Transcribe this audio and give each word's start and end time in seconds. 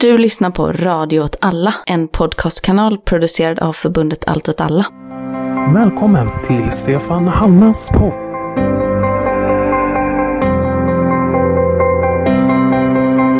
Du 0.00 0.18
lyssnar 0.18 0.50
på 0.50 0.72
Radio 0.72 1.20
åt 1.20 1.36
alla, 1.40 1.74
en 1.86 2.08
podcastkanal 2.08 2.98
producerad 2.98 3.58
av 3.58 3.72
förbundet 3.72 4.24
Allt 4.28 4.48
åt 4.48 4.60
alla. 4.60 4.86
Välkommen 5.74 6.30
till 6.46 6.72
Stefan 6.72 7.28
Hannas 7.28 7.88
podd. 7.88 8.12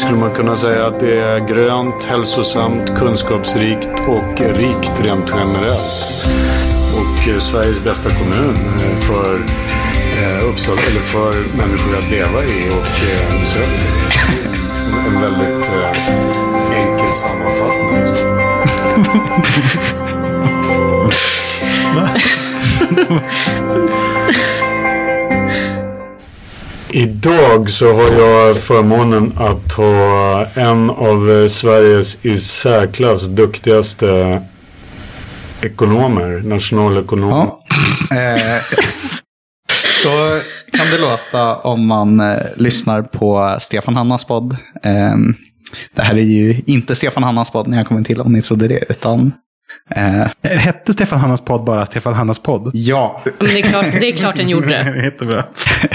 Skulle 0.00 0.20
man 0.20 0.30
kunna 0.34 0.56
säga 0.56 0.86
att 0.86 1.00
det 1.00 1.18
är 1.18 1.48
grönt, 1.48 2.04
hälsosamt, 2.04 2.98
kunskapsrikt 2.98 3.90
och 4.08 4.40
rikt 4.40 5.00
rent 5.04 5.32
generellt. 5.36 6.28
Och 6.98 7.28
eh, 7.32 7.38
Sveriges 7.38 7.84
bästa 7.84 8.10
kommun 8.10 8.54
eh, 8.54 8.96
för 9.08 9.34
eh, 10.22 10.50
Uppsala, 10.50 10.80
eller 10.80 11.00
för 11.00 11.58
människor 11.58 11.98
att 11.98 12.10
leva 12.10 12.42
i 12.44 12.68
och 12.78 12.94
eh, 13.08 13.40
besöka. 13.40 14.37
En 15.18 15.24
väldigt 15.24 15.72
eh, 15.72 15.90
enkel 16.72 17.10
sammanfattning. 17.10 18.02
Idag 26.90 27.70
så 27.70 27.92
har 27.92 28.20
jag 28.20 28.56
förmånen 28.56 29.32
att 29.36 29.72
ha 29.72 30.46
en 30.54 30.90
av 30.90 31.48
Sveriges 31.48 32.24
i 32.24 32.36
särklass 32.36 33.26
duktigaste 33.26 34.42
ekonomer, 35.62 36.42
nationalekonomer. 36.44 37.36
Ja. 37.36 37.60
Eh, 38.16 38.62
så 40.02 40.40
kan 40.72 40.86
det 40.90 41.00
låta 41.00 41.56
om 41.56 41.86
man 41.86 42.20
eh, 42.20 42.36
lyssnar 42.56 43.02
på 43.02 43.56
Stefan 43.60 43.96
Hannas 43.96 44.24
podd. 44.24 44.56
Eh, 44.82 45.16
det 45.94 46.02
här 46.02 46.14
är 46.14 46.22
ju 46.22 46.62
inte 46.66 46.94
Stefan 46.94 47.22
Hannas 47.22 47.50
podd 47.50 47.68
när 47.68 47.78
jag 47.78 47.86
kommer 47.86 48.02
till 48.02 48.20
om 48.20 48.32
ni 48.32 48.42
trodde 48.42 48.68
det, 48.68 48.84
utan 48.88 49.32
eh, 49.90 50.26
Hette 50.42 50.92
Stefan 50.92 51.18
Hannas 51.18 51.40
podd 51.40 51.64
bara 51.64 51.86
Stefan 51.86 52.14
Hannas 52.14 52.38
podd? 52.38 52.70
ja. 52.74 53.22
Men 53.38 53.48
det 53.48 53.58
är 53.58 53.62
klart, 53.62 53.86
det 54.00 54.08
är 54.08 54.16
klart 54.16 54.36
den 54.36 54.48
gjorde 54.48 54.68
det. 54.94 55.04
Jättebra. 55.04 55.44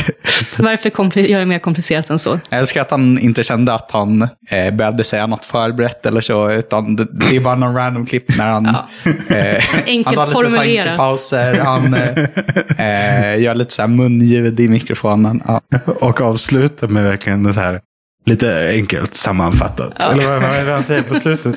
Varför 0.58 0.89
kompli- 0.89 1.27
göra 1.27 1.39
det 1.39 1.45
mer 1.45 1.59
komplicerat 1.59 2.09
än 2.09 2.19
så? 2.19 2.39
Jag 2.49 2.59
älskar 2.59 2.81
att 2.81 2.91
han 2.91 3.19
inte 3.19 3.44
kände 3.44 3.73
att 3.73 3.91
han 3.91 4.21
eh, 4.49 4.73
behövde 4.73 5.03
säga 5.03 5.27
något 5.27 5.45
förberett 5.45 6.05
eller 6.05 6.21
så, 6.21 6.52
utan 6.52 6.95
det, 6.95 7.08
det 7.11 7.36
är 7.36 7.39
bara 7.39 7.55
någon 7.55 7.75
random 7.75 8.05
klipp 8.05 8.38
när 8.38 8.47
han, 8.47 8.66
Ja. 9.03 9.11
eh, 9.36 9.64
Enkelt 9.86 10.05
han 10.05 10.17
har 10.17 10.25
lite 10.25 10.33
formulerat. 10.33 10.86
tankepauser, 10.86 11.53
han 11.55 11.94
eh, 11.94 13.33
eh, 13.33 13.41
gör 13.41 13.55
lite 13.55 13.73
så 13.73 13.81
här 13.81 13.89
munljud 13.89 14.59
i 14.59 14.69
mikrofonen. 14.69 15.41
Ja. 15.47 15.61
Och 15.86 16.21
avsluta 16.21 16.88
med 16.88 17.03
verkligen 17.03 17.44
det 17.44 17.53
här 17.53 17.81
lite 18.25 18.69
enkelt 18.75 19.16
sammanfattat. 19.16 19.94
Ja. 19.99 20.11
Eller 20.11 20.27
vad, 20.30 20.41
vad 20.41 20.55
är 20.55 20.66
det 20.66 20.71
han 20.73 20.83
säger 20.83 21.02
på 21.02 21.14
slutet? 21.14 21.55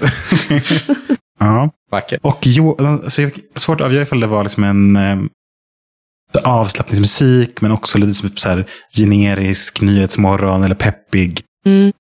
Ja. 1.39 1.71
Vackert. 1.91 2.21
Och 2.23 2.39
jo, 2.43 2.77
så 3.09 3.23
jag- 3.23 3.39
svårt 3.55 3.81
att 3.81 3.87
avgöra 3.87 4.03
ifall 4.03 4.21
det 4.21 4.27
var 4.27 4.45
liksom 4.45 4.65
en 4.65 4.97
eh, 4.97 5.19
avslappningsmusik, 6.45 7.61
men 7.61 7.73
också 7.73 7.99
lite 7.99 8.15
som 8.15 8.31
så 8.37 8.49
här 8.49 8.67
generisk 8.97 9.81
nyhetsmorgon 9.81 10.63
eller 10.65 10.75
peppig. 10.75 11.43
Mm. 11.67 11.93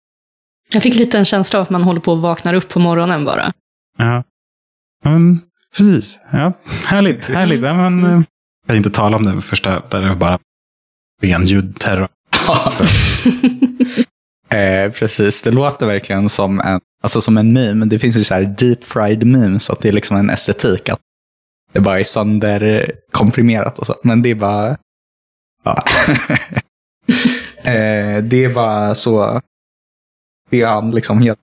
Jag 0.72 0.82
fick 0.82 0.94
lite 0.94 1.18
en 1.18 1.24
känsla 1.24 1.58
av 1.58 1.62
att 1.62 1.70
man 1.70 1.82
håller 1.82 2.00
på 2.00 2.12
att 2.12 2.20
vaknar 2.20 2.54
upp 2.54 2.68
på 2.68 2.78
morgonen 2.78 3.24
bara. 3.24 3.52
Ja, 3.98 4.22
men 5.04 5.40
precis. 5.76 6.18
Ja, 6.32 6.52
härligt, 6.86 7.24
härligt. 7.28 7.62
Ja, 7.62 7.74
men, 7.74 8.04
eh, 8.04 8.10
jag 8.12 8.66
kan 8.66 8.76
inte 8.76 8.90
tala 8.90 9.16
om 9.16 9.24
den 9.24 9.42
första, 9.42 9.82
där 9.88 10.02
det 10.02 10.08
var 10.08 10.16
bara 10.16 10.38
ren 11.22 11.44
ljudterror. 11.44 12.08
Eh, 14.48 14.92
precis, 14.92 15.42
det 15.42 15.50
låter 15.50 15.86
verkligen 15.86 16.28
som 16.28 16.60
en, 16.60 16.80
alltså 17.06 17.20
som 17.20 17.38
en 17.38 17.52
meme. 17.52 17.86
Det 17.86 17.98
finns 17.98 18.16
ju 18.16 18.24
så 18.24 18.34
här 18.34 18.54
deep 18.58 18.84
fried 18.84 19.26
memes, 19.26 19.70
att 19.70 19.80
det 19.80 19.88
är 19.88 19.92
liksom 19.92 20.16
en 20.16 20.30
estetik. 20.30 20.88
Att 20.88 21.00
det 21.72 21.80
bara 21.80 22.00
är 22.00 22.04
sönderkomprimerat 22.04 23.78
och 23.78 23.86
så. 23.86 23.94
Men 24.02 24.22
det 24.22 24.30
är 24.30 24.34
bara... 24.34 24.76
Ja. 25.62 25.84
eh, 27.70 28.22
det 28.22 28.44
är 28.44 28.54
bara 28.54 28.94
så... 28.94 29.40
Det 30.50 30.62
är 30.62 30.68
han 30.68 30.90
liksom 30.90 31.22
helt, 31.22 31.38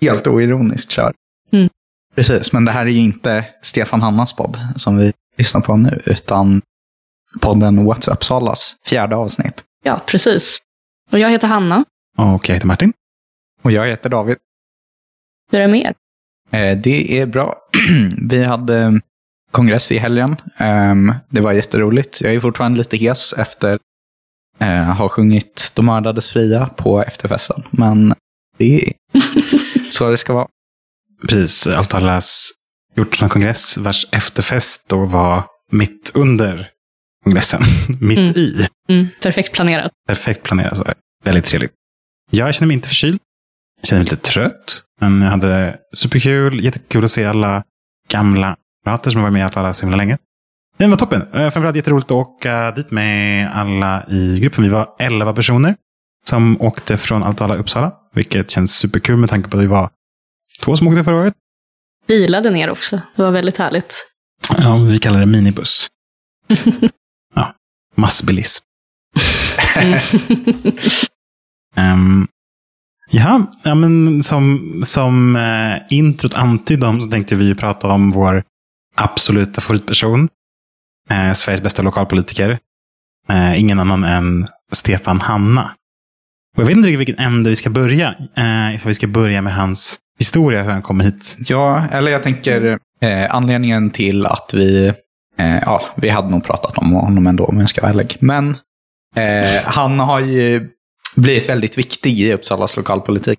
helt 0.00 0.26
oironiskt 0.26 0.90
kör. 0.90 1.14
Mm. 1.52 1.68
Precis, 2.14 2.52
men 2.52 2.64
det 2.64 2.72
här 2.72 2.86
är 2.86 2.90
ju 2.90 3.00
inte 3.00 3.44
Stefan 3.62 4.02
Hannas 4.02 4.32
podd 4.32 4.58
som 4.76 4.96
vi 4.96 5.12
lyssnar 5.36 5.60
på 5.60 5.76
nu, 5.76 6.02
utan 6.06 6.62
podden 7.40 7.80
What's 7.80 8.10
Uppsalas 8.10 8.76
fjärde 8.86 9.16
avsnitt. 9.16 9.64
Ja, 9.84 10.00
precis. 10.06 10.58
Och 11.12 11.18
jag 11.18 11.30
heter 11.30 11.48
Hanna. 11.48 11.84
Och 12.16 12.48
jag 12.48 12.54
heter 12.54 12.66
Martin. 12.66 12.92
Och 13.62 13.72
jag 13.72 13.86
heter 13.86 14.10
David. 14.10 14.36
Hur 15.50 15.58
är 15.60 15.66
det 15.66 15.72
med 15.72 15.80
er? 15.80 15.94
Eh, 16.70 16.78
Det 16.78 17.20
är 17.20 17.26
bra. 17.26 17.56
Vi 18.28 18.44
hade 18.44 19.00
kongress 19.50 19.92
i 19.92 19.98
helgen. 19.98 20.36
Ehm, 20.56 21.12
Det 21.30 21.40
var 21.40 21.52
jätteroligt. 21.52 22.20
Jag 22.20 22.34
är 22.34 22.40
fortfarande 22.40 22.78
lite 22.78 22.96
hes 22.96 23.32
efter 23.32 23.78
eh, 24.58 24.82
ha 24.82 25.08
sjungit 25.08 25.72
De 25.74 25.86
mördades 25.86 26.32
fria 26.32 26.66
på 26.66 27.02
efterfesten. 27.02 27.62
Men 27.70 28.14
det 28.56 28.82
är 28.82 28.92
så 29.90 30.10
det 30.10 30.16
ska 30.16 30.32
vara. 30.32 30.48
Precis, 31.28 31.66
allt 31.66 31.94
allas 31.94 32.50
gjort 32.96 33.20
någon 33.20 33.30
kongress 33.30 33.78
vars 33.78 34.06
efterfest 34.12 34.88
då 34.88 35.04
var 35.04 35.42
mitt 35.72 36.10
under 36.14 36.70
kongressen. 37.24 37.60
mitt 38.00 38.18
Mm. 38.18 38.32
i. 38.36 38.66
Mm, 38.88 39.06
perfekt 39.22 39.52
planerat. 39.52 39.92
Perfekt 40.08 40.42
planerat. 40.42 40.96
Väldigt 41.24 41.44
trevligt. 41.44 41.72
Jag 42.30 42.54
känner 42.54 42.66
mig 42.66 42.74
inte 42.74 42.88
förkyld. 42.88 43.20
Jag 43.80 43.88
känner 43.88 44.00
mig 44.02 44.10
lite 44.10 44.30
trött. 44.30 44.82
Men 45.00 45.22
jag 45.22 45.30
hade 45.30 45.78
superkul. 45.94 46.64
Jättekul 46.64 47.04
att 47.04 47.10
se 47.10 47.24
alla 47.24 47.64
gamla 48.08 48.56
kamrater 48.84 49.10
som 49.10 49.20
har 49.20 49.30
varit 49.30 49.32
med 49.32 49.52
i 49.52 49.58
alla 49.58 49.74
så 49.74 49.82
himla 49.82 49.96
länge. 49.96 50.18
Det 50.76 50.86
var 50.86 50.96
toppen. 50.96 51.22
Eh, 51.22 51.50
Framförallt 51.50 51.76
jätteroligt 51.76 52.06
att 52.06 52.10
åka 52.10 52.70
dit 52.70 52.90
med 52.90 53.52
alla 53.54 54.06
i 54.10 54.40
gruppen. 54.40 54.64
Vi 54.64 54.70
var 54.70 54.88
11 54.98 55.32
personer 55.32 55.76
som 56.28 56.60
åkte 56.60 56.96
från 56.98 57.22
allt 57.22 57.40
alla 57.40 57.56
Uppsala. 57.56 57.92
Vilket 58.14 58.50
känns 58.50 58.78
superkul 58.78 59.16
med 59.16 59.30
tanke 59.30 59.48
på 59.50 59.56
att 59.56 59.62
vi 59.62 59.66
var 59.66 59.90
två 60.62 60.76
som 60.76 60.88
åkte 60.88 61.04
förra 61.04 61.16
året. 61.16 61.34
Bilade 62.06 62.50
ner 62.50 62.70
också. 62.70 63.00
Det 63.16 63.22
var 63.22 63.30
väldigt 63.30 63.56
härligt. 63.56 63.94
Ja, 64.58 64.76
vi 64.76 64.98
kallar 64.98 65.20
det 65.20 65.26
minibuss. 65.26 65.88
ja, 67.34 67.54
massbilism. 67.94 68.64
Um, 71.76 72.28
ja, 73.10 73.52
ja, 73.62 73.74
men 73.74 74.22
som, 74.22 74.80
som 74.86 75.36
eh, 75.36 75.96
introt 75.96 76.34
antydde 76.34 76.86
om 76.86 77.00
så 77.00 77.10
tänkte 77.10 77.34
vi 77.34 77.44
ju 77.44 77.54
prata 77.54 77.88
om 77.88 78.10
vår 78.10 78.42
absoluta 78.96 79.60
favoritperson. 79.60 80.28
Eh, 81.10 81.32
Sveriges 81.32 81.62
bästa 81.62 81.82
lokalpolitiker. 81.82 82.58
Eh, 83.28 83.60
ingen 83.60 83.80
annan 83.80 84.04
än 84.04 84.48
Stefan 84.72 85.20
Hanna. 85.20 85.70
Och 86.56 86.62
jag 86.62 86.66
vet 86.66 86.76
inte 86.76 86.88
riktigt 86.88 87.00
vilken 87.08 87.24
ände 87.24 87.50
vi 87.50 87.56
ska 87.56 87.70
börja. 87.70 88.14
Eh, 88.36 88.74
ifall 88.74 88.88
vi 88.88 88.94
ska 88.94 89.06
börja 89.06 89.42
med 89.42 89.54
hans 89.54 89.98
historia, 90.18 90.62
hur 90.62 90.70
han 90.70 90.82
kom 90.82 91.00
hit. 91.00 91.36
Ja, 91.38 91.84
eller 91.92 92.10
jag 92.10 92.22
tänker 92.22 92.78
eh, 93.00 93.34
anledningen 93.34 93.90
till 93.90 94.26
att 94.26 94.50
vi, 94.54 94.92
eh, 95.38 95.58
ja, 95.58 95.82
vi 95.96 96.08
hade 96.08 96.28
nog 96.28 96.44
pratat 96.44 96.78
om 96.78 96.92
honom 96.92 97.26
ändå 97.26 97.44
om 97.44 97.60
jag 97.60 97.68
ska 97.68 97.80
vara 97.80 97.90
ärlig. 97.90 98.16
Men 98.20 98.56
eh, 99.16 99.62
han 99.64 100.00
har 100.00 100.20
ju 100.20 100.70
blivit 101.20 101.48
väldigt 101.48 101.78
viktig 101.78 102.20
i 102.20 102.32
Uppsalas 102.32 102.76
lokalpolitik. 102.76 103.38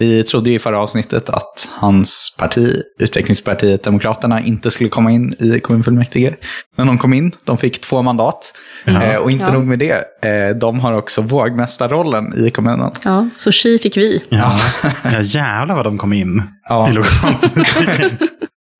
Vi 0.00 0.22
trodde 0.22 0.50
ju 0.50 0.56
i 0.56 0.58
förra 0.58 0.78
avsnittet 0.80 1.28
att 1.28 1.68
hans 1.72 2.36
parti, 2.38 2.82
Utvecklingspartiet 2.98 3.82
Demokraterna, 3.82 4.40
inte 4.40 4.70
skulle 4.70 4.90
komma 4.90 5.10
in 5.10 5.34
i 5.38 5.60
kommunfullmäktige. 5.60 6.34
Men 6.76 6.86
de 6.86 6.98
kom 6.98 7.12
in, 7.14 7.32
de 7.44 7.58
fick 7.58 7.80
två 7.80 8.02
mandat. 8.02 8.52
Ja. 8.84 9.02
Eh, 9.02 9.16
och 9.18 9.30
inte 9.30 9.44
Ja. 9.44 9.52
nog 9.52 9.66
med 9.66 9.78
det, 9.78 10.04
eh, 10.24 10.56
de 10.56 10.80
har 10.80 10.92
också 10.92 11.22
vågmästarrollen 11.22 12.46
i 12.46 12.50
kommunen. 12.50 12.90
Ja, 13.04 13.28
så 13.36 13.52
tji 13.52 13.78
fick 13.78 13.96
vi. 13.96 14.24
Ja, 14.28 14.60
ja 15.04 15.20
jävlar 15.20 15.74
vad 15.74 15.84
de 15.84 15.98
kom 15.98 16.12
in 16.12 16.42
Ja. 16.68 16.88
i 16.90 16.92
lokalpolitiken. 16.92 18.18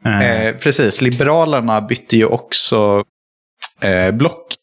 Eh, 0.05 0.23
Eh, 0.47 0.55
precis, 0.57 1.01
Liberalerna 1.01 1.81
bytte 1.81 2.17
ju 2.17 2.25
också 2.25 3.05
eh, 3.81 4.11
block. 4.15 4.55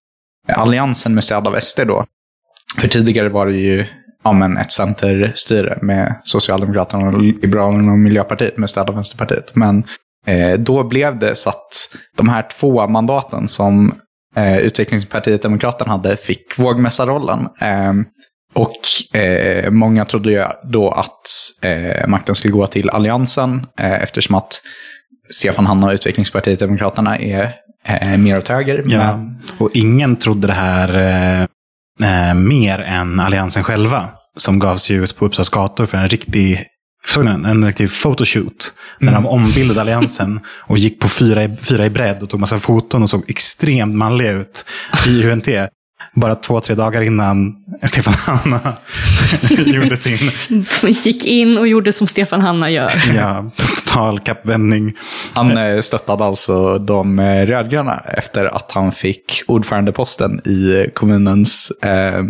Alliansen 0.48 1.14
med 1.16 1.24
stöd 1.24 1.48
av 1.48 1.60
SD 1.60 1.80
då. 1.88 2.06
För 2.78 2.88
tidigare 2.88 3.30
var 3.30 3.46
det 3.46 3.58
ju 3.58 3.86
ja, 4.24 4.32
men 4.32 4.58
ett 4.58 4.72
centerstyre 4.72 5.80
med 5.82 6.16
Socialdemokraterna, 6.24 7.08
och 7.08 7.22
Liberalerna 7.22 7.92
och 7.92 8.00
Miljöpartiet 8.00 8.58
med 8.58 8.70
stöd 8.70 8.90
av 8.90 8.96
Vänsterpartiet. 8.96 9.56
Men 9.56 9.84
eh, 10.28 10.60
då 10.60 10.84
blev 10.84 11.20
det 11.20 11.36
så 11.36 11.50
att 11.50 11.74
de 12.18 12.30
här 12.30 12.48
två 12.60 12.88
mandaten 12.88 13.48
som 13.48 13.96
eh, 14.36 14.58
Utvecklingspartiet 14.58 15.42
Demokraterna 15.42 15.92
hade 15.92 16.18
fick 16.18 16.60
vågmästarrollen. 16.60 17.40
Eh, 17.62 17.94
och 18.54 19.18
eh, 19.20 19.72
många 19.72 20.06
trodde 20.06 20.32
ju 20.32 20.44
då 20.64 20.90
att 20.90 21.22
eh, 21.62 22.08
makten 22.08 22.36
skulle 22.36 22.54
gå 22.54 22.68
till 22.68 22.90
Alliansen 22.90 23.66
eh, 23.80 24.04
eftersom 24.04 24.36
att 24.36 24.62
Stefan 25.30 25.66
Hanna 25.66 25.88
och 25.88 25.94
Utvecklingspartiet 25.94 26.60
Demokraterna 26.60 27.18
är 27.18 27.54
eh, 27.88 28.18
mer 28.18 28.38
åt 28.38 28.48
höger. 28.48 28.84
Ja, 28.86 29.18
Men, 29.18 29.40
och 29.58 29.70
ingen 29.74 30.16
trodde 30.16 30.48
det 30.48 30.54
här 30.54 31.48
eh, 32.02 32.34
mer 32.34 32.80
än 32.80 33.20
Alliansen 33.20 33.64
själva. 33.64 34.10
Som 34.38 34.60
gav 34.60 34.78
sig 34.78 34.96
ut 34.96 35.18
på 35.18 35.26
Uppsalas 35.26 35.50
gator 35.50 35.86
för 35.86 35.98
en 35.98 36.08
riktig 36.08 36.66
såg 37.06 37.26
den? 37.26 37.46
En 37.46 37.66
riktig 37.66 37.90
photoshoot. 37.92 38.74
När 39.00 39.14
de 39.14 39.26
ombildade 39.26 39.82
alliansen 39.82 40.40
och 40.62 40.78
gick 40.78 41.00
på 41.00 41.10
fyra 41.10 41.44
i, 41.44 41.58
fyra 41.62 41.86
i 41.86 41.90
bredd 41.90 42.24
och 42.24 42.30
tog 42.30 42.40
massa 42.40 42.60
foton 42.60 43.04
och 43.04 43.10
såg 43.10 43.24
extremt 43.28 43.96
manliga 43.96 44.32
ut 44.32 44.66
i 45.08 45.24
UNT. 45.28 45.48
Bara 46.16 46.36
två, 46.36 46.62
tre 46.62 46.76
dagar 46.76 47.02
innan 47.02 47.56
Stefan 47.84 48.14
Hanna 48.14 48.78
gjorde 49.66 49.98
sin 49.98 50.32
Gick 50.82 51.26
in 51.26 51.58
och 51.58 51.68
gjorde 51.68 51.94
som 51.94 52.08
Stefan 52.08 52.42
Hanna 52.42 52.72
gör. 52.72 52.92
ja, 53.16 53.52
total 53.96 54.20
kappvändning. 54.20 54.94
Han 55.34 55.58
eh, 55.58 55.80
stöttade 55.80 56.24
alltså 56.26 56.78
de 56.78 57.20
eh, 57.20 57.46
rödgröna 57.46 58.02
efter 58.18 58.46
att 58.46 58.72
han 58.72 58.92
fick 58.92 59.42
ordförandeposten 59.48 60.40
i 60.48 60.90
kommunens 60.94 61.72
eh, 61.72 62.24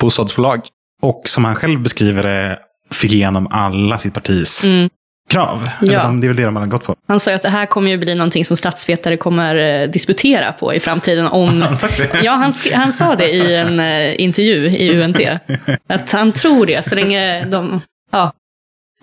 bostadsbolag. 0.00 0.60
Och 1.02 1.22
som 1.24 1.44
han 1.44 1.54
själv 1.54 1.80
beskriver 1.82 2.22
det, 2.22 2.58
fick 2.92 3.12
igenom 3.12 3.46
alla 3.50 3.98
sitt 3.98 4.14
partis 4.14 4.64
Mm. 4.64 4.88
krav. 5.30 5.62
Ja. 5.80 5.86
Eller 6.00 6.20
Det 6.20 6.26
är 6.26 6.28
väl 6.28 6.36
det 6.36 6.44
de 6.44 6.56
har 6.56 6.66
gått 6.66 6.84
på. 6.84 6.94
Han 7.08 7.20
sa 7.20 7.30
ju 7.30 7.34
att 7.36 7.42
det 7.42 7.48
här 7.48 7.66
kommer 7.66 7.90
ju 7.90 7.98
bli 7.98 8.14
någonting 8.14 8.44
som 8.44 8.56
statsvetare 8.56 9.16
kommer 9.16 9.56
eh, 9.82 9.88
disputera 9.90 10.52
på 10.52 10.74
i 10.74 10.80
framtiden. 10.80 11.26
Om... 11.26 11.62
Han 11.62 11.78
sagt 11.78 11.96
det? 11.98 12.20
Ja, 12.24 12.32
han, 12.32 12.50
sk- 12.50 12.74
han 12.74 12.92
sa 12.92 13.14
det 13.16 13.30
i 13.30 13.54
en 13.54 13.80
intervju 14.20 14.66
i 14.68 15.00
UNT. 15.02 15.20
Att 15.88 16.12
han 16.12 16.32
tror 16.32 16.66
det, 16.66 16.84
så 16.86 16.94
länge, 16.94 17.44
de, 17.44 17.80
ja, 18.12 18.32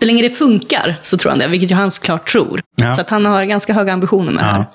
så 0.00 0.06
länge 0.06 0.22
det 0.22 0.30
funkar 0.30 0.98
så 1.02 1.18
tror 1.18 1.30
han 1.30 1.38
det, 1.38 1.48
vilket 1.48 1.70
ju 1.70 1.74
han 1.74 1.90
såklart 1.90 2.28
tror. 2.28 2.60
Ja. 2.76 2.94
Så 2.94 3.00
att 3.00 3.10
han 3.10 3.26
har 3.26 3.44
ganska 3.44 3.72
höga 3.72 3.92
ambitioner 3.92 4.32
med 4.32 4.44
det 4.44 4.48
här. 4.48 4.58
Ja. 4.58 4.72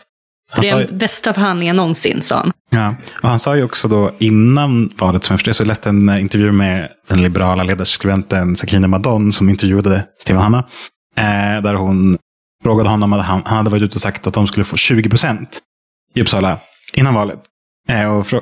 Han 0.51 0.61
det 0.61 0.69
är 0.69 0.79
ju- 0.79 0.85
den 0.87 0.97
bästa 0.97 1.33
förhandlingen 1.33 1.75
någonsin, 1.75 2.21
sa 2.21 2.37
han. 2.37 2.51
ja. 2.69 2.95
och 3.23 3.29
han 3.29 3.39
sa 3.39 3.55
ju 3.55 3.63
också 3.63 3.87
då 3.87 4.11
innan 4.19 4.89
valet, 4.97 5.23
som 5.25 5.33
jag 5.33 5.39
förstod, 5.39 5.55
så 5.55 5.63
jag 5.63 5.67
läste 5.67 5.89
en 5.89 6.09
eh, 6.09 6.21
intervju 6.21 6.51
med 6.51 6.89
den 7.07 7.23
liberala 7.23 7.63
ledarskribenten 7.63 8.55
Sakine 8.55 8.87
Madon 8.87 9.31
som 9.31 9.49
intervjuade 9.49 10.05
Stefan 10.21 10.41
Hanna. 10.41 10.57
Eh, 11.17 11.61
där 11.63 11.73
hon 11.73 12.17
frågade 12.63 12.89
honom 12.89 13.13
att 13.13 13.25
han, 13.25 13.41
han 13.45 13.57
hade 13.57 13.69
varit 13.69 13.83
ute 13.83 13.95
och 13.95 14.01
sagt 14.01 14.27
att 14.27 14.33
de 14.33 14.47
skulle 14.47 14.63
få 14.65 14.77
20 14.77 15.09
procent 15.09 15.59
i 16.15 16.21
Uppsala 16.21 16.57
innan 16.93 17.13
valet. 17.13 17.39
Eh, 17.89 18.17
och, 18.17 18.33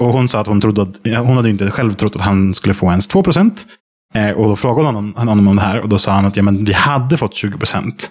och 0.00 0.12
hon 0.12 0.28
sa 0.28 0.40
att 0.40 0.46
hon, 0.46 0.60
trodde 0.60 0.82
att, 0.82 1.00
ja, 1.02 1.18
hon 1.20 1.36
hade 1.36 1.48
ju 1.48 1.52
inte 1.52 1.70
själv 1.70 1.92
trott 1.92 2.16
att 2.16 2.22
han 2.22 2.54
skulle 2.54 2.74
få 2.74 2.90
ens 2.90 3.08
2 3.08 3.22
procent. 3.22 3.66
Eh, 4.14 4.30
och 4.30 4.48
då 4.48 4.56
frågade 4.56 4.86
honom, 4.86 5.14
honom 5.16 5.48
om 5.48 5.56
det 5.56 5.62
här 5.62 5.80
och 5.80 5.88
då 5.88 5.98
sa 5.98 6.12
han 6.12 6.26
att 6.26 6.36
ja, 6.36 6.42
men 6.42 6.64
vi 6.64 6.72
hade 6.72 7.16
fått 7.16 7.34
20 7.34 7.58
procent. 7.58 8.10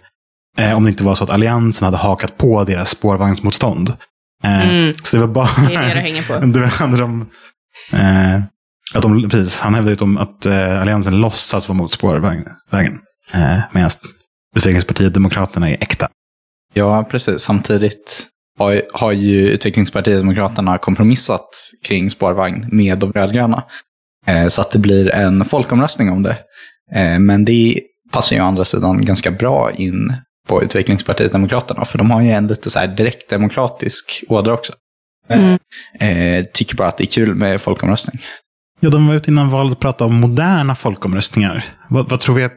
Eh, 0.57 0.73
om 0.77 0.83
det 0.83 0.89
inte 0.89 1.03
var 1.03 1.15
så 1.15 1.23
att 1.23 1.29
alliansen 1.29 1.85
hade 1.85 1.97
hakat 1.97 2.37
på 2.37 2.63
deras 2.63 2.89
spårvagnsmotstånd. 2.89 3.89
Eh, 4.43 4.69
Mm. 4.69 4.93
Så 5.03 5.17
det 5.17 5.21
var 5.21 5.33
bara... 5.33 5.67
Det 5.67 5.75
är 5.75 5.87
det 5.87 5.93
det 5.93 5.99
hänger 5.99 6.21
på. 6.39 6.45
det 6.59 6.67
hade 6.67 6.97
de, 6.97 7.29
eh, 7.93 8.41
att 8.95 9.01
de, 9.01 9.29
precis, 9.29 9.59
han 9.59 9.73
hävdade 9.73 9.95
ju 9.95 10.03
om 10.03 10.17
att 10.17 10.45
eh, 10.45 10.81
alliansen 10.81 11.19
låtsas 11.21 11.69
vara 11.69 11.77
mot 11.77 11.91
spårvägen. 11.91 12.45
Eh, 13.33 13.59
Medan 13.71 13.89
utvecklingspartiet 14.55 15.13
Demokraterna 15.13 15.69
är 15.69 15.77
äkta. 15.81 16.09
Ja, 16.73 17.03
precis. 17.03 17.41
Samtidigt 17.41 18.27
har, 18.59 18.81
har 18.93 19.11
ju 19.11 19.49
Utvecklingspartiet 19.49 20.19
Demokraterna 20.19 20.77
kompromissat 20.77 21.49
kring 21.83 22.09
spårvagn 22.09 22.65
med 22.71 22.99
de 22.99 23.11
rödgröna. 23.11 23.63
Eh, 24.27 24.47
så 24.47 24.61
att 24.61 24.71
det 24.71 24.79
blir 24.79 25.09
en 25.09 25.45
folkomröstning 25.45 26.11
om 26.11 26.23
det. 26.23 26.37
Eh, 26.95 27.19
men 27.19 27.45
det 27.45 27.79
passar 28.11 28.35
ju 28.35 28.41
å 28.41 28.45
andra 28.45 28.65
sidan 28.65 29.05
ganska 29.05 29.31
bra 29.31 29.71
in 29.71 30.13
på 30.47 30.63
Utvecklingspartiet 30.63 31.31
Demokraterna. 31.31 31.85
För 31.85 31.97
de 31.97 32.11
har 32.11 32.21
ju 32.21 32.29
en 32.29 32.47
lite 32.47 32.69
så 32.69 32.79
här 32.79 32.87
direktdemokratisk 32.87 34.23
ådra 34.27 34.53
också. 34.53 34.73
Mm. 35.29 35.59
Eh, 35.99 36.45
tycker 36.53 36.75
bara 36.75 36.87
att 36.87 36.97
det 36.97 37.03
är 37.03 37.11
kul 37.11 37.35
med 37.35 37.61
folkomröstning. 37.61 38.21
Ja, 38.79 38.89
de 38.89 39.07
var 39.07 39.15
ute 39.15 39.31
innan 39.31 39.49
valet 39.49 39.71
och 39.71 39.79
pratade 39.79 40.09
om 40.09 40.15
moderna 40.15 40.75
folkomröstningar. 40.75 41.65
Vad, 41.89 42.09
vad 42.09 42.19
tror 42.19 42.35
vi 42.35 42.43
att 42.43 42.53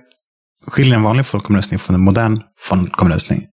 skiljer 0.67 0.94
en 0.94 1.03
vanlig 1.03 1.26
folkomröstning 1.26 1.79
från 1.79 1.94
en 1.94 2.00
modern 2.00 2.41
folkomröstning? 2.61 3.47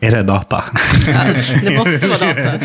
Är 0.00 0.10
det 0.10 0.22
data? 0.22 0.64
Ja, 1.06 1.24
det 1.62 1.78
måste 1.78 2.06
vara 2.06 2.32
data. 2.32 2.64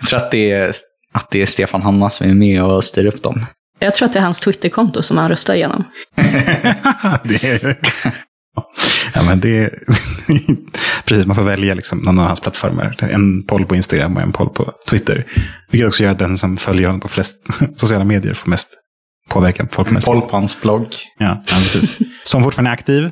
Jag 0.00 0.08
tror 0.08 0.18
att 0.18 0.30
det 0.30 0.50
är, 0.50 0.72
att 1.16 1.30
det 1.30 1.42
är 1.42 1.46
Stefan 1.46 1.82
Hanna 1.82 2.10
som 2.10 2.30
är 2.30 2.34
med 2.34 2.62
och 2.62 2.84
styr 2.84 3.06
upp 3.06 3.22
dem. 3.22 3.46
Jag 3.78 3.94
tror 3.94 4.06
att 4.06 4.12
det 4.12 4.18
är 4.18 4.22
hans 4.22 4.40
Twitterkonto 4.40 5.02
som 5.02 5.16
han 5.16 5.28
röstar 5.28 5.54
igenom. 5.54 5.84
det 7.24 7.44
är... 7.44 7.78
Ja, 9.14 9.22
men 9.22 9.40
det 9.40 9.58
är... 9.58 9.82
Precis, 11.04 11.26
man 11.26 11.36
får 11.36 11.42
välja 11.42 11.74
liksom 11.74 11.98
någon 11.98 12.18
av 12.18 12.26
hans 12.26 12.40
plattformar. 12.40 12.96
En 13.00 13.42
poll 13.42 13.66
på 13.66 13.76
Instagram 13.76 14.16
och 14.16 14.22
en 14.22 14.32
poll 14.32 14.48
på 14.48 14.72
Twitter. 14.88 15.26
Vilket 15.70 15.88
också 15.88 16.02
gör 16.02 16.10
att 16.10 16.18
den 16.18 16.36
som 16.36 16.56
följer 16.56 16.86
honom 16.86 17.00
på 17.00 17.08
flest 17.08 17.46
sociala 17.76 18.04
medier 18.04 18.34
får 18.34 18.50
mest 18.50 18.68
påverkan 19.28 19.66
på 19.66 19.74
folk. 19.74 19.90
mest. 19.90 20.06
Poll 20.06 20.22
på 20.22 20.36
hans 20.36 20.60
blogg. 20.60 20.86
Ja, 21.18 21.42
ja, 21.46 21.54
precis. 21.54 21.98
Som 22.24 22.42
fortfarande 22.42 22.70
är 22.70 22.72
aktiv. 22.72 23.10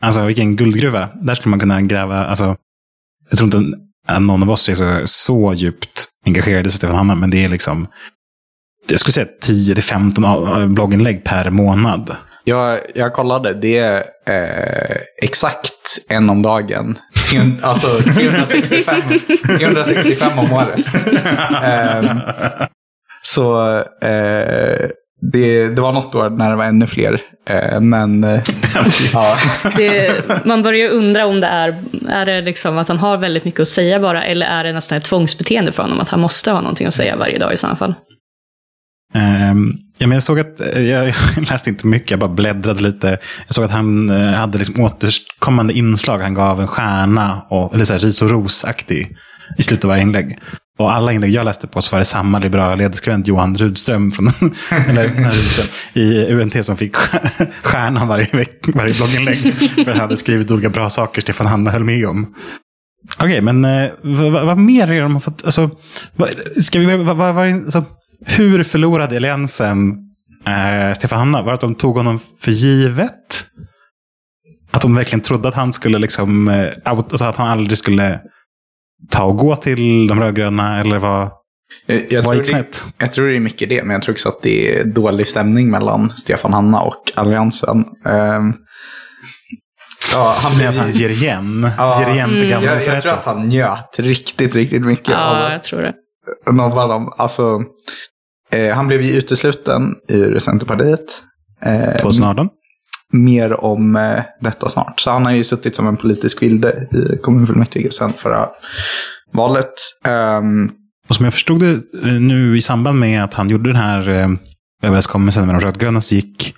Alltså 0.00 0.24
vilken 0.24 0.56
guldgruva. 0.56 1.08
Där 1.22 1.34
skulle 1.34 1.50
man 1.50 1.60
kunna 1.60 1.82
gräva. 1.82 2.26
Alltså, 2.26 2.56
jag 3.30 3.38
tror 3.38 3.54
inte 3.56 3.76
att 4.06 4.22
någon 4.22 4.42
av 4.42 4.50
oss 4.50 4.68
är 4.68 4.74
så, 4.74 5.06
så 5.06 5.54
djupt 5.54 6.03
engagerade 6.26 6.70
som 6.70 6.78
Stefan 6.78 6.96
Hanna. 6.96 7.14
Men 7.14 7.30
det 7.30 7.44
är 7.44 7.48
liksom. 7.48 7.86
Jag 8.88 9.00
skulle 9.00 9.12
säga 9.12 9.26
10-15 9.44 10.26
av- 10.26 10.68
blogginlägg 10.68 11.24
per 11.24 11.50
månad. 11.50 12.16
Jag, 12.46 12.78
jag 12.94 13.12
kollade, 13.12 13.52
det 13.54 13.78
är 13.78 13.96
eh, 14.28 14.96
exakt 15.22 15.98
en 16.08 16.30
om 16.30 16.42
dagen. 16.42 16.98
300 17.30 17.58
Alltså 17.66 17.86
365, 18.12 19.00
365 19.58 20.38
om 20.38 20.52
året. 20.52 20.80
Ehm, 21.64 22.20
så 23.22 23.76
eh, 24.02 24.88
det, 25.32 25.68
det 25.68 25.80
var 25.80 25.92
något 25.92 26.14
år 26.14 26.30
när 26.30 26.50
det 26.50 26.56
var 26.56 26.64
ännu 26.64 26.86
fler. 26.86 27.20
Eh, 27.50 27.80
men 27.80 28.24
eh, 28.24 28.40
ja. 29.12 29.36
Det, 29.76 30.12
man 30.44 30.62
börjar 30.62 30.80
ju 30.80 30.88
undra 30.88 31.26
om 31.26 31.40
det 31.40 31.46
är, 31.46 31.82
är 32.08 32.26
det 32.26 32.40
liksom 32.40 32.78
att 32.78 32.88
han 32.88 32.98
har 32.98 33.16
väldigt 33.16 33.44
mycket 33.44 33.60
att 33.60 33.68
säga 33.68 34.00
bara, 34.00 34.24
eller 34.24 34.46
är 34.46 34.64
det 34.64 34.72
nästan 34.72 34.98
ett 34.98 35.04
tvångsbeteende 35.04 35.72
för 35.72 35.82
honom, 35.82 36.00
att 36.00 36.08
han 36.08 36.20
måste 36.20 36.50
ha 36.50 36.60
någonting 36.60 36.86
att 36.86 36.94
säga 36.94 37.16
varje 37.16 37.38
dag 37.38 37.52
i 37.52 37.56
sådana 37.56 37.76
fall. 37.76 37.94
Ehm, 39.14 39.72
ja, 39.98 40.06
men 40.06 40.16
jag 40.16 40.22
såg 40.22 40.40
att, 40.40 40.60
eh, 40.60 40.82
jag, 40.82 41.08
jag 41.36 41.50
läste 41.50 41.70
inte 41.70 41.86
mycket, 41.86 42.10
jag 42.10 42.20
bara 42.20 42.30
bläddrade 42.30 42.82
lite. 42.82 43.18
Jag 43.46 43.54
såg 43.54 43.64
att 43.64 43.70
han 43.70 44.10
hade 44.10 44.58
liksom 44.58 44.80
återkommande 44.80 45.72
inslag. 45.72 46.18
Han 46.18 46.34
gav 46.34 46.60
en 46.60 46.66
stjärna, 46.66 47.46
och, 47.50 47.74
eller 47.74 47.84
så 47.84 47.92
här, 47.92 48.00
ris 48.00 48.22
och 48.22 48.30
ros-aktig, 48.30 49.16
i 49.58 49.62
slutet 49.62 49.84
av 49.84 49.88
varje 49.88 50.02
inlägg. 50.02 50.38
Och 50.78 50.92
alla 50.92 51.12
inlägg 51.12 51.30
jag 51.30 51.44
läste 51.44 51.66
på 51.66 51.82
så 51.82 51.92
var 51.92 51.98
det 51.98 52.04
samma 52.04 52.38
liberala 52.38 52.74
ledarskribent 52.74 53.28
Johan 53.28 53.56
Rudström, 53.56 54.12
från, 54.12 54.26
eller, 54.88 55.08
Rudström 55.08 55.66
i 55.92 56.24
UNT 56.24 56.66
som 56.66 56.76
fick 56.76 56.96
stjärnan 57.62 58.08
varje, 58.08 58.28
veck, 58.32 58.68
varje 58.74 58.94
blogginlägg. 58.94 59.54
För 59.54 59.90
han 59.90 60.00
hade 60.00 60.16
skrivit 60.16 60.50
olika 60.50 60.68
bra 60.68 60.90
saker 60.90 61.20
Stefan 61.20 61.46
Hanna 61.46 61.70
höll 61.70 61.84
med 61.84 62.06
om. 62.06 62.34
Okej, 63.18 63.40
men 63.40 63.64
eh, 63.64 63.90
vad, 64.02 64.46
vad, 64.46 64.58
mer 64.58 64.90
är 64.90 65.02
de 65.02 65.12
har 65.12 65.20
fått? 65.20 65.44
Alltså, 65.44 65.70
vad, 66.16 66.30
ska 66.62 66.78
vi, 66.78 66.96
vad, 66.96 67.16
vad, 67.16 67.38
alltså, 67.38 67.84
hur 68.26 68.62
förlorade 68.62 69.16
alliansen 69.16 69.98
eh, 70.46 70.94
Stefan 70.94 71.18
Hanna? 71.18 71.42
Var 71.42 71.48
det 71.48 71.54
att 71.54 71.60
de 71.60 71.74
tog 71.74 71.96
honom 71.96 72.20
för 72.40 72.50
givet? 72.50 73.46
Att 74.70 74.82
de 74.82 74.94
verkligen 74.94 75.20
trodde 75.20 75.48
att 75.48 75.54
han 75.54 75.72
skulle 75.72 75.98
liksom, 75.98 76.48
eh, 76.48 76.68
alltså 76.84 77.24
att 77.24 77.36
han 77.36 77.48
aldrig 77.48 77.78
skulle 77.78 78.20
ta 79.10 79.24
och 79.24 79.36
gå 79.36 79.56
till 79.56 80.06
de 80.06 80.20
rödgröna? 80.20 80.80
Eller 80.80 80.98
vad, 80.98 81.30
jag, 81.86 82.12
jag, 82.12 82.22
vad 82.22 82.24
tror 82.24 82.34
gick 82.34 82.44
det, 82.44 82.50
snett? 82.50 82.84
jag 82.98 83.12
tror 83.12 83.28
det 83.28 83.36
är 83.36 83.40
mycket 83.40 83.68
det, 83.68 83.82
men 83.84 83.90
jag 83.94 84.02
tror 84.02 84.12
också 84.14 84.28
att 84.28 84.42
det 84.42 84.76
är 84.78 84.84
dålig 84.84 85.28
stämning 85.28 85.70
mellan 85.70 86.10
Stefan 86.16 86.52
Hanna 86.52 86.80
och 86.80 87.12
Alliansen. 87.14 87.84
Ehm, 88.04 88.54
ja, 90.14 90.34
han 90.38 90.56
Blev 90.56 90.74
han 90.76 90.90
ger 90.90 91.08
igen? 91.08 91.70
Ja. 91.78 92.00
ger 92.02 92.14
igen 92.14 92.28
för 92.30 92.36
Mm. 92.36 92.50
gamla 92.50 92.82
jag, 92.82 92.94
jag 92.94 93.02
tror 93.02 93.12
att 93.12 93.24
han 93.24 93.48
njöt 93.48 93.98
riktigt, 93.98 94.54
riktigt 94.54 94.82
mycket 94.82 95.08
av 95.08 95.14
Ja, 95.36 95.46
att 95.46 95.52
jag 95.52 95.62
tror 95.62 95.82
det. 95.82 95.94
nobba 96.52 96.86
dem. 96.86 97.12
Alltså, 97.16 97.60
eh, 98.52 98.74
han 98.74 98.86
blev 98.86 99.02
ju 99.02 99.12
utesluten 99.16 99.94
ur 100.08 100.38
Centerpartiet. 100.38 101.22
Eh, 101.62 101.96
2018? 101.96 102.48
Mer 103.14 103.64
om 103.64 103.96
eh, 103.96 104.22
detta 104.40 104.68
snart. 104.68 105.00
Så 105.00 105.10
han 105.10 105.24
har 105.24 105.32
ju 105.32 105.44
suttit 105.44 105.76
som 105.76 105.88
en 105.88 105.96
politisk 105.96 106.42
vilde 106.42 106.88
i 106.92 107.16
kommunfullmäktige 107.22 107.90
sedan 107.92 108.12
förra 108.12 108.48
valet. 109.32 109.72
Ehm, 110.04 110.70
Och 111.08 111.14
som 111.16 111.24
jag 111.24 111.34
förstod 111.34 111.60
det 111.60 111.70
eh, 112.02 112.12
nu 112.20 112.56
i 112.56 112.60
samband 112.62 112.98
med 112.98 113.24
att 113.24 113.34
han 113.34 113.50
gjorde 113.50 113.68
den 113.70 113.76
här 113.82 114.08
eh, 114.08 114.28
överenskommelsen 114.82 115.46
med 115.46 115.54
de 115.54 115.60
rödgröna 115.60 116.00
så 116.00 116.14
gick 116.14 116.54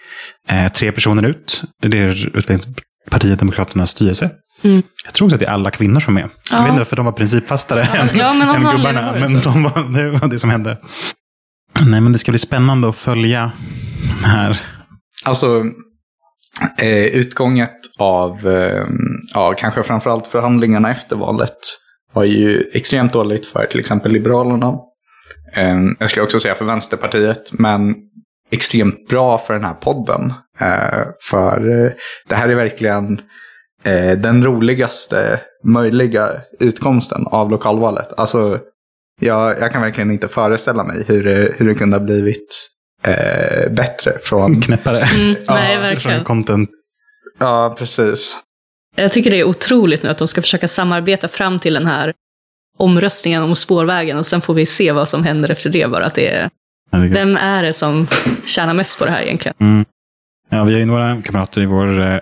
eh, 0.49 0.73
tre 0.73 0.93
personer 0.93 1.23
ut. 1.23 1.63
Det 1.83 1.99
är 1.99 2.37
Utvecklingspartiet 2.37 3.39
Demokraternas 3.39 3.91
styrelse. 3.91 4.31
Mm. 4.63 4.83
Jag 5.05 5.15
tror 5.15 5.27
också 5.27 5.35
att 5.37 5.41
det 5.41 5.47
är 5.47 5.51
alla 5.51 5.71
kvinnor 5.71 6.01
som 6.01 6.17
är 6.17 6.21
med. 6.23 6.31
Jag 6.51 6.59
Ja. 6.59 6.63
vet 6.63 6.69
inte 6.71 6.79
varför 6.81 6.97
de 6.97 7.05
var 7.05 7.13
principfastare 7.13 7.89
Ja, 7.95 8.01
än, 8.01 8.07
men- 8.07 8.17
ja, 8.19 8.33
men 8.35 8.49
än 8.49 8.77
gubbarna. 8.77 9.13
Men 9.13 9.41
de 9.41 9.63
var, 9.63 9.93
det 9.99 10.11
var 10.11 10.29
det 10.29 10.39
som 10.39 10.51
hände. 10.51 10.79
Nej, 11.87 12.01
men 12.01 12.13
det 12.13 12.19
ska 12.19 12.33
bli 12.33 12.39
spännande 12.39 12.89
att 12.89 12.97
följa 12.97 13.53
de 14.21 14.25
här. 14.29 14.61
Alltså, 15.25 15.65
eh, 16.83 17.07
utgånget 17.07 17.77
av, 17.99 18.49
eh, 18.49 18.85
ja, 19.35 19.55
kanske 19.59 19.83
framförallt 19.83 20.27
förhandlingarna 20.27 20.91
efter 20.91 21.17
valet 21.17 21.59
var 22.13 22.25
ju 22.25 22.71
extremt 22.73 23.13
dåligt 23.13 23.47
för 23.47 23.67
till 23.67 23.81
exempel 23.81 24.13
Liberalerna. 24.13 24.75
Eh, 25.55 25.77
jag 25.99 26.11
skulle 26.11 26.25
också 26.25 26.41
säga 26.41 26.55
för 26.55 26.65
Vänsterpartiet, 26.65 27.53
men 27.53 27.95
extremt 28.51 29.09
bra 29.09 29.39
för 29.39 29.55
den 29.55 29.65
här 29.65 29.75
podden. 29.75 30.33
Eh, 30.61 31.07
för 31.31 31.85
eh, 31.85 31.91
det 32.29 32.35
här 32.35 32.49
är 32.49 32.55
verkligen 32.55 33.21
eh, 33.85 34.19
den 34.19 34.45
roligaste 34.45 35.41
möjliga 35.65 36.29
utkomsten 36.61 37.27
av 37.27 37.51
lokalvalet. 37.51 38.09
Alltså, 38.17 38.59
jag, 39.21 39.61
jag 39.61 39.73
kan 39.73 39.83
verkligen 39.83 40.11
inte 40.11 40.29
föreställa 40.29 40.85
mig 40.85 41.05
hur 41.07 41.25
det, 41.25 41.53
hur 41.57 41.69
det 41.69 41.75
kunde 41.75 41.97
ha 41.97 42.05
blivit 42.05 42.66
eh, 43.07 43.73
bättre 43.73 44.19
från... 44.23 44.61
Knäppare. 44.63 45.03
Mm, 45.03 45.37
nej, 45.49 45.75
Ja, 45.75 45.81
verkligen. 45.81 46.19
Från 46.19 46.25
content. 46.25 46.71
Ja, 47.39 47.75
precis. 47.79 48.37
Jag 48.97 49.13
tycker 49.13 49.31
det 49.31 49.41
är 49.41 49.45
otroligt 49.45 50.03
nu 50.03 50.09
att 50.09 50.19
de 50.19 50.29
ska 50.29 50.43
försöka 50.43 50.69
samarbeta 50.69 51.29
fram 51.29 51.59
till 51.59 51.75
den 51.75 51.87
här 51.87 52.13
omröstningen 52.79 53.43
om 53.43 53.55
spårvägen 53.55 54.17
och 54.17 54.27
sen 54.27 54.41
får 54.41 54.55
vi 54.55 54.67
se 54.67 54.93
vad 54.93 55.09
som 55.09 55.25
händer 55.25 55.51
efter 55.51 55.71
det 55.71 55.91
bara. 55.91 56.07
Att 56.07 56.15
det 56.15 56.29
är, 56.29 56.51
vem 56.91 57.37
är 57.37 57.63
det 57.63 57.73
som 57.73 58.07
tjänar 58.45 58.75
mest 58.75 58.99
på 58.99 59.05
det 59.05 59.11
här 59.11 59.23
egentligen? 59.23 59.55
Mm. 59.61 59.85
Ja, 60.51 60.65
vi 60.65 60.73
har 60.73 60.81
ju 60.81 60.87
några 60.87 61.23
kamrater 61.23 61.61
i 61.61 61.67
vår 61.67 62.01
eh, 62.01 62.19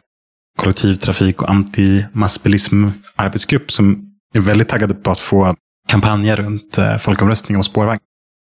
kollektivtrafik 0.58 1.42
och 1.42 1.50
antimassbilism-arbetsgrupp 1.50 3.70
som 3.70 4.10
är 4.34 4.40
väldigt 4.40 4.68
taggade 4.68 4.94
på 4.94 5.10
att 5.10 5.20
få 5.20 5.54
kampanjer 5.88 6.36
runt 6.36 6.78
eh, 6.78 6.96
folkomröstning 6.96 7.56
om 7.56 7.64
spårvagn. 7.64 8.00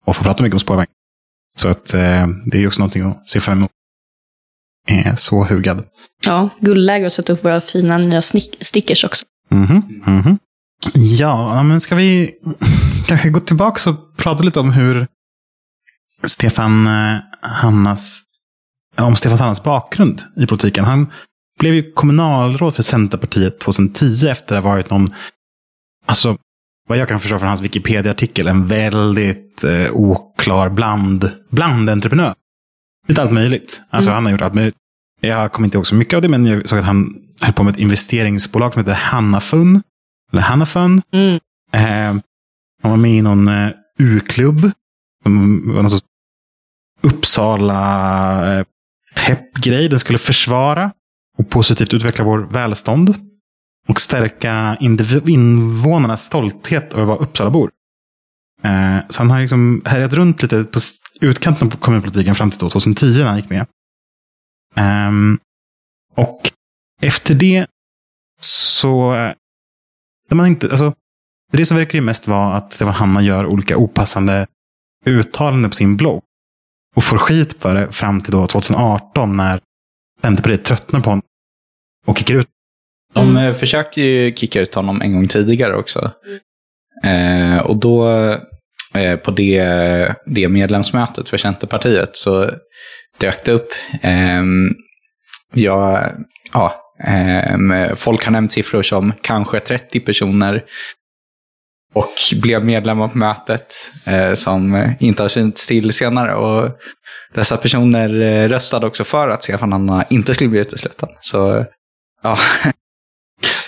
Och 0.06 0.16
få 0.16 0.24
prata 0.24 0.44
mycket 0.44 0.56
om 0.56 0.60
spårvagn. 0.60 0.88
Så 1.62 1.70
att 1.70 1.94
eh, 1.94 2.28
det 2.46 2.58
är 2.58 2.60
ju 2.60 2.68
också 2.68 2.82
någonting 2.82 3.04
att 3.04 3.30
se 3.30 3.40
fram 3.40 3.58
emot. 3.58 3.72
Är 4.88 5.16
så 5.16 5.44
hugad. 5.44 5.84
Ja, 6.26 6.50
guldläge 6.60 7.08
att 7.08 7.14
sätta 7.14 7.34
upp 7.34 7.46
våra 7.46 7.62
fina 7.62 7.98
nya 7.98 8.22
stickers 8.22 9.04
också. 9.04 9.26
Mhm, 9.50 10.02
mhm. 10.06 10.38
Ja, 10.94 11.56
ja, 11.56 11.64
men 11.64 11.82
ska 11.82 11.96
vi 11.96 12.32
kanske 13.08 13.30
gå 13.30 13.40
tillbaka 13.40 13.90
och 13.90 14.18
prata 14.18 14.44
lite 14.44 14.60
om 14.60 14.72
hur 14.72 15.08
Stefan 16.24 16.88
eh, 16.88 17.18
Hannas, 17.42 18.22
om 18.98 19.16
Stefan 19.16 19.40
Hannas 19.40 19.64
bakgrund 19.64 20.24
i 20.38 20.48
politiken. 20.48 20.86
Han 20.86 21.12
blev 21.60 21.74
ju 21.74 21.92
kommunalråd 21.92 22.76
för 22.76 22.84
Centerpartiet 22.84 23.60
2010 23.60 24.28
efter 24.28 24.56
att 24.56 24.64
ha 24.64 24.72
varit 24.72 24.90
någon, 24.90 25.14
alltså 26.06 26.38
vad 26.88 26.98
jag 26.98 27.08
kan 27.08 27.20
förstå 27.20 27.40
från 27.40 27.48
hans 27.48 27.62
Wikipedia-artikel, 27.62 28.48
en 28.48 28.68
väldigt 28.68 29.64
eh, 29.64 29.92
oklar 29.92 30.70
bland, 30.70 31.32
blandentreprenör. 31.50 32.34
Lite 33.08 33.22
allt 33.22 33.32
möjligt. 33.32 33.82
Alltså 33.90 34.12
han 34.12 34.26
har 34.26 34.32
gjort 34.32 34.42
allt 34.42 34.54
möjligt. 34.54 34.76
Jag 35.22 35.52
kommer 35.52 35.68
inte 35.68 35.78
ihåg 35.78 35.88
så 35.88 35.96
mycket 35.96 36.14
av 36.14 36.22
det, 36.22 36.30
men 36.30 36.46
jag 36.46 36.70
såg 36.70 36.80
att 36.80 36.86
han 36.86 37.16
höll 37.40 37.54
på 37.54 37.64
med 37.64 37.74
ett 37.74 37.80
investeringsbolag 37.80 38.74
som 38.74 38.80
heter 38.80 38.94
Hannafun. 38.94 39.82
Eller 40.32 40.42
Hannafun. 40.42 41.02
Mm. 41.12 41.40
Eh, 41.74 42.22
han 42.82 42.92
var 42.92 42.98
med 42.98 43.12
i 43.12 43.22
någon 43.22 43.48
eh, 43.48 43.72
U-klubb. 44.00 44.72
Någon 45.26 45.90
sorts 45.90 46.06
Uppsala 47.02 48.60
eh, 48.60 48.66
peppgrej. 49.16 49.90
Den 49.90 50.00
skulle 50.00 50.20
försvara 50.20 50.92
och 51.38 51.50
positivt 51.50 51.94
utveckla 51.94 52.26
vår 52.26 52.38
välstånd. 52.40 53.27
Och 53.88 54.02
stärka 54.02 54.78
invånarnas 54.80 56.24
stolthet 56.24 56.94
över 56.94 57.02
att 57.02 57.08
vara 57.08 57.18
Uppsalabor. 57.18 57.72
Eh, 58.64 58.98
så 59.10 59.20
han 59.22 59.32
har 59.32 59.40
liksom 59.40 59.82
härjat 59.86 60.14
runt 60.14 60.42
lite 60.42 60.64
på 60.64 60.80
utkanten 61.22 61.70
på 61.70 61.78
kommunpolitiken 61.78 62.36
fram 62.36 62.50
till 62.50 62.60
2010 62.60 63.06
när 63.06 63.26
han 63.26 63.38
gick 63.38 63.50
med. 63.50 63.66
Eh, 64.76 65.12
och 66.16 66.52
efter 67.02 67.36
det 67.36 67.68
så... 68.42 69.14
Det 69.14 69.36
När 70.30 70.36
man 70.36 70.48
inte, 70.48 70.70
alltså, 70.70 70.94
det 71.52 71.66
som 71.66 71.78
verkar 71.78 71.98
ju 71.98 72.06
mest 72.06 72.28
vara 72.28 72.56
att 72.56 72.80
det 72.80 72.86
var 72.86 72.92
han 72.92 73.26
gör 73.26 73.46
olika 73.46 73.78
opassande 73.78 74.48
uttalanden 75.06 75.72
på 75.72 75.76
sin 75.76 75.98
blogg. 75.98 76.24
Och 76.96 77.04
får 77.04 77.18
skit 77.18 77.62
för 77.62 77.76
det 77.76 77.92
fram 77.92 78.22
till 78.22 78.32
då 78.32 78.48
2018 78.48 79.38
när 79.38 79.62
Centerpartiet 80.22 80.66
tröttnar 80.66 81.00
på 81.00 81.10
honom. 81.10 81.24
Och 82.06 82.18
kickar 82.18 82.36
ut. 82.36 82.48
De 83.18 83.38
eh, 83.38 83.54
försökte 83.54 84.02
ju 84.02 84.36
kicka 84.36 84.62
ut 84.62 84.76
honom 84.76 85.02
en 85.02 85.14
gång 85.14 85.28
tidigare 85.28 85.76
också. 85.76 86.12
Eh, 87.04 87.58
och 87.58 87.78
då, 87.78 88.10
eh, 88.94 89.16
på 89.16 89.32
det, 89.32 89.64
det 90.26 90.50
medlemsmötet 90.50 91.30
för 91.30 91.38
Centerpartiet, 91.38 92.16
så 92.16 92.52
dök 93.18 93.46
det 93.46 93.52
upp. 93.52 93.70
ehm, 94.02 94.70
ja, 95.54 96.04
ja, 96.54 96.82
ehm, 97.04 97.74
folk 97.96 98.26
har 98.26 98.32
nämnt 98.32 98.52
siffror 98.52 98.82
som 98.82 99.14
kanske 99.22 99.60
30 99.60 100.00
personer. 100.00 100.64
Och 101.94 102.14
blev 102.42 102.66
medlemmar 102.66 103.08
på 103.08 103.18
mötet 103.18 103.74
eh, 104.06 104.34
som 104.34 104.94
inte 105.00 105.24
har 105.24 105.30
synts 105.30 105.68
till 105.68 105.94
senare. 105.94 106.36
Och 106.36 106.72
dessa 107.34 107.58
personer 107.58 108.22
eh, 108.22 108.50
röstade 108.50 108.88
också 108.88 109.04
för 109.04 109.30
att 109.30 109.44
Stefan 109.44 109.72
Hanna 109.72 110.06
inte 110.10 110.34
skulle 110.34 110.50
bli 110.50 110.60
utesluten. 110.60 111.10
Så 111.22 111.66
ja, 112.24 112.38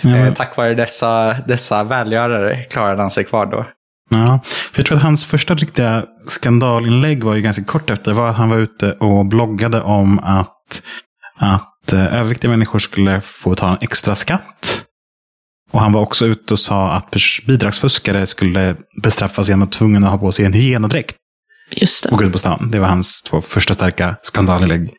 Ja, 0.02 0.10
men- 0.10 0.34
tack 0.34 0.58
vare 0.58 0.74
dessa, 0.76 1.34
dessa 1.48 1.84
välgörare 1.84 2.64
klarade 2.64 3.02
han 3.02 3.12
sig 3.12 3.24
kvar 3.24 3.46
då. 3.46 3.66
Ja, 4.12 4.40
för 4.46 4.80
jag 4.80 4.86
tror 4.86 4.98
att 4.98 5.04
hans 5.04 5.26
första 5.26 5.56
riktiga 5.56 6.06
skandalinlägg 6.28 7.24
var 7.24 7.36
ju 7.36 7.42
ganska 7.42 7.64
kort 7.64 7.90
efter. 7.90 8.14
Var 8.14 8.28
att 8.28 8.36
han 8.36 8.50
var 8.50 8.58
ute 8.58 8.92
och 8.92 9.26
bloggade 9.26 9.82
om 9.82 10.20
att, 10.20 10.82
att 11.40 11.94
eh, 11.94 12.14
överviktiga 12.16 12.52
människor 12.52 12.80
skulle 12.80 13.22
få 13.22 13.56
ta 13.56 13.70
en 13.70 13.78
extra 13.82 14.16
skatt. 14.16 14.82
Och 15.72 15.80
han 15.82 15.94
var 15.94 16.02
också 16.02 16.26
ute 16.26 16.54
och 16.54 16.60
sa 16.60 16.92
att 16.92 17.16
bidragsfuskare 17.48 18.28
skulle 18.28 18.76
bestraffas 19.04 19.50
genom 19.50 19.64
att 19.68 19.72
tvungen 19.72 20.04
att 20.04 20.12
ha 20.12 20.18
på 20.18 20.32
sig 20.32 20.46
en 20.46 20.54
hygienodräkt 20.54 21.16
Just 21.72 22.04
det. 22.04 22.10
och 22.10 22.18
gå 22.18 22.24
ut 22.26 22.32
på 22.32 22.38
stan. 22.38 22.72
Det 22.72 22.80
var 22.80 22.88
hans 22.88 23.22
två 23.24 23.42
första 23.42 23.74
starka 23.74 24.16
skandalinlägg. 24.22 24.94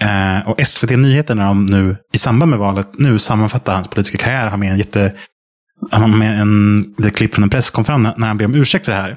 Eh, 0.00 0.48
och 0.48 0.66
SVT 0.66 0.90
Nyheter 0.90 1.34
när 1.34 1.44
de 1.44 1.66
nu 1.66 1.96
i 2.12 2.18
samband 2.18 2.50
med 2.50 2.58
valet 2.58 2.88
nu 2.98 3.18
sammanfattar 3.18 3.74
hans 3.74 3.88
politiska 3.88 4.18
karriär 4.18 4.46
har 4.46 4.56
med 4.56 4.72
en 4.72 4.78
jätte... 4.78 5.14
Han 5.90 6.00
har 6.00 6.08
med 6.18 6.40
en, 6.40 6.94
ett 7.04 7.16
klipp 7.16 7.34
från 7.34 7.42
en 7.42 7.50
presskonferens 7.50 8.14
när- 8.16 8.26
han 8.26 8.36
ber 8.38 8.44
om 8.44 8.54
ursäkt 8.54 8.84
för 8.84 8.92
det 8.92 8.98
här. 8.98 9.16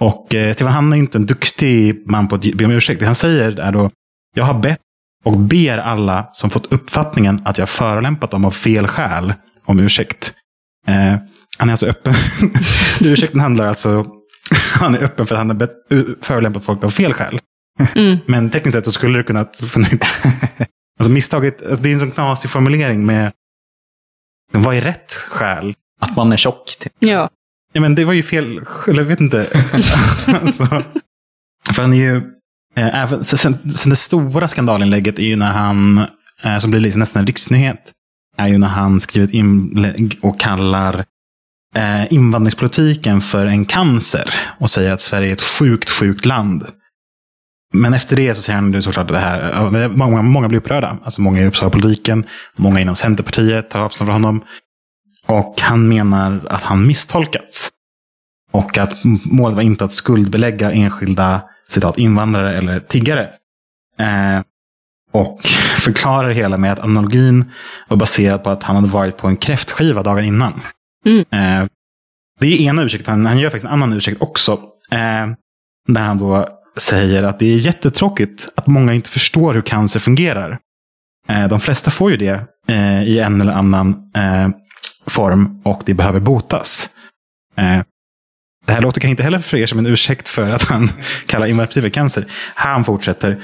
Och 0.00 0.34
eh, 0.34 0.52
Stefan 0.52 0.72
Hanna 0.72 0.96
är 0.96 0.98
inte 1.00 1.18
en 1.18 1.26
duktig 1.26 2.02
man 2.10 2.28
på 2.28 2.34
att 2.34 2.52
be 2.54 2.64
om 2.64 2.70
ursäkt. 2.70 3.00
Det 3.00 3.06
han 3.06 3.14
säger 3.14 3.58
är 3.60 3.72
då, 3.72 3.90
jag 4.36 4.44
har 4.44 4.54
bett 4.60 4.78
och 5.24 5.38
ber 5.38 5.78
alla 5.78 6.28
som 6.32 6.50
fått 6.50 6.72
uppfattningen 6.72 7.40
att 7.44 7.58
jag 7.58 7.68
förolämpat 7.68 8.30
dem 8.30 8.44
av 8.44 8.50
fel 8.50 8.86
skäl 8.86 9.34
om 9.64 9.80
ursäkt. 9.80 10.32
Eh, 10.86 11.16
han 11.58 11.68
är 11.68 11.72
alltså 11.72 11.86
öppen. 11.86 12.14
Ursäkten 13.00 13.40
handlar 13.40 13.66
alltså, 13.66 14.06
han 14.80 14.94
är 14.94 15.04
öppen 15.04 15.26
för 15.26 15.34
att 15.34 15.38
han 15.38 15.50
har 15.50 15.68
förolämpat 16.24 16.64
folk 16.64 16.84
av 16.84 16.90
fel 16.90 17.12
skäl. 17.12 17.38
Mm. 17.94 18.18
Men 18.26 18.50
tekniskt 18.50 18.74
sett 18.74 18.84
så 18.84 18.92
skulle 18.92 19.18
det 19.18 19.24
kunnat 19.24 19.56
funnits. 19.56 20.20
alltså 20.98 21.10
misstaget, 21.10 21.62
alltså 21.62 21.82
det 21.82 21.88
är 21.88 21.92
en 21.92 21.98
sån 21.98 22.10
knasig 22.10 22.50
formulering 22.50 23.06
med 23.06 23.32
vad 24.52 24.76
är 24.76 24.80
rätt 24.80 25.14
skäl? 25.14 25.74
Att 26.00 26.16
man 26.16 26.32
är 26.32 26.36
tjock. 26.36 26.76
Typ. 26.80 26.92
Ja. 26.98 27.30
Ja, 27.72 27.80
men 27.80 27.94
det 27.94 28.04
var 28.04 28.12
ju 28.12 28.22
fel, 28.22 28.60
eller 28.88 29.02
jag 29.02 29.08
vet 29.08 29.20
inte. 29.20 29.48
alltså, 30.26 30.66
för 31.70 31.82
han 31.82 31.92
är 31.92 31.96
ju, 31.96 32.16
eh, 32.76 33.02
även, 33.02 33.24
sen, 33.24 33.70
sen 33.72 33.90
det 33.90 33.96
stora 33.96 34.48
skandalinlägget 34.48 35.18
är 35.18 35.22
ju 35.22 35.36
när 35.36 35.52
han, 35.52 36.06
eh, 36.42 36.58
som 36.58 36.70
blir 36.70 36.80
liksom 36.80 36.98
nästan 36.98 37.20
en 37.20 37.26
riksnyhet, 37.26 37.92
är 38.36 38.48
ju 38.48 38.58
när 38.58 38.68
han 38.68 39.00
skriver 39.00 39.26
ett 39.26 39.34
inlägg 39.34 40.18
och 40.22 40.40
kallar 40.40 41.04
eh, 41.76 42.12
invandringspolitiken 42.12 43.20
för 43.20 43.46
en 43.46 43.64
cancer 43.64 44.34
och 44.58 44.70
säger 44.70 44.92
att 44.92 45.00
Sverige 45.00 45.28
är 45.28 45.32
ett 45.32 45.42
sjukt, 45.42 45.90
sjukt 45.90 46.24
land. 46.24 46.66
Men 47.74 47.94
efter 47.94 48.16
det 48.16 48.34
så 48.34 48.42
säger 48.42 48.58
han 48.58 48.82
såklart 48.82 49.08
det 49.08 49.18
här, 49.18 49.88
många, 49.88 50.22
många 50.22 50.48
blir 50.48 50.58
upprörda. 50.58 50.98
Alltså 51.02 51.22
många 51.22 51.40
i 51.40 51.46
Uppsala-politiken, 51.46 52.26
många 52.56 52.80
inom 52.80 52.96
Centerpartiet 52.96 53.70
tar 53.70 53.80
avstånd 53.80 54.08
från 54.08 54.22
honom. 54.24 54.44
Och 55.26 55.60
han 55.60 55.88
menar 55.88 56.46
att 56.50 56.62
han 56.62 56.86
misstolkats. 56.86 57.70
Och 58.52 58.78
att 58.78 59.04
målet 59.24 59.56
var 59.56 59.62
inte 59.62 59.84
att 59.84 59.92
skuldbelägga 59.92 60.72
enskilda 60.72 61.42
citat, 61.68 61.98
invandrare 61.98 62.58
eller 62.58 62.80
tiggare. 62.80 63.30
Eh, 63.98 64.42
och 65.12 65.40
förklarar 65.78 66.28
det 66.28 66.34
hela 66.34 66.58
med 66.58 66.72
att 66.72 66.78
analogin 66.78 67.44
var 67.88 67.96
baserad 67.96 68.44
på 68.44 68.50
att 68.50 68.62
han 68.62 68.76
hade 68.76 68.88
varit 68.88 69.16
på 69.16 69.28
en 69.28 69.36
kräftskiva 69.36 70.02
dagen 70.02 70.24
innan. 70.24 70.60
Mm. 71.06 71.18
Eh, 71.18 71.68
det 72.40 72.46
är 72.46 72.60
ena 72.60 72.82
ursäkten. 72.82 73.14
Han, 73.14 73.26
han 73.26 73.38
gör 73.38 73.50
faktiskt 73.50 73.64
en 73.64 73.72
annan 73.72 73.92
ursäkt 73.92 74.22
också. 74.22 74.52
Eh, 74.90 75.26
där 75.88 76.02
han 76.02 76.18
då 76.18 76.48
säger 76.76 77.22
att 77.22 77.38
det 77.38 77.46
är 77.46 77.56
jättetråkigt 77.56 78.48
att 78.56 78.66
många 78.66 78.94
inte 78.94 79.10
förstår 79.10 79.54
hur 79.54 79.62
cancer 79.62 80.00
fungerar. 80.00 80.58
Eh, 81.28 81.48
de 81.48 81.60
flesta 81.60 81.90
får 81.90 82.10
ju 82.10 82.16
det 82.16 82.40
eh, 82.68 83.02
i 83.02 83.18
en 83.18 83.40
eller 83.40 83.52
annan 83.52 84.10
eh, 84.16 84.48
form 85.06 85.60
och 85.64 85.82
det 85.86 85.94
behöver 85.94 86.20
botas. 86.20 86.90
Det 88.66 88.72
här 88.72 88.80
låter 88.80 89.00
kanske 89.00 89.10
inte 89.10 89.22
heller 89.22 89.38
för 89.38 89.56
er 89.56 89.66
som 89.66 89.78
en 89.78 89.86
ursäkt 89.86 90.28
för 90.28 90.50
att 90.50 90.62
han 90.62 90.90
kallar 91.26 91.46
invandring 91.46 91.82
för 91.82 91.88
cancer. 91.88 92.26
Han 92.54 92.84
fortsätter. 92.84 93.42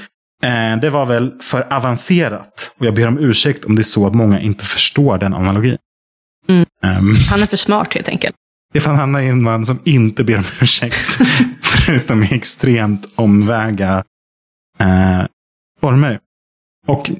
Det 0.81 0.89
var 0.89 1.05
väl 1.05 1.31
för 1.41 1.73
avancerat 1.73 2.71
och 2.77 2.85
jag 2.85 2.95
ber 2.95 3.07
om 3.07 3.17
ursäkt 3.19 3.65
om 3.65 3.75
det 3.75 3.81
är 3.81 3.83
så 3.83 4.07
att 4.07 4.13
många 4.13 4.39
inte 4.39 4.65
förstår 4.65 5.17
den 5.17 5.33
analogin. 5.33 5.77
Mm. 6.49 6.65
Ehm, 6.83 7.15
Han 7.29 7.41
är 7.41 7.45
för 7.45 7.57
smart 7.57 7.93
helt 7.93 8.09
enkelt. 8.09 8.35
Stefan 8.71 8.95
Hanna 8.95 9.23
är 9.23 9.29
en 9.29 9.43
man 9.43 9.65
som 9.65 9.79
inte 9.83 10.23
ber 10.23 10.37
om 10.37 10.43
ursäkt. 10.61 11.19
förutom 11.85 12.23
i 12.23 12.33
extremt 12.33 13.07
omväga 13.15 14.03
eh, 14.79 15.23
former. 15.81 16.19
Och 16.87 17.11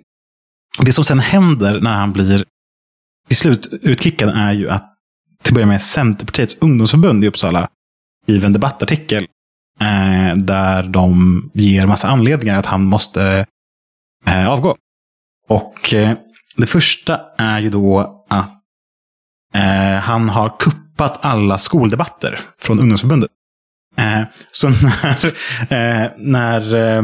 det 0.80 0.94
som 0.94 1.06
sen 1.06 1.20
händer 1.20 1.82
när 1.82 1.94
han 1.94 2.14
blir 2.14 2.46
till 3.28 3.38
slut 3.38 3.68
utkickad 3.82 4.30
är 4.30 4.52
ju 4.52 4.70
att 4.70 4.88
till 5.44 5.52
att 5.52 5.54
börja 5.54 5.68
med 5.68 5.82
Centerpartiets 5.82 6.58
ungdomsförbund 6.62 7.24
i 7.24 7.28
Uppsala 7.28 7.70
skriver 8.24 8.46
en 8.46 8.54
debattartikel 8.54 9.24
eh, 9.80 10.36
där 10.36 10.84
de 10.84 11.52
ger 11.54 11.86
massa 11.86 12.08
anledningar 12.08 12.56
att 12.56 12.66
han 12.66 12.84
måste 12.84 13.46
eh, 14.26 14.50
avgå. 14.50 14.78
Och 15.48 15.94
eh, 15.94 16.18
det 16.56 16.68
första 16.68 17.22
är 17.38 17.60
ju 17.60 17.70
då 17.70 18.26
att 18.30 18.60
eh, 19.54 20.00
han 20.02 20.30
har 20.30 20.56
kuppat 20.60 21.20
alla 21.22 21.58
skoldebatter 21.58 22.40
från 22.58 22.80
ungdomsförbundet. 22.80 23.32
Eh, 23.98 24.22
så 24.52 24.70
när, 25.04 25.26
eh, 25.70 26.12
när 26.18 26.74
eh, 26.74 27.04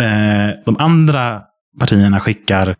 eh, 0.00 0.54
de 0.64 0.76
andra 0.78 1.42
partierna 1.80 2.20
skickar 2.20 2.76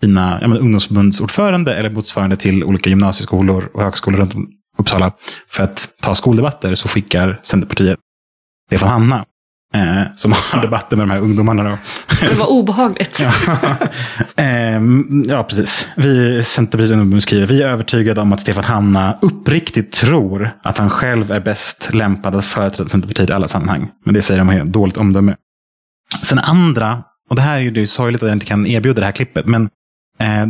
sina 0.00 0.38
ja, 0.42 0.48
ungdomsförbundsordförande 0.48 1.74
eller 1.74 1.90
motsvarande 1.90 2.36
till 2.36 2.64
olika 2.64 2.90
gymnasieskolor 2.90 3.70
och 3.74 3.82
högskolor 3.82 4.18
runt 4.18 4.34
om 4.34 4.48
Uppsala 4.78 5.12
för 5.48 5.62
att 5.62 5.88
ta 6.02 6.14
skoldebatter 6.14 6.74
så 6.74 6.88
skickar 6.88 7.40
Centerpartiet 7.42 7.98
Stefan 8.66 8.88
Hanna. 8.88 9.24
Eh, 9.74 10.02
som 10.14 10.32
har 10.32 10.62
debatter 10.62 10.96
med 10.96 11.06
de 11.08 11.10
här 11.10 11.20
ungdomarna. 11.20 11.62
Då. 11.62 11.78
Det 12.20 12.34
var 12.34 12.46
obehagligt. 12.46 13.26
ja. 13.46 13.76
Eh, 14.36 14.80
ja, 15.28 15.42
precis. 15.42 15.88
Vi 15.96 16.42
Centerpartiet 16.42 16.98
ungdom 16.98 17.20
skriver, 17.20 17.46
vi 17.46 17.62
är 17.62 17.68
övertygade 17.68 18.20
om 18.20 18.32
att 18.32 18.40
Stefan 18.40 18.64
Hanna 18.64 19.18
uppriktigt 19.22 19.92
tror 19.92 20.50
att 20.62 20.78
han 20.78 20.90
själv 20.90 21.30
är 21.30 21.40
bäst 21.40 21.94
lämpad 21.94 22.36
att 22.36 22.44
företräda 22.44 22.88
Centerpartiet 22.88 23.30
i 23.30 23.32
alla 23.32 23.48
sammanhang. 23.48 23.90
Men 24.04 24.14
det 24.14 24.22
säger 24.22 24.38
de 24.38 24.48
har 24.48 24.64
dåligt 24.64 24.96
omdöme. 24.96 25.36
Sen 26.22 26.38
andra, 26.38 27.02
och 27.30 27.36
det 27.36 27.42
här 27.42 27.56
är 27.56 27.60
ju 27.60 27.70
det 27.70 27.86
sorgligt 27.86 28.22
att 28.22 28.28
jag 28.28 28.36
inte 28.36 28.46
kan 28.46 28.66
erbjuda 28.66 29.00
det 29.00 29.06
här 29.06 29.12
klippet, 29.12 29.46
men 29.46 29.62
eh, 30.18 30.46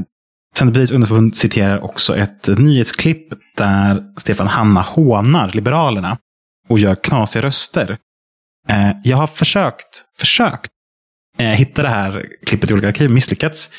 Centerpartiets 0.57 0.93
ungdomsförbund 0.93 1.37
citerar 1.37 1.85
också 1.85 2.17
ett 2.17 2.49
nyhetsklipp 2.59 3.29
där 3.57 4.03
Stefan 4.17 4.47
Hanna 4.47 4.81
hånar 4.81 5.51
Liberalerna 5.53 6.19
och 6.69 6.79
gör 6.79 6.95
knasiga 6.95 7.43
röster. 7.43 7.99
Eh, 8.69 8.91
jag 9.05 9.17
har 9.17 9.27
försökt, 9.27 10.05
försökt 10.19 10.71
eh, 11.39 11.47
hitta 11.47 11.83
det 11.83 11.89
här 11.89 12.27
klippet 12.47 12.71
i 12.71 12.73
olika 12.73 12.89
arkiv, 12.89 13.11
misslyckats. 13.11 13.71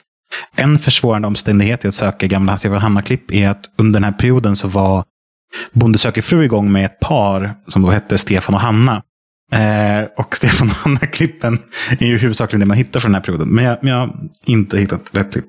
En 0.56 0.80
försvårande 0.80 1.27
omständighet 1.27 1.86
i 1.86 1.88
att 1.88 1.96
söka 1.96 2.27
gamla 2.27 2.58
Stefan 2.58 2.82
Hanna-klipp 2.82 3.32
är 3.32 3.50
att 3.50 3.70
under 3.77 4.00
den 4.00 4.04
här 4.04 4.20
perioden 4.20 4.56
så 4.56 4.68
var 4.68 5.04
Bonde 5.74 5.98
söker 5.98 6.22
fru 6.22 6.44
igång 6.44 6.72
med 6.72 6.86
ett 6.86 7.00
par 7.00 7.54
som 7.68 7.82
då 7.82 7.89
hette 7.89 8.18
Stefan 8.18 8.56
och 8.56 8.62
Hanna. 8.62 9.04
Eh, 9.51 10.06
och 10.18 10.36
Stefan 10.36 10.70
och 10.70 10.75
Hanna-klippen 10.75 11.60
är 12.00 12.06
ju 12.06 12.18
huvudsakligen 12.18 12.60
det 12.60 12.65
man 12.65 12.77
hittar 12.77 13.00
från 13.00 13.12
den 13.12 13.22
här 13.22 13.25
perioden. 13.25 13.48
Men 13.48 13.65
jag, 13.65 13.77
men 13.82 13.94
jag 13.94 14.00
har 14.00 14.15
inte 14.46 14.77
hittat 14.77 15.10
rätt 15.15 15.32
klipp. 15.32 15.46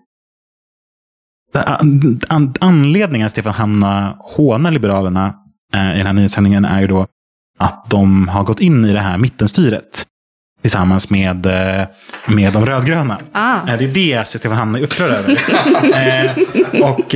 Anledningen 2.60 3.26
att 3.26 3.32
Stefan 3.32 3.52
Hanna 3.52 4.16
hånar 4.20 4.70
Liberalerna 4.70 5.34
eh, 5.74 5.94
i 5.94 5.96
den 5.96 6.06
här 6.06 6.12
nyhetssändningen 6.12 6.64
är 6.64 6.80
ju 6.80 6.86
då 6.86 7.06
att 7.56 7.90
de 7.90 8.28
har 8.28 8.44
gått 8.44 8.60
in 8.60 8.84
i 8.84 8.92
det 8.92 9.00
här 9.00 9.18
mittenstyret 9.18 10.06
tillsammans 10.62 11.10
med, 11.10 11.46
eh, 11.46 11.86
med 12.26 12.52
de 12.52 12.66
rödgröna. 12.66 13.18
Ah. 13.32 13.68
Eh, 13.68 13.78
det 13.78 13.84
är 13.84 13.94
det 13.94 14.28
Stefan 14.28 14.52
Hanna 14.52 14.78
är 14.78 14.82
upprörd 14.82 15.10
över. 15.12 16.34
och 16.90 17.14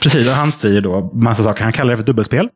precis, 0.00 0.28
och 0.28 0.34
han 0.34 0.52
säger 0.52 0.80
då 0.80 1.10
massa 1.14 1.42
saker. 1.42 1.62
Han 1.62 1.72
kallar 1.72 1.90
det 1.90 1.96
för 1.96 2.04
dubbelspel. 2.04 2.48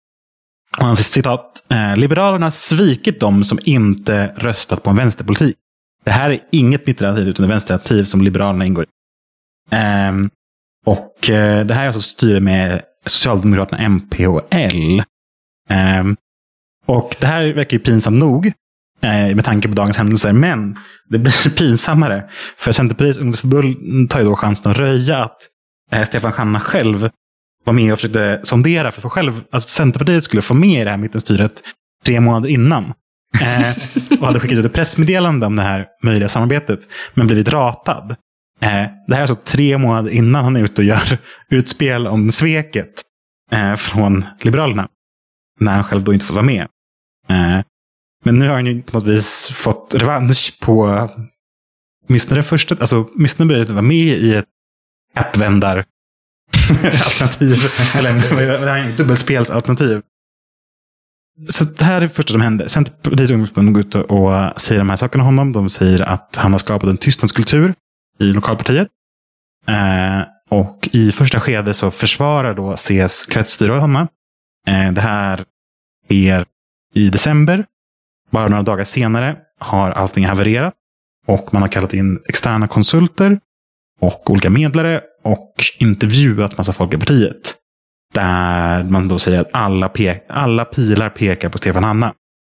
Och 0.78 0.84
han 0.84 0.96
säger 0.96 1.04
citat. 1.04 1.62
Liberalerna 1.96 2.46
har 2.46 2.50
svikit 2.50 3.20
dem 3.20 3.44
som 3.44 3.58
inte 3.64 4.32
röstat 4.36 4.82
på 4.82 4.90
en 4.90 4.96
vänsterpolitik. 4.96 5.56
Det 6.04 6.10
här 6.10 6.30
är 6.30 6.40
inget 6.52 6.86
mittalternativ 6.86 7.28
utan 7.28 7.44
ett 7.44 7.50
vänsteralternativ 7.50 8.04
som 8.04 8.22
Liberalerna 8.22 8.66
ingår 8.66 8.84
i. 8.84 8.86
Och 10.86 11.30
eh, 11.30 11.66
det 11.66 11.74
här 11.74 11.82
är 11.82 11.86
alltså 11.86 12.02
styre 12.02 12.40
med 12.40 12.82
Socialdemokraterna, 13.06 13.82
MP 13.82 14.26
och 14.26 14.48
L. 14.50 15.02
Och 16.86 17.16
det 17.20 17.26
här 17.26 17.52
verkar 17.52 17.76
ju 17.76 17.82
pinsamt 17.82 18.18
nog 18.18 18.46
eh, 19.02 19.36
med 19.36 19.44
tanke 19.44 19.68
på 19.68 19.74
dagens 19.74 19.98
händelser. 19.98 20.32
Men 20.32 20.78
det 21.08 21.18
blir 21.18 21.50
pinsammare. 21.56 22.24
För 22.56 22.72
Centerpartiets 22.72 23.18
ungdomsförbund 23.18 24.10
tar 24.10 24.20
ju 24.20 24.26
då 24.26 24.36
chansen 24.36 24.72
att 24.72 24.78
röja 24.78 25.24
att 25.24 25.48
eh, 25.92 26.02
Stefan 26.02 26.32
Schanna 26.32 26.60
själv 26.60 27.10
var 27.64 27.72
med 27.72 27.92
och 27.92 27.98
försökte 27.98 28.40
sondera 28.42 28.90
för 28.90 28.98
att 28.98 29.02
få 29.02 29.10
själv, 29.10 29.40
alltså 29.50 29.68
Centerpartiet 29.68 30.24
skulle 30.24 30.42
få 30.42 30.54
med 30.54 30.80
i 30.80 30.84
det 30.84 30.90
här 30.90 30.96
mittenstyret 30.96 31.62
tre 32.04 32.20
månader 32.20 32.48
innan. 32.48 32.92
Eh, 33.40 33.76
och 34.20 34.26
hade 34.26 34.40
skickat 34.40 34.58
ut 34.58 34.64
ett 34.64 34.72
pressmeddelande 34.72 35.46
om 35.46 35.56
det 35.56 35.62
här 35.62 35.86
möjliga 36.02 36.28
samarbetet, 36.28 36.80
men 37.14 37.26
blivit 37.26 37.48
ratad. 37.48 38.16
Eh, 38.60 38.86
det 39.06 39.14
här 39.14 39.16
är 39.16 39.20
alltså 39.20 39.34
tre 39.34 39.78
månader 39.78 40.10
innan 40.10 40.44
han 40.44 40.56
är 40.56 40.64
ute 40.64 40.82
och 40.82 40.86
gör 40.86 41.18
utspel 41.48 42.06
om 42.06 42.30
sveket 42.32 43.02
eh, 43.52 43.74
från 43.74 44.24
Liberalerna. 44.40 44.88
När 45.60 45.74
han 45.74 45.84
själv 45.84 46.04
då 46.04 46.14
inte 46.14 46.26
får 46.26 46.34
vara 46.34 46.44
med. 46.44 46.66
Eh, 47.28 47.60
men 48.24 48.38
nu 48.38 48.48
har 48.48 48.54
han 48.54 48.66
ju 48.66 48.82
på 48.82 48.98
något 48.98 49.06
vis 49.06 49.50
fått 49.52 49.94
revansch 49.94 50.58
på 50.60 51.08
åtminstone 52.08 52.38
det 52.38 52.44
första, 52.44 52.76
alltså 52.80 53.08
åtminstone 53.14 53.48
börjat 53.48 53.68
vara 53.68 53.82
med 53.82 54.06
i 54.06 54.34
ett 54.34 54.44
appvändar 55.14 55.84
alternativ. 56.84 57.58
Eller 57.94 58.96
dubbelspelsalternativ. 58.96 60.02
Så 61.48 61.64
det 61.64 61.84
här 61.84 61.96
är 61.96 62.00
det 62.00 62.08
första 62.08 62.32
som 62.32 62.40
händer. 62.40 62.68
Centerpartiets 62.68 63.32
ungdomsförbund 63.32 63.74
går 63.74 63.80
ut 63.80 63.94
och 63.94 64.60
säger 64.60 64.78
de 64.78 64.88
här 64.90 64.96
sakerna 64.96 65.24
om 65.24 65.26
honom. 65.26 65.52
De 65.52 65.70
säger 65.70 66.02
att 66.02 66.36
han 66.36 66.52
har 66.52 66.58
skapat 66.58 66.90
en 66.90 66.98
tystnadskultur 66.98 67.74
i 68.18 68.24
lokalpartiet. 68.24 68.88
Eh, 69.68 70.22
och 70.48 70.88
i 70.92 71.12
första 71.12 71.40
skedet 71.40 71.76
så 71.76 71.90
försvarar 71.90 72.54
då 72.54 72.76
CS 72.76 73.26
kretsstyre 73.26 73.72
honom. 73.72 74.08
Eh, 74.66 74.92
det 74.92 75.00
här 75.00 75.44
sker 76.04 76.44
i 76.94 77.08
december. 77.08 77.66
Bara 78.30 78.48
några 78.48 78.62
dagar 78.62 78.84
senare 78.84 79.36
har 79.58 79.90
allting 79.90 80.26
havererat. 80.26 80.74
Och 81.26 81.54
man 81.54 81.62
har 81.62 81.68
kallat 81.68 81.94
in 81.94 82.20
externa 82.28 82.68
konsulter 82.68 83.40
och 84.00 84.30
olika 84.30 84.50
medlare 84.50 85.00
och 85.24 85.54
intervjuat 85.78 86.58
massa 86.58 86.72
folk 86.72 86.94
i 86.94 86.98
partiet. 86.98 87.54
Där 88.14 88.84
man 88.84 89.08
då 89.08 89.18
säger 89.18 89.40
att 89.40 89.50
alla, 89.52 89.90
alla 90.28 90.64
pilar 90.64 91.10
pekar 91.10 91.48
på 91.48 91.58
Stefan 91.58 91.84
Hanna. 91.84 92.14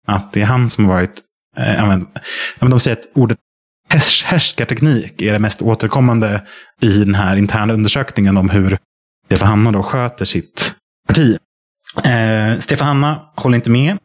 Att 0.08 0.34
det 0.34 0.42
är 0.42 0.46
han 0.46 0.70
som 0.70 0.86
har 0.86 0.94
varit, 0.94 1.22
eh, 1.58 1.88
men, 2.60 2.70
de 2.70 2.80
säger 2.80 2.98
att 2.98 3.10
ordet 3.14 3.38
härskarteknik 4.26 5.22
är 5.22 5.34
det 5.34 5.40
mest 5.40 5.62
återkommande 5.62 6.42
i 6.82 7.00
den 7.00 7.16
här 7.16 7.36
interna 7.36 7.74
undersökningen 7.74 8.38
om 8.38 8.50
hur 8.50 8.78
Stefan 9.26 9.48
Hanna 9.48 9.72
då 9.72 9.84
sköter 9.84 10.26
sitt 10.26 10.74
parti. 11.08 11.38
Eh, 12.04 12.60
Stefan 12.60 12.88
Hanna 12.88 13.30
håller 13.36 13.56
inte 13.56 13.70
med. 13.70 13.98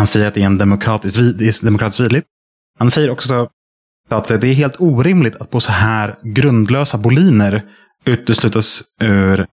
Han 0.00 0.06
säger 0.06 0.26
att 0.26 0.34
det 0.34 0.42
är 0.42 0.46
en 0.46 0.58
demokratiskt, 0.58 1.62
demokratiskt 1.62 2.00
vidligt. 2.00 2.26
Han 2.78 2.90
säger 2.90 3.10
också 3.10 3.48
att 4.08 4.26
det 4.26 4.48
är 4.48 4.54
helt 4.54 4.76
orimligt 4.78 5.36
att 5.36 5.50
på 5.50 5.60
så 5.60 5.72
här 5.72 6.18
grundlösa 6.22 6.98
boliner 6.98 7.64
uteslutas 8.04 8.82
ur 9.00 9.46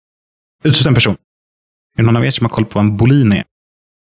utesluta 0.63 0.89
en 0.89 0.95
person. 0.95 1.15
Är 1.97 2.01
det 2.01 2.05
någon 2.05 2.17
av 2.17 2.25
er 2.25 2.31
som 2.31 2.45
har 2.45 2.49
koll 2.49 2.65
på 2.65 2.79
vad 2.79 2.85
en 2.85 2.97
bolin 2.97 3.33
är? 3.33 3.43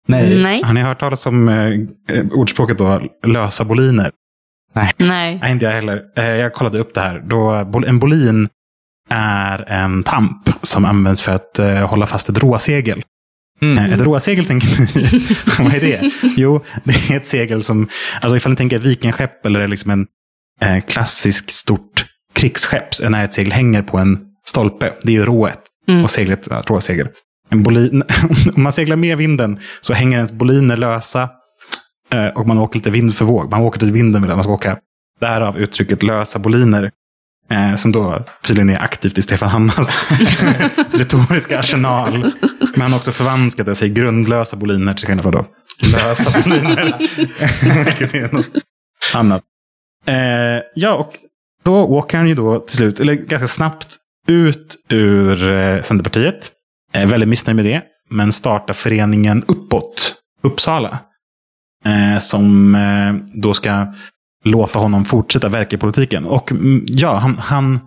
Nej. 0.07 0.43
Nej. 0.43 0.63
Har 0.63 0.73
ni 0.73 0.81
hört 0.81 1.01
talas 1.01 1.27
om 1.27 1.49
eh, 1.49 2.27
ordspråket 2.33 2.79
då, 2.79 3.03
lösa 3.27 3.65
boliner? 3.65 4.11
Nej. 4.73 4.93
Nej. 4.97 5.39
Nej, 5.43 5.53
inte 5.53 5.65
jag 5.65 5.73
heller. 5.73 6.05
Eh, 6.17 6.25
jag 6.25 6.55
kollade 6.55 6.79
upp 6.79 6.95
det 6.95 7.01
här. 7.01 7.21
Då, 7.27 7.51
en 7.87 7.99
bolin 7.99 8.49
är 9.11 9.65
en 9.69 10.03
tamp 10.03 10.51
som 10.63 10.85
används 10.85 11.23
för 11.23 11.33
att 11.33 11.61
uh, 11.61 11.87
hålla 11.87 12.07
fast 12.07 12.29
ett 12.29 12.39
råsegel. 12.39 13.03
Mm. 13.63 13.79
Eh, 13.79 13.93
ett 13.93 14.01
råsegel 14.01 14.45
tänker 14.45 14.69
ni, 14.81 15.19
vad 15.65 15.75
är 15.75 15.81
det? 15.81 16.11
Jo, 16.37 16.65
det 16.85 16.93
är 17.11 17.17
ett 17.17 17.27
segel 17.27 17.63
som, 17.63 17.89
alltså 18.21 18.37
ifall 18.37 18.53
ni 18.53 18.57
tänker 18.57 18.79
vikingskepp 18.79 19.47
eller 19.47 19.69
liksom 19.69 19.91
en 19.91 20.07
eh, 20.61 20.85
klassisk 20.85 21.51
stort 21.51 22.05
krigsskepp, 22.35 22.89
när 23.09 23.25
ett 23.25 23.35
segel 23.35 23.53
hänger 23.53 23.83
på 23.83 23.99
en 23.99 24.19
stolpe, 24.47 24.93
det 25.03 25.17
är 25.17 25.25
rået. 25.25 25.61
Mm. 25.89 26.05
Och 26.05 26.11
seglet, 26.11 26.47
ja, 26.51 26.63
råsegel. 26.67 27.09
En 27.51 27.63
bolin, 27.63 28.03
om 28.57 28.63
man 28.63 28.73
seglar 28.73 28.97
med 28.97 29.19
vinden 29.19 29.61
så 29.81 29.95
hänger 29.95 30.17
ens 30.17 30.33
boliner 30.33 30.77
lösa 30.77 31.29
Eh, 32.11 32.29
och 32.29 32.47
man 32.47 32.59
åker 32.59 32.79
lite 32.79 32.91
vind 32.91 33.15
för 33.15 33.25
våg. 33.25 33.51
Man 33.51 33.61
åker 33.63 33.79
till 33.79 33.93
vinden 33.93 34.23
man 34.23 34.43
ska 34.43 34.53
åka. 34.53 34.79
Därav 35.21 35.59
uttrycket 35.59 36.03
lösa 36.03 36.39
boliner. 36.39 36.91
Eh, 37.51 37.75
som 37.75 37.93
då 37.93 38.25
tydligen 38.43 38.71
är 38.71 38.83
aktivt 38.83 39.19
i 39.19 39.23
Stefan 39.23 39.49
Hammas 39.49 40.07
retoriska 40.93 41.59
arsenal. 41.59 42.33
Men 42.73 42.81
han 42.81 42.93
har 42.93 42.99
också 42.99 43.13
förvanskat 43.13 43.67
det 43.67 43.71
och 43.71 43.79
säger 43.79 43.95
grundlösa 43.95 44.57
boliner 44.57 44.95
till 44.95 45.07
skillnad 45.07 45.23
från 45.23 45.33
då 45.33 45.47
lösa 45.93 46.41
boliner. 46.41 46.97
Vilket 47.85 48.15
är 48.15 48.33
något 48.33 48.47
annat. 49.15 49.43
Eh, 50.07 50.63
ja, 50.75 50.95
och 50.95 51.13
då 51.65 51.77
åker 51.77 52.19
han 52.19 52.29
ju 52.29 52.35
då 52.35 52.59
till 52.59 52.77
slut, 52.77 53.01
eller 53.01 53.15
ganska 53.15 53.47
snabbt, 53.47 53.97
ut 54.27 54.77
ur 54.89 55.51
eh, 55.51 55.83
Centerpartiet. 55.83 56.51
Är 56.93 57.07
väldigt 57.07 57.29
missnöjd 57.29 57.57
med 57.57 57.65
det. 57.65 57.83
Men 58.11 58.33
startar 58.33 58.75
föreningen 58.75 59.45
Uppåt, 59.49 60.15
Uppsala. 60.43 60.99
Eh, 61.85 62.19
som 62.19 62.75
eh, 62.75 63.41
då 63.41 63.55
ska 63.55 63.93
låta 64.45 64.79
honom 64.79 65.05
fortsätta 65.05 65.49
verka 65.49 65.77
i 65.77 65.79
politiken. 65.79 66.25
Och 66.25 66.53
mm, 66.53 66.85
ja, 66.89 67.15
han, 67.15 67.39
han 67.39 67.81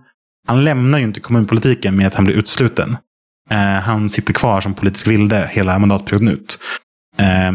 han 0.48 0.64
lämnar 0.64 0.98
ju 0.98 1.04
inte 1.04 1.20
kommunpolitiken 1.20 1.96
med 1.96 2.08
att 2.08 2.16
han 2.16 2.26
blir 2.26 2.36
utsluten. 2.36 2.98
Eh, 3.50 3.58
han 3.58 4.10
sitter 4.10 4.34
kvar 4.34 4.62
som 4.62 4.74
politisk 4.74 5.08
vilde 5.08 5.50
hela 5.52 5.80
mandatperioden 5.80 6.28
ut. 6.28 6.60
Eh, 7.18 7.52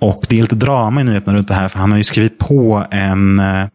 och 0.00 0.26
det 0.28 0.38
är 0.38 0.40
lite 0.40 0.56
drama 0.56 1.00
i 1.00 1.04
nyheterna 1.04 1.36
runt 1.36 1.48
det 1.48 1.54
här, 1.54 1.68
för 1.68 1.78
han 1.78 1.90
har 1.90 1.98
ju 1.98 2.04
skrivit 2.04 2.38
på 2.38 2.86
en, 2.90 3.38
eh, 3.38 3.68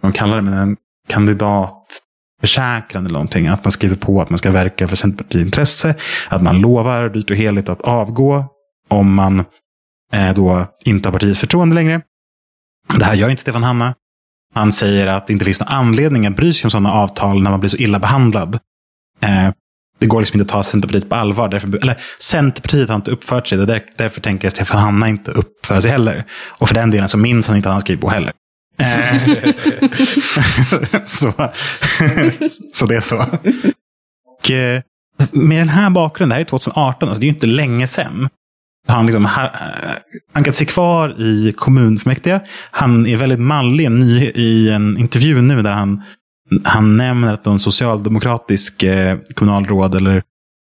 vad 0.00 0.14
kallar 0.14 0.36
det, 0.36 0.42
men 0.42 0.54
en 0.54 0.76
kandidatförsäkran 1.08 3.04
eller 3.04 3.12
någonting. 3.12 3.46
Att 3.46 3.64
man 3.64 3.72
skriver 3.72 3.96
på 3.96 4.22
att 4.22 4.30
man 4.30 4.38
ska 4.38 4.50
verka 4.50 4.88
för 4.88 4.96
Centerpartiets 4.96 5.44
intresse. 5.44 5.94
Att 6.28 6.42
man 6.42 6.60
lovar 6.60 7.08
dyrt 7.08 7.30
och 7.30 7.36
heligt 7.36 7.68
att 7.68 7.80
avgå 7.80 8.44
om 8.88 9.14
man 9.14 9.44
eh, 10.12 10.34
då 10.34 10.66
inte 10.84 11.08
har 11.08 11.12
partiets 11.12 11.40
förtroende 11.40 11.74
längre. 11.74 12.02
Det 12.96 13.04
här 13.04 13.14
gör 13.14 13.28
inte 13.28 13.42
Stefan 13.42 13.62
Hanna. 13.62 13.94
Han 14.54 14.72
säger 14.72 15.06
att 15.06 15.26
det 15.26 15.32
inte 15.32 15.44
finns 15.44 15.60
någon 15.60 15.68
anledning 15.68 16.26
att 16.26 16.36
bry 16.36 16.52
sig 16.52 16.66
om 16.66 16.70
sådana 16.70 16.92
avtal 16.92 17.42
när 17.42 17.50
man 17.50 17.60
blir 17.60 17.70
så 17.70 17.76
illa 17.76 17.98
behandlad. 17.98 18.58
Eh, 19.22 19.50
det 19.98 20.06
går 20.06 20.20
liksom 20.20 20.40
inte 20.40 20.50
att 20.50 20.52
ta 20.52 20.62
Centerpartiet 20.62 21.08
på 21.08 21.14
allvar. 21.14 21.48
Därför, 21.48 21.76
eller 21.82 22.00
Centerpartiet 22.20 22.88
har 22.88 22.96
inte 22.96 23.10
uppfört 23.10 23.46
sig. 23.46 23.58
Där, 23.58 23.84
därför 23.96 24.20
tänker 24.20 24.46
jag 24.46 24.52
Stefan 24.52 24.80
Hanna 24.80 25.08
inte 25.08 25.30
uppföra 25.30 25.80
sig 25.80 25.90
heller. 25.90 26.24
Och 26.46 26.68
för 26.68 26.74
den 26.74 26.90
delen 26.90 27.08
så 27.08 27.18
minns 27.18 27.48
han 27.48 27.56
inte 27.56 27.68
att 27.68 27.72
han 27.72 27.80
skrivit 27.80 28.00
på 28.00 28.10
heller. 28.10 28.32
Eh, 28.78 29.52
så, 31.06 31.32
så 32.72 32.86
det 32.86 32.96
är 32.96 33.00
så. 33.00 33.26
Och, 34.26 34.50
eh, 34.50 34.82
med 35.30 35.60
den 35.60 35.68
här 35.68 35.90
bakgrunden, 35.90 36.28
det 36.28 36.34
här 36.34 36.40
är 36.40 36.44
2018, 36.44 37.08
alltså 37.08 37.20
det 37.20 37.24
är 37.24 37.28
ju 37.28 37.34
inte 37.34 37.46
länge 37.46 37.86
sedan. 37.86 38.28
Han 38.88 39.06
liksom, 39.06 39.28
han 40.32 40.44
kan 40.44 40.54
se 40.54 40.64
kvar 40.64 41.20
i 41.20 41.52
kommunfullmäktige. 41.56 42.40
Han 42.70 43.06
är 43.06 43.16
väldigt 43.16 43.40
mallig 43.40 43.90
ny, 43.90 44.24
i 44.24 44.70
en 44.70 44.98
intervju 44.98 45.42
nu 45.42 45.62
där 45.62 45.72
han, 45.72 46.02
han 46.64 46.96
nämner 46.96 47.32
att 47.32 47.44
någon 47.44 47.58
socialdemokratisk 47.58 48.82
eh, 48.82 49.18
kommunalråd 49.34 49.94
eller 49.94 50.22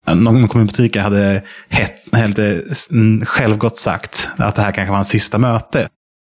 någon 0.07 0.47
kommunpolitiker 0.47 1.01
hade 1.01 1.43
hett, 1.69 1.95
lite 2.27 2.63
självgott 3.25 3.79
sagt 3.79 4.29
att 4.37 4.55
det 4.55 4.61
här 4.61 4.71
kanske 4.71 4.89
var 4.89 4.97
hans 4.97 5.09
sista 5.09 5.37
möte. 5.37 5.87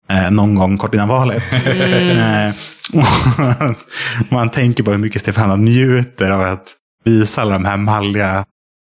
Eh, 0.10 0.32
någon 0.32 0.56
gång 0.56 0.78
kort 0.78 0.94
innan 0.94 1.08
valet. 1.08 1.66
Mm. 1.66 2.54
man 4.30 4.50
tänker 4.50 4.84
på 4.84 4.92
hur 4.92 4.98
mycket 4.98 5.22
Stefan 5.22 5.66
njuter 5.66 6.32
av 6.32 6.42
att 6.42 6.76
visa 7.04 7.42
alla 7.42 7.54
de 7.54 7.66
här 7.66 7.78
malliga 7.78 8.46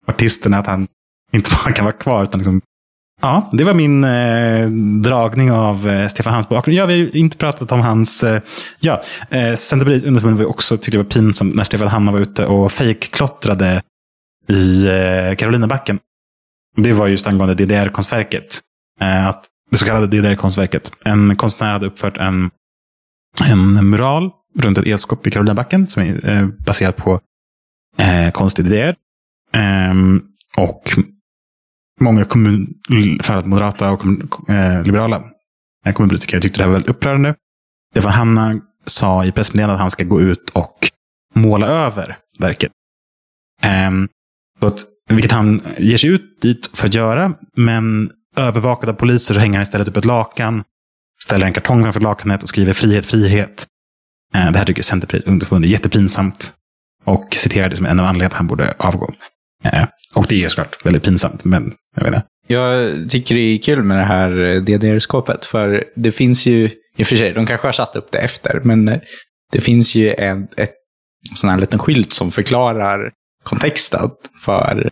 artisterna 0.07 0.57
att 0.57 0.67
han 0.67 0.87
inte 1.31 1.49
bara 1.63 1.73
kan 1.73 1.85
vara 1.85 1.95
kvar 1.95 2.23
utan 2.23 2.39
liksom 2.39 2.61
Ja, 3.21 3.49
det 3.53 3.63
var 3.63 3.73
min 3.73 4.03
eh, 4.03 4.69
dragning 5.01 5.51
av 5.51 5.87
eh, 5.89 6.07
Stefan 6.07 6.33
Hans 6.33 6.49
bakgrund. 6.49 6.77
Ja, 6.77 6.85
vi 6.85 6.99
har 6.99 7.15
inte 7.15 7.37
pratat 7.37 7.71
om 7.71 7.79
hans... 7.79 8.23
Eh, 8.23 8.41
ja, 8.79 9.01
eh, 9.29 9.55
Centerpartiet 9.55 10.03
ungdomsförbundet 10.03 10.45
var 10.45 10.51
också 10.51 10.77
tyckte 10.77 10.91
det 10.91 11.03
var 11.03 11.09
pinsamt 11.09 11.55
när 11.55 11.63
Stefan 11.63 11.87
Hanna 11.87 12.11
var 12.11 12.19
ute 12.19 12.45
och 12.45 12.71
fejkklottrade 12.71 13.81
i 14.47 14.87
eh, 14.87 15.35
Karolinabacken. 15.35 15.99
Det 16.75 16.93
var 16.93 17.07
just 17.07 17.27
angående 17.27 17.65
DDR-konstverket. 17.65 18.59
Eh, 19.01 19.27
att 19.27 19.45
det 19.71 19.77
så 19.77 19.85
kallade 19.85 20.07
DDR-konstverket. 20.07 20.91
En 21.05 21.35
konstnär 21.35 21.71
hade 21.71 21.87
uppfört 21.87 22.17
en, 22.17 22.51
en 23.49 23.89
mural 23.89 24.31
runt 24.59 24.77
ett 24.77 24.87
elskåp 24.87 25.27
i 25.27 25.31
Karolinabacken 25.31 25.87
som 25.87 26.03
är 26.03 26.29
eh, 26.29 26.47
baserat 26.47 26.95
på 26.95 27.19
eh, 27.97 28.31
konst 28.31 28.59
i 28.59 28.63
DDR. 28.63 28.95
Ehm, 29.53 30.21
och 30.57 30.91
många 31.99 32.25
kommun, 32.25 32.73
framförallt 32.89 33.45
moderata 33.45 33.91
och 33.91 34.01
eh, 34.49 34.83
liberala 34.83 35.23
eh, 35.85 35.93
kommunpolitiker 35.93 36.39
tyckte 36.39 36.59
det 36.59 36.63
här 36.63 36.69
var 36.69 36.73
väldigt 36.73 36.89
upprörande. 36.89 37.35
Det 37.93 37.99
var 37.99 38.11
Hanna 38.11 38.61
sa 38.85 39.25
i 39.25 39.31
pressmeddelandet 39.31 39.75
att 39.75 39.81
han 39.81 39.91
ska 39.91 40.03
gå 40.03 40.21
ut 40.21 40.49
och 40.49 40.91
måla 41.35 41.67
över 41.67 42.17
verket. 42.39 42.71
Um, 43.87 44.09
att, 44.59 44.85
vilket 45.09 45.31
han 45.31 45.61
ger 45.77 45.97
sig 45.97 46.09
ut 46.09 46.41
dit 46.41 46.69
för 46.73 46.87
att 46.87 46.93
göra, 46.93 47.33
men 47.55 48.11
övervakad 48.35 48.89
av 48.89 48.93
poliser 48.93 49.33
så 49.33 49.39
hänger 49.39 49.53
han 49.53 49.63
istället 49.63 49.87
upp 49.87 49.97
ett 49.97 50.05
lakan, 50.05 50.63
ställer 51.23 51.45
en 51.45 51.53
kartong 51.53 51.83
framför 51.83 51.99
lakanet 51.99 52.43
och 52.43 52.49
skriver 52.49 52.73
frihet, 52.73 53.05
frihet. 53.05 53.67
Uh, 54.35 54.51
det 54.51 54.57
här 54.57 54.65
tycker 54.65 54.81
Centerpartiets 54.81 55.27
ungdomsförbund 55.27 55.65
är 55.65 55.69
jättepinsamt. 55.69 56.53
Och 57.05 57.33
citerar 57.33 57.69
det 57.69 57.75
som 57.75 57.85
en 57.85 57.99
av 57.99 58.05
anledningarna 58.05 58.27
att 58.27 58.37
han 58.37 58.47
borde 58.47 58.73
avgå. 58.77 59.13
Och 60.15 60.25
det 60.29 60.43
är 60.43 60.49
såklart 60.49 60.85
väldigt 60.85 61.03
pinsamt, 61.03 61.45
men 61.45 61.73
jag 61.95 62.03
vet 62.03 62.13
inte. 62.13 62.25
Jag 62.47 62.93
tycker 63.09 63.35
det 63.35 63.41
är 63.41 63.57
kul 63.57 63.83
med 63.83 63.97
det 63.97 64.03
här 64.05 64.59
DDR-skåpet, 64.59 65.45
för 65.45 65.83
det 65.95 66.11
finns 66.11 66.45
ju, 66.45 66.69
i 66.97 67.03
och 67.03 67.07
för 67.07 67.15
sig, 67.15 67.33
de 67.33 67.45
kanske 67.45 67.67
har 67.67 67.73
satt 67.73 67.95
upp 67.95 68.11
det 68.11 68.17
efter, 68.17 68.61
men 68.63 68.99
det 69.51 69.61
finns 69.61 69.95
ju 69.95 70.13
en 70.13 70.47
ett, 70.57 70.73
sån 71.35 71.49
här 71.49 71.57
liten 71.57 71.79
skylt 71.79 72.13
som 72.13 72.31
förklarar 72.31 73.11
kontexten 73.43 74.09
för 74.45 74.89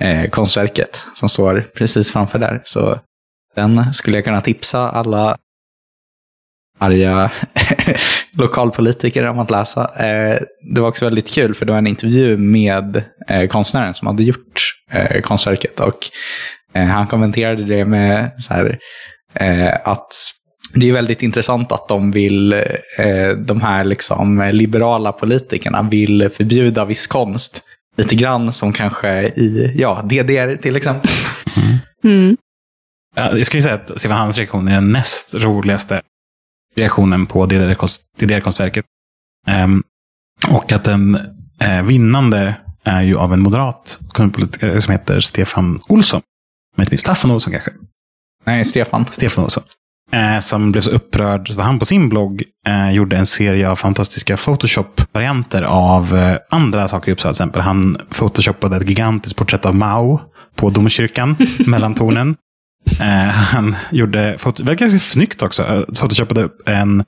eh, 0.00 0.30
konstverket 0.30 1.06
som 1.14 1.28
står 1.28 1.60
precis 1.76 2.12
framför 2.12 2.38
där. 2.38 2.60
Så 2.64 2.98
den 3.54 3.94
skulle 3.94 4.16
jag 4.16 4.24
kunna 4.24 4.40
tipsa 4.40 4.90
alla 4.90 5.36
arga 6.78 7.30
lokalpolitiker 8.36 9.26
om 9.26 9.38
att 9.38 9.50
läsa. 9.50 9.80
Eh, 9.80 10.38
det 10.74 10.80
var 10.80 10.88
också 10.88 11.04
väldigt 11.04 11.30
kul 11.30 11.54
för 11.54 11.66
det 11.66 11.72
var 11.72 11.78
en 11.78 11.86
intervju 11.86 12.36
med 12.36 13.02
eh, 13.28 13.48
konstnären 13.48 13.94
som 13.94 14.06
hade 14.06 14.22
gjort 14.22 14.62
eh, 14.90 15.20
konstverket. 15.20 15.80
Och 15.80 15.98
han 16.76 17.06
kommenterade 17.06 17.64
det 17.64 17.84
med 17.84 18.30
så 18.38 18.54
här, 18.54 18.78
att 19.84 20.08
det 20.74 20.88
är 20.88 20.92
väldigt 20.92 21.22
intressant 21.22 21.72
att 21.72 21.88
de 21.88 22.10
vill, 22.10 22.64
de 23.36 23.60
här 23.60 23.84
liksom 23.84 24.50
liberala 24.52 25.12
politikerna 25.12 25.82
vill 25.82 26.28
förbjuda 26.32 26.84
viss 26.84 27.06
konst. 27.06 27.62
Lite 27.96 28.14
grann 28.14 28.52
som 28.52 28.72
kanske 28.72 29.26
i 29.26 29.72
ja, 29.76 30.02
DDR 30.02 30.56
till 30.56 30.76
exempel. 30.76 31.10
Mm. 32.04 32.36
Ja, 33.16 33.36
jag 33.36 33.46
skulle 33.46 33.62
säga 33.62 33.74
att 33.74 34.00
Stefan 34.00 34.18
Hans 34.18 34.38
reaktion 34.38 34.68
är 34.68 34.74
den 34.74 34.92
näst 34.92 35.34
roligaste 35.34 36.02
reaktionen 36.76 37.26
på 37.26 37.46
DDR-konstverket. 37.46 38.84
Um, 39.48 39.82
och 40.48 40.72
att 40.72 40.84
den 40.84 41.16
uh, 41.64 41.82
vinnande 41.82 42.54
är 42.84 43.02
ju 43.02 43.16
av 43.16 43.32
en 43.32 43.40
moderat 43.40 44.00
kommunpolitiker 44.08 44.80
som 44.80 44.92
heter 44.92 45.20
Stefan 45.20 45.80
Olsson. 45.88 46.20
Inte 46.78 46.98
Staffan 46.98 47.30
Olsson 47.30 47.52
kanske? 47.52 47.70
Nej, 48.44 48.64
Stefan. 48.64 49.06
Stefan 49.10 49.44
Olsson. 49.44 49.64
Uh, 50.14 50.40
som 50.40 50.72
blev 50.72 50.82
så 50.82 50.90
upprörd 50.90 51.52
så 51.52 51.62
han 51.62 51.78
på 51.78 51.84
sin 51.84 52.08
blogg 52.08 52.42
uh, 52.68 52.94
gjorde 52.94 53.16
en 53.16 53.26
serie 53.26 53.70
av 53.70 53.76
fantastiska 53.76 54.36
Photoshop-varianter 54.36 55.62
av 55.62 56.36
andra 56.50 56.88
saker 56.88 57.08
i 57.08 57.12
Uppsala. 57.12 57.34
Till 57.34 57.42
exempel 57.42 57.62
han 57.62 57.96
photoshoppade 58.10 58.76
ett 58.76 58.88
gigantiskt 58.88 59.36
porträtt 59.36 59.66
av 59.66 59.74
Mao 59.74 60.20
på 60.54 60.70
domkyrkan 60.70 61.36
mellan 61.66 61.94
tornen. 61.94 62.36
Eh, 63.00 63.30
han 63.30 63.76
gjorde, 63.90 64.36
det 64.56 64.62
var 64.62 64.74
ganska 64.74 64.98
snyggt 64.98 65.42
också, 65.42 65.62
eh, 65.62 65.80
photoshopade 65.94 66.42
upp 66.42 66.68
en 66.68 67.04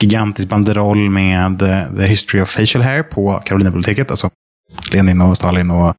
gigantisk 0.00 0.48
banderoll 0.48 1.10
med 1.10 1.62
uh, 1.62 1.96
The 1.96 2.06
History 2.06 2.40
of 2.40 2.50
Facial 2.50 2.84
Hair 2.84 3.02
på 3.02 3.42
Karolina-biblioteket. 3.44 4.10
Alltså 4.10 4.30
Lenin 4.92 5.20
och 5.20 5.36
Stalin 5.36 5.70
och 5.70 5.94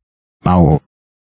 Mao 0.45 0.79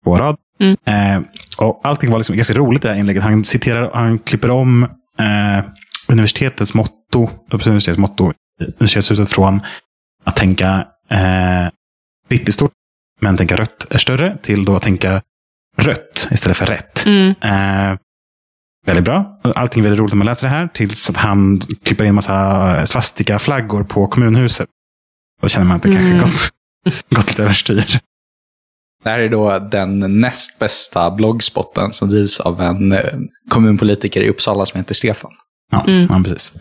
på 0.05 0.17
rad. 0.17 0.37
Mm. 0.61 0.77
Eh, 0.85 1.29
och 1.59 1.81
allting 1.85 2.11
var 2.11 2.19
liksom 2.19 2.37
ganska 2.37 2.55
roligt 2.55 2.85
i 2.85 2.87
det 2.87 2.93
här 2.93 3.01
inlägget. 3.01 3.23
Han 3.23 3.45
citerar, 3.45 3.91
han 3.95 4.19
klipper 4.19 4.51
om 4.51 4.83
eh, 5.19 5.65
universitetets 6.09 6.75
motto, 6.75 7.31
Uppsala 7.51 7.71
universitets 7.71 7.99
motto, 7.99 8.33
universitetshuset 8.61 9.31
från 9.31 9.61
att 10.25 10.37
tänka 10.37 10.87
eh, 11.11 11.69
vitt 12.29 12.55
stort, 12.55 12.73
men 13.21 13.37
tänka 13.37 13.57
rött 13.57 13.87
är 13.91 13.99
större, 13.99 14.37
till 14.43 14.65
då 14.65 14.77
att 14.77 14.83
tänka 14.83 15.23
rött 15.77 16.29
istället 16.31 16.57
för 16.57 16.67
rätt. 16.67 17.07
Mm. 17.07 17.35
Eh, 17.41 17.99
väldigt 18.87 19.05
bra. 19.05 19.37
Allting 19.43 19.81
är 19.81 19.83
väldigt 19.83 20.01
roligt 20.01 20.13
när 20.13 20.19
man 20.19 20.27
läser 20.27 20.47
det 20.47 20.55
här. 20.55 20.69
Tills 20.69 21.11
att 21.11 21.17
han 21.17 21.61
klipper 21.83 22.05
in 22.05 22.09
en 22.09 22.15
massa 22.15 22.87
svastika-flaggor 22.87 23.85
på 23.85 24.07
kommunhuset. 24.07 24.69
Då 25.43 25.49
känner 25.49 25.67
man 25.67 25.77
att 25.77 25.83
det 25.83 25.89
mm. 25.89 26.21
kanske 26.21 26.31
gått, 26.31 26.51
gått 27.17 27.29
lite 27.29 27.43
överstyr. 27.43 27.99
Det 29.05 29.11
här 29.11 29.19
är 29.19 29.29
då 29.29 29.59
den 29.59 30.21
näst 30.21 30.59
bästa 30.59 31.11
bloggspotten 31.11 31.93
som 31.93 32.09
drivs 32.09 32.41
av 32.41 32.61
en 32.61 32.93
eh, 32.93 32.99
kommunpolitiker 33.49 34.21
i 34.21 34.29
Uppsala 34.29 34.67
som 34.67 34.79
heter 34.79 34.95
Stefan. 34.95 35.31
Ja, 35.73 35.85
mm. 35.87 36.07
ja 36.11 36.23
precis. 36.25 36.53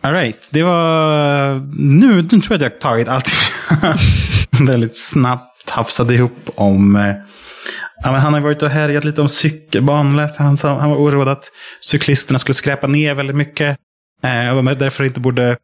All 0.00 0.12
right, 0.12 0.48
det 0.50 0.62
var... 0.62 1.54
Nu, 1.76 2.22
nu 2.22 2.28
tror 2.28 2.42
jag 2.48 2.54
att 2.54 2.62
jag 2.62 2.80
tagit 2.80 3.08
allt 3.08 3.30
väldigt 4.60 4.96
snabbt 4.96 5.70
hafsade 5.70 6.14
ihop 6.14 6.50
om 6.54 6.96
eh, 6.96 7.14
Ja, 8.02 8.12
men 8.12 8.20
han 8.20 8.34
har 8.34 8.40
varit 8.40 8.62
och 8.62 8.70
härjat 8.70 9.04
lite 9.04 9.20
om 9.20 9.28
cykelbanor. 9.28 10.28
Han, 10.38 10.56
han 10.80 10.90
var 10.90 10.96
oroad 10.96 11.28
att 11.28 11.44
cyklisterna 11.80 12.38
skulle 12.38 12.54
skräpa 12.54 12.86
ner 12.86 13.14
väldigt 13.14 13.36
mycket. 13.36 13.78
Eh, 14.22 14.48
och 14.48 14.64
de 14.64 14.74
därför 14.78 15.04
inte 15.04 15.20
borde 15.20 15.56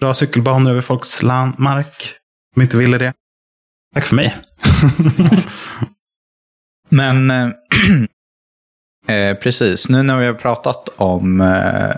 dra 0.00 0.14
cykelbanor 0.14 0.70
över 0.70 0.80
folks 0.80 1.22
land, 1.22 1.58
mark. 1.58 2.14
De 2.54 2.62
inte 2.62 2.76
ville 2.76 2.98
det. 2.98 3.12
Tack 3.94 4.04
för 4.04 4.16
mig. 4.16 4.36
men 6.88 7.30
eh, 7.30 7.48
eh, 9.16 9.36
precis, 9.36 9.88
nu 9.88 10.02
när 10.02 10.18
vi 10.18 10.26
har 10.26 10.34
pratat 10.34 10.88
om 10.96 11.40
eh, 11.40 11.90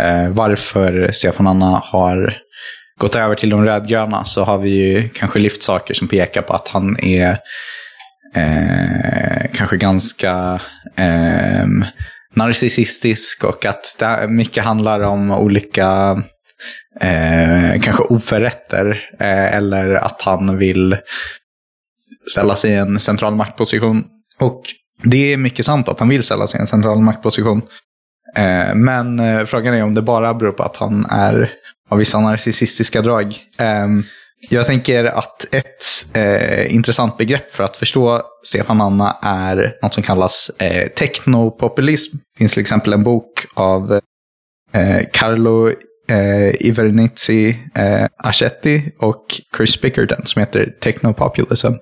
eh 0.00 0.30
varför 0.30 1.10
Stefan 1.12 1.46
Anna 1.46 1.82
har 1.84 2.36
gått 2.98 3.16
över 3.16 3.34
till 3.34 3.50
de 3.50 3.64
rödgröna 3.64 4.24
så 4.24 4.44
har 4.44 4.58
vi 4.58 4.70
ju 4.70 5.08
kanske 5.08 5.38
lyft 5.38 5.62
saker 5.62 5.94
som 5.94 6.08
pekar 6.08 6.42
på 6.42 6.52
att 6.52 6.68
han 6.68 6.96
är 7.00 7.38
eh, 8.34 9.50
kanske 9.52 9.76
ganska 9.76 10.60
eh, 10.96 11.66
narcissistisk 12.34 13.44
och 13.44 13.64
att 13.66 13.96
det 13.98 14.28
mycket 14.28 14.64
handlar 14.64 15.00
om 15.00 15.30
olika 15.30 16.22
eh, 17.00 17.80
kanske 17.80 18.02
oförrätter 18.02 19.00
eh, 19.20 19.56
eller 19.56 19.94
att 19.94 20.22
han 20.22 20.58
vill 20.58 20.96
ställa 22.30 22.56
sig 22.56 22.70
i 22.70 22.74
en 22.74 23.00
central 23.00 23.34
maktposition. 23.34 24.04
Och 24.38 24.62
det 25.02 25.32
är 25.32 25.36
mycket 25.36 25.66
sant 25.66 25.88
att 25.88 25.98
han 26.00 26.08
vill 26.08 26.22
ställa 26.22 26.46
sig 26.46 26.58
i 26.58 26.60
en 26.60 26.66
central 26.66 27.00
maktposition. 27.00 27.62
Eh, 28.36 28.74
men 28.74 29.20
eh, 29.20 29.44
frågan 29.44 29.74
är 29.74 29.82
om 29.82 29.94
det 29.94 30.02
bara 30.02 30.34
beror 30.34 30.52
på 30.52 30.62
att 30.62 30.76
han 30.76 31.06
är 31.06 31.52
av 31.90 31.98
vissa 31.98 32.20
narcissistiska 32.20 33.02
drag. 33.02 33.36
Eh, 33.58 33.88
jag 34.50 34.66
tänker 34.66 35.04
att 35.04 35.54
ett 35.54 35.84
eh, 36.14 36.74
intressant 36.74 37.18
begrepp 37.18 37.50
för 37.50 37.64
att 37.64 37.76
förstå 37.76 38.22
Stefan 38.42 38.80
Anna 38.80 39.18
är 39.22 39.78
något 39.82 39.94
som 39.94 40.02
kallas 40.02 40.50
eh, 40.58 40.88
technopopulism. 40.88 42.16
Det 42.16 42.38
finns 42.38 42.52
till 42.52 42.60
exempel 42.60 42.92
en 42.92 43.02
bok 43.02 43.46
av 43.54 44.00
eh, 44.72 45.00
Carlo 45.12 45.68
eh, 46.08 46.66
Ivernizzi 46.66 47.58
eh, 47.74 48.06
Achetti 48.18 48.92
och 48.98 49.40
Chris 49.56 49.80
Bickerton 49.80 50.26
som 50.26 50.40
heter 50.40 50.74
Technopopulism. 50.80 51.72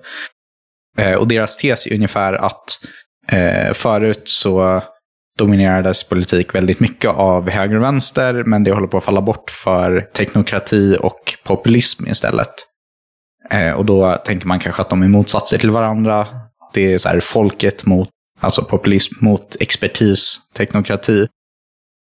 Eh, 0.97 1.13
och 1.13 1.27
deras 1.27 1.57
tes 1.57 1.87
är 1.87 1.93
ungefär 1.93 2.33
att 2.33 2.65
eh, 3.31 3.73
förut 3.73 4.21
så 4.25 4.81
dominerades 5.37 6.03
politik 6.03 6.55
väldigt 6.55 6.79
mycket 6.79 7.09
av 7.09 7.49
höger 7.49 7.75
och 7.75 7.83
vänster, 7.83 8.43
men 8.43 8.63
det 8.63 8.71
håller 8.71 8.87
på 8.87 8.97
att 8.97 9.03
falla 9.03 9.21
bort 9.21 9.51
för 9.51 10.01
teknokrati 10.01 10.97
och 10.99 11.37
populism 11.43 12.07
istället. 12.07 12.53
Eh, 13.49 13.73
och 13.73 13.85
då 13.85 14.13
tänker 14.25 14.47
man 14.47 14.59
kanske 14.59 14.81
att 14.81 14.89
de 14.89 15.01
är 15.01 15.07
motsatser 15.07 15.57
till 15.57 15.71
varandra. 15.71 16.27
Det 16.73 16.93
är 16.93 16.97
så 16.97 17.09
här 17.09 17.19
folket 17.19 17.85
mot, 17.85 18.09
alltså 18.39 18.63
populism 18.63 19.25
mot 19.25 19.55
expertis, 19.59 20.39
teknokrati. 20.57 21.27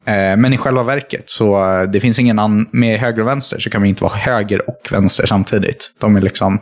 Eh, 0.06 0.36
men 0.36 0.52
i 0.52 0.56
själva 0.56 0.82
verket 0.82 1.30
så 1.30 1.72
eh, 1.72 1.82
det 1.82 2.00
finns 2.00 2.18
ingen 2.18 2.38
annan, 2.38 2.68
med 2.72 3.00
höger 3.00 3.22
och 3.22 3.28
vänster 3.28 3.60
så 3.60 3.70
kan 3.70 3.82
vi 3.82 3.88
inte 3.88 4.04
vara 4.04 4.14
höger 4.14 4.68
och 4.68 4.88
vänster 4.90 5.26
samtidigt. 5.26 5.94
De 6.00 6.16
är 6.16 6.20
liksom, 6.20 6.60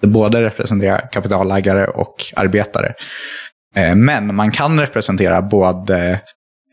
både 0.00 0.42
representerar 0.42 1.08
kapitalägare 1.12 1.84
och 1.84 2.16
arbetare. 2.36 2.94
Eh, 3.74 3.94
men 3.94 4.34
man 4.34 4.50
kan 4.50 4.80
representera 4.80 5.42
både 5.42 6.20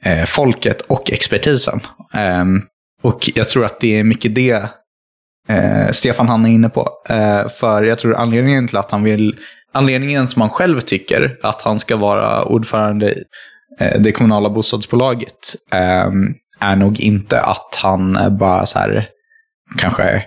eh, 0.03 0.25
folket 0.25 0.81
och 0.81 1.11
expertisen. 1.11 1.79
Ehm, 2.13 2.61
och 3.03 3.29
jag 3.35 3.49
tror 3.49 3.65
att 3.65 3.79
det 3.79 3.99
är 3.99 4.03
mycket 4.03 4.35
det 4.35 4.63
eh, 5.49 5.91
Stefan 5.91 6.29
han 6.29 6.45
är 6.45 6.49
inne 6.49 6.69
på. 6.69 6.89
För 7.59 7.83
jag 7.83 7.99
tror 7.99 8.15
anledningen 8.15 8.67
till 8.67 8.77
att 8.77 8.91
han 8.91 9.03
vill, 9.03 9.39
anledningen 9.73 10.27
som 10.27 10.41
han 10.41 10.49
själv 10.49 10.79
tycker 10.79 11.37
att 11.43 11.61
han 11.61 11.79
ska 11.79 11.95
vara 11.97 12.43
ordförande 12.43 13.11
i 13.11 13.23
det 13.99 14.11
kommunala 14.11 14.49
bostadsbolaget 14.49 15.55
ehm, 15.71 16.33
är 16.59 16.75
nog 16.75 16.99
inte 16.99 17.41
att 17.41 17.79
han 17.83 18.17
bara 18.39 18.65
så 18.65 18.79
här 18.79 19.07
kanske 19.77 20.23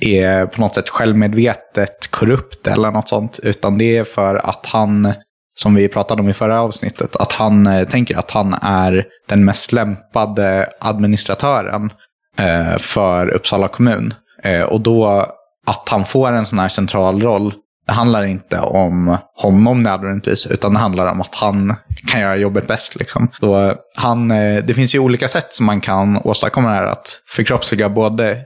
är 0.00 0.46
på 0.46 0.60
något 0.60 0.74
sätt 0.74 0.88
självmedvetet 0.88 2.10
korrupt 2.10 2.66
eller 2.66 2.90
något 2.90 3.08
sånt. 3.08 3.40
Utan 3.42 3.78
det 3.78 3.96
är 3.96 4.04
för 4.04 4.34
att 4.34 4.66
han 4.66 5.14
som 5.54 5.74
vi 5.74 5.88
pratade 5.88 6.22
om 6.22 6.28
i 6.28 6.32
förra 6.32 6.60
avsnittet, 6.60 7.16
att 7.16 7.32
han 7.32 7.66
eh, 7.66 7.88
tänker 7.88 8.16
att 8.16 8.30
han 8.30 8.54
är 8.62 9.04
den 9.28 9.44
mest 9.44 9.72
lämpade 9.72 10.68
administratören 10.80 11.90
eh, 12.38 12.78
för 12.78 13.28
Uppsala 13.28 13.68
kommun. 13.68 14.14
Eh, 14.42 14.62
och 14.62 14.80
då 14.80 15.26
att 15.66 15.88
han 15.88 16.04
får 16.04 16.32
en 16.32 16.46
sån 16.46 16.58
här 16.58 16.68
central 16.68 17.22
roll, 17.22 17.54
det 17.86 17.92
handlar 17.92 18.24
inte 18.24 18.60
om 18.60 19.18
honom 19.36 19.82
nödvändigtvis, 19.82 20.46
utan 20.46 20.72
det 20.72 20.78
handlar 20.78 21.06
om 21.06 21.20
att 21.20 21.34
han 21.34 21.76
kan 22.06 22.20
göra 22.20 22.36
jobbet 22.36 22.66
bäst. 22.66 22.94
Liksom. 22.94 23.30
Så 23.40 23.74
han, 23.96 24.30
eh, 24.30 24.64
det 24.64 24.74
finns 24.74 24.94
ju 24.94 24.98
olika 24.98 25.28
sätt 25.28 25.52
som 25.52 25.66
man 25.66 25.80
kan 25.80 26.16
åstadkomma 26.16 26.68
det 26.68 26.74
här, 26.74 26.84
att 26.84 27.20
förkroppsliga 27.28 27.88
både 27.88 28.38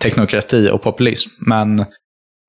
teknokrati 0.00 0.70
och 0.72 0.82
populism. 0.82 1.30
Men 1.38 1.80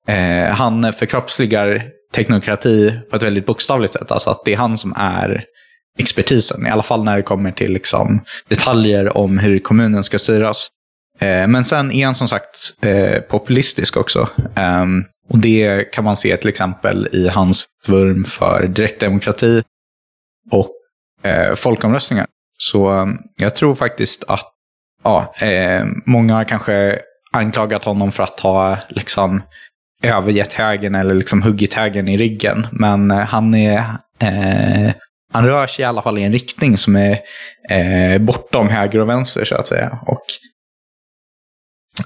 eh, 0.08 0.50
han 0.50 0.92
förkroppsligar 0.92 1.82
teknokrati 2.14 3.00
på 3.10 3.16
ett 3.16 3.22
väldigt 3.22 3.46
bokstavligt 3.46 3.92
sätt. 3.92 4.12
Alltså 4.12 4.30
att 4.30 4.44
det 4.44 4.52
är 4.52 4.56
han 4.56 4.78
som 4.78 4.94
är 4.96 5.44
expertisen, 5.98 6.66
i 6.66 6.70
alla 6.70 6.82
fall 6.82 7.04
när 7.04 7.16
det 7.16 7.22
kommer 7.22 7.52
till 7.52 7.72
liksom 7.72 8.24
detaljer 8.48 9.16
om 9.16 9.38
hur 9.38 9.58
kommunen 9.58 10.04
ska 10.04 10.18
styras. 10.18 10.68
Eh, 11.18 11.46
men 11.46 11.64
sen 11.64 11.92
är 11.92 12.04
han 12.04 12.14
som 12.14 12.28
sagt 12.28 12.58
eh, 12.82 13.20
populistisk 13.20 13.96
också. 13.96 14.28
Eh, 14.56 14.84
och 15.28 15.38
det 15.38 15.92
kan 15.92 16.04
man 16.04 16.16
se 16.16 16.36
till 16.36 16.48
exempel 16.48 17.08
i 17.12 17.28
hans 17.28 17.64
vurm 17.88 18.24
för 18.24 18.66
direktdemokrati 18.66 19.62
och 20.50 20.70
eh, 21.22 21.54
folkomröstningar. 21.54 22.26
Så 22.58 22.88
ehm, 22.88 23.18
jag 23.36 23.54
tror 23.54 23.74
faktiskt 23.74 24.24
att 24.28 24.52
ja, 25.04 25.34
eh, 25.40 25.84
många 26.06 26.34
har 26.34 26.44
kanske 26.44 26.98
anklagat 27.32 27.84
honom 27.84 28.12
för 28.12 28.22
att 28.22 28.40
ha 28.40 28.78
liksom, 28.88 29.42
övergett 30.02 30.52
högen 30.52 30.94
eller 30.94 31.14
liksom 31.14 31.42
huggit 31.42 31.74
högen 31.74 32.08
i 32.08 32.16
ryggen. 32.16 32.66
Men 32.72 33.10
eh, 33.10 33.18
han 33.18 33.54
är... 33.54 33.78
Eh, 34.22 34.92
han 35.32 35.46
rör 35.46 35.66
sig 35.66 35.82
i 35.82 35.86
alla 35.86 36.02
fall 36.02 36.18
i 36.18 36.22
en 36.22 36.32
riktning 36.32 36.76
som 36.76 36.96
är 36.96 37.18
eh, 37.70 38.18
bortom 38.18 38.68
höger 38.68 38.98
och 38.98 39.08
vänster 39.08 39.44
så 39.44 39.54
att 39.54 39.68
säga. 39.68 39.98
Och 40.06 40.24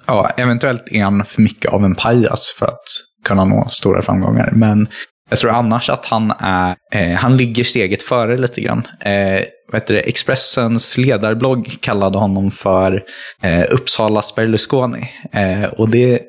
ja, 0.06 0.30
eventuellt 0.36 0.84
är 0.90 1.02
han 1.02 1.24
för 1.24 1.42
mycket 1.42 1.72
av 1.72 1.84
en 1.84 1.94
pajas 1.94 2.54
för 2.58 2.66
att 2.66 2.82
kunna 3.24 3.44
nå 3.44 3.68
stora 3.68 4.02
framgångar. 4.02 4.50
Men 4.52 4.88
jag 5.30 5.38
tror 5.38 5.50
annars 5.50 5.90
att 5.90 6.06
han 6.06 6.32
är, 6.38 6.74
eh, 6.94 7.12
han 7.12 7.36
ligger 7.36 7.64
steget 7.64 8.02
före 8.02 8.36
lite 8.36 8.60
grann. 8.60 8.86
Eh, 9.00 9.44
vad 9.72 9.82
heter 9.82 9.94
det? 9.94 10.00
Expressens 10.00 10.98
ledarblogg 10.98 11.76
kallade 11.80 12.18
honom 12.18 12.50
för 12.50 13.02
eh, 13.42 13.64
Uppsalas 13.70 14.34
Berlusconi. 14.34 15.12
Eh, 15.32 15.64
och 15.64 15.88
det 15.88 16.22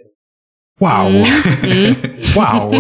Wow! 0.82 1.08
Mm. 1.08 1.26
Mm. 1.64 1.96
wow! 2.36 2.74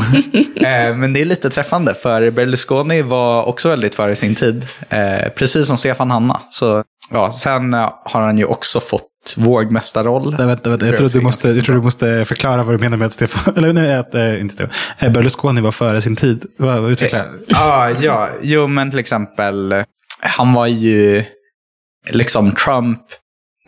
eh, 0.55 0.95
men 0.95 1.13
det 1.13 1.21
är 1.21 1.25
lite 1.25 1.49
träffande, 1.49 1.93
för 1.93 2.31
Berlusconi 2.31 3.01
var 3.01 3.47
också 3.47 3.69
väldigt 3.69 3.95
före 3.95 4.15
sin 4.15 4.35
tid. 4.35 4.67
Eh, 4.89 5.29
precis 5.35 5.67
som 5.67 5.77
Stefan 5.77 6.11
Hanna. 6.11 6.41
Så, 6.49 6.83
ja, 7.11 7.31
sen 7.31 7.73
eh, 7.73 7.93
har 8.05 8.21
han 8.21 8.37
ju 8.37 8.45
också 8.45 8.79
fått 8.79 9.07
vågmästarroll. 9.37 10.35
Nej, 10.37 10.47
vänta, 10.47 10.69
vänta. 10.69 10.85
Jag, 10.85 10.97
tror 10.97 11.09
du 11.09 11.21
måste, 11.21 11.49
jag 11.49 11.65
tror 11.65 11.75
du 11.75 11.81
måste 11.81 12.25
förklara 12.25 12.63
vad 12.63 12.75
du 12.75 12.79
menar 12.79 12.97
med 12.97 13.05
att 13.05 13.13
Stefan, 13.13 13.55
eller 13.57 13.73
nej, 13.73 13.95
att, 13.95 14.15
äh, 14.15 14.41
inte 14.41 14.53
Stefan, 14.53 14.73
äh, 14.99 15.11
Berlusconi 15.11 15.61
var 15.61 15.71
före 15.71 16.01
sin 16.01 16.15
tid. 16.15 16.45
Utveckla. 16.89 17.19
Eh, 17.19 17.25
ah, 17.61 17.89
ja, 18.01 18.29
jo 18.41 18.67
men 18.67 18.89
till 18.89 18.99
exempel, 18.99 19.83
han 20.19 20.53
var 20.53 20.67
ju 20.67 21.23
liksom 22.09 22.51
Trump, 22.51 23.01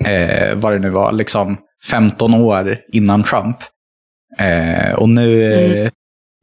eh, 0.06 0.56
vad 0.56 0.74
det 0.74 0.80
nu 0.80 0.90
var, 0.90 1.12
liksom 1.12 1.58
15 1.90 2.34
år 2.34 2.78
innan 2.92 3.24
Trump. 3.24 3.58
Eh, 4.40 4.94
och 4.94 5.10
nu, 5.10 5.54
mm. 5.54 5.92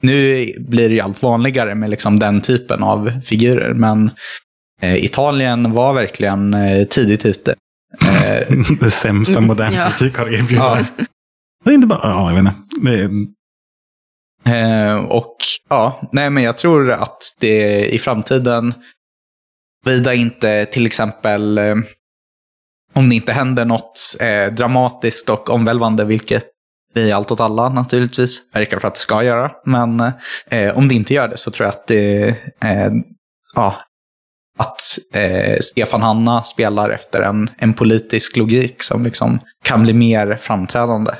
nu 0.02 0.46
blir 0.58 0.88
det 0.88 0.94
ju 0.94 1.00
allt 1.00 1.22
vanligare 1.22 1.74
med 1.74 1.90
liksom 1.90 2.18
den 2.18 2.40
typen 2.40 2.82
av 2.82 3.20
figurer. 3.24 3.74
Men 3.74 4.10
eh, 4.82 5.04
Italien 5.04 5.72
var 5.72 5.94
verkligen 5.94 6.54
eh, 6.54 6.84
tidigt 6.84 7.26
ute. 7.26 7.54
Eh, 8.02 8.56
det 8.80 8.90
sämsta 8.90 9.36
mm, 9.36 9.46
modern 9.46 9.74
ja. 9.74 9.84
politik 9.84 10.18
har 10.18 10.26
erbjudit. 10.26 10.56
Ja. 10.58 10.84
Det 11.64 11.70
är 11.70 11.74
inte 11.74 11.86
bara, 11.86 12.00
ja, 12.02 12.32
jag 12.32 12.42
vet 12.42 12.54
inte. 12.80 13.32
Eh, 14.46 14.96
och 14.96 15.36
ja, 15.68 16.08
nej 16.12 16.30
men 16.30 16.42
jag 16.42 16.56
tror 16.56 16.90
att 16.90 17.22
det 17.40 17.88
i 17.88 17.98
framtiden, 17.98 18.74
vida 19.84 20.14
inte 20.14 20.64
till 20.64 20.86
exempel 20.86 21.58
eh, 21.58 21.74
om 22.94 23.08
det 23.08 23.14
inte 23.14 23.32
händer 23.32 23.64
något 23.64 24.16
eh, 24.20 24.54
dramatiskt 24.54 25.28
och 25.28 25.50
omvälvande, 25.50 26.04
vilket 26.04 26.49
i 26.94 27.12
Allt 27.12 27.30
åt 27.30 27.40
alla 27.40 27.68
naturligtvis. 27.68 28.40
Verkar 28.54 28.78
för 28.78 28.88
att 28.88 28.94
det 28.94 29.00
ska 29.00 29.22
göra. 29.22 29.50
Men 29.64 30.00
eh, 30.50 30.78
om 30.78 30.88
det 30.88 30.94
inte 30.94 31.14
gör 31.14 31.28
det 31.28 31.36
så 31.36 31.50
tror 31.50 31.66
jag 31.66 31.74
att 31.74 31.86
det 31.86 32.28
eh, 32.64 32.92
ja, 33.54 33.76
att 34.58 34.98
eh, 35.14 35.58
Stefan 35.60 36.02
Hanna 36.02 36.42
spelar 36.42 36.90
efter 36.90 37.22
en, 37.22 37.50
en 37.58 37.74
politisk 37.74 38.36
logik 38.36 38.82
som 38.82 39.04
liksom 39.04 39.40
kan 39.64 39.82
bli 39.82 39.92
mer 39.92 40.36
framträdande. 40.36 41.12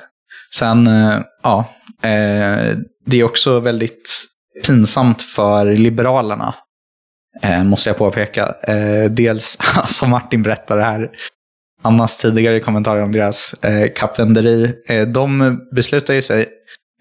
Sen, 0.54 0.87
eh, 0.87 1.20
ja, 1.42 1.64
eh, 2.02 2.76
det 3.06 3.20
är 3.20 3.24
också 3.24 3.61
väldigt 3.61 4.24
pinsamt 4.66 5.22
för 5.22 5.64
Liberalerna, 5.64 6.54
eh, 7.42 7.64
måste 7.64 7.90
jag 7.90 7.98
påpeka. 7.98 8.54
Eh, 8.62 9.11
dels, 9.11 9.59
som 9.87 10.11
Martin 10.11 10.42
berättade 10.42 10.83
här, 10.83 11.11
Annas 11.82 12.16
tidigare 12.16 12.60
kommentarer 12.60 13.02
om 13.02 13.12
deras 13.12 13.54
eh, 13.64 13.92
kappvänderi. 13.96 14.74
Eh, 14.88 15.08
de 15.08 15.58
beslutar 15.74 16.14
ju 16.14 16.22
sig. 16.22 16.46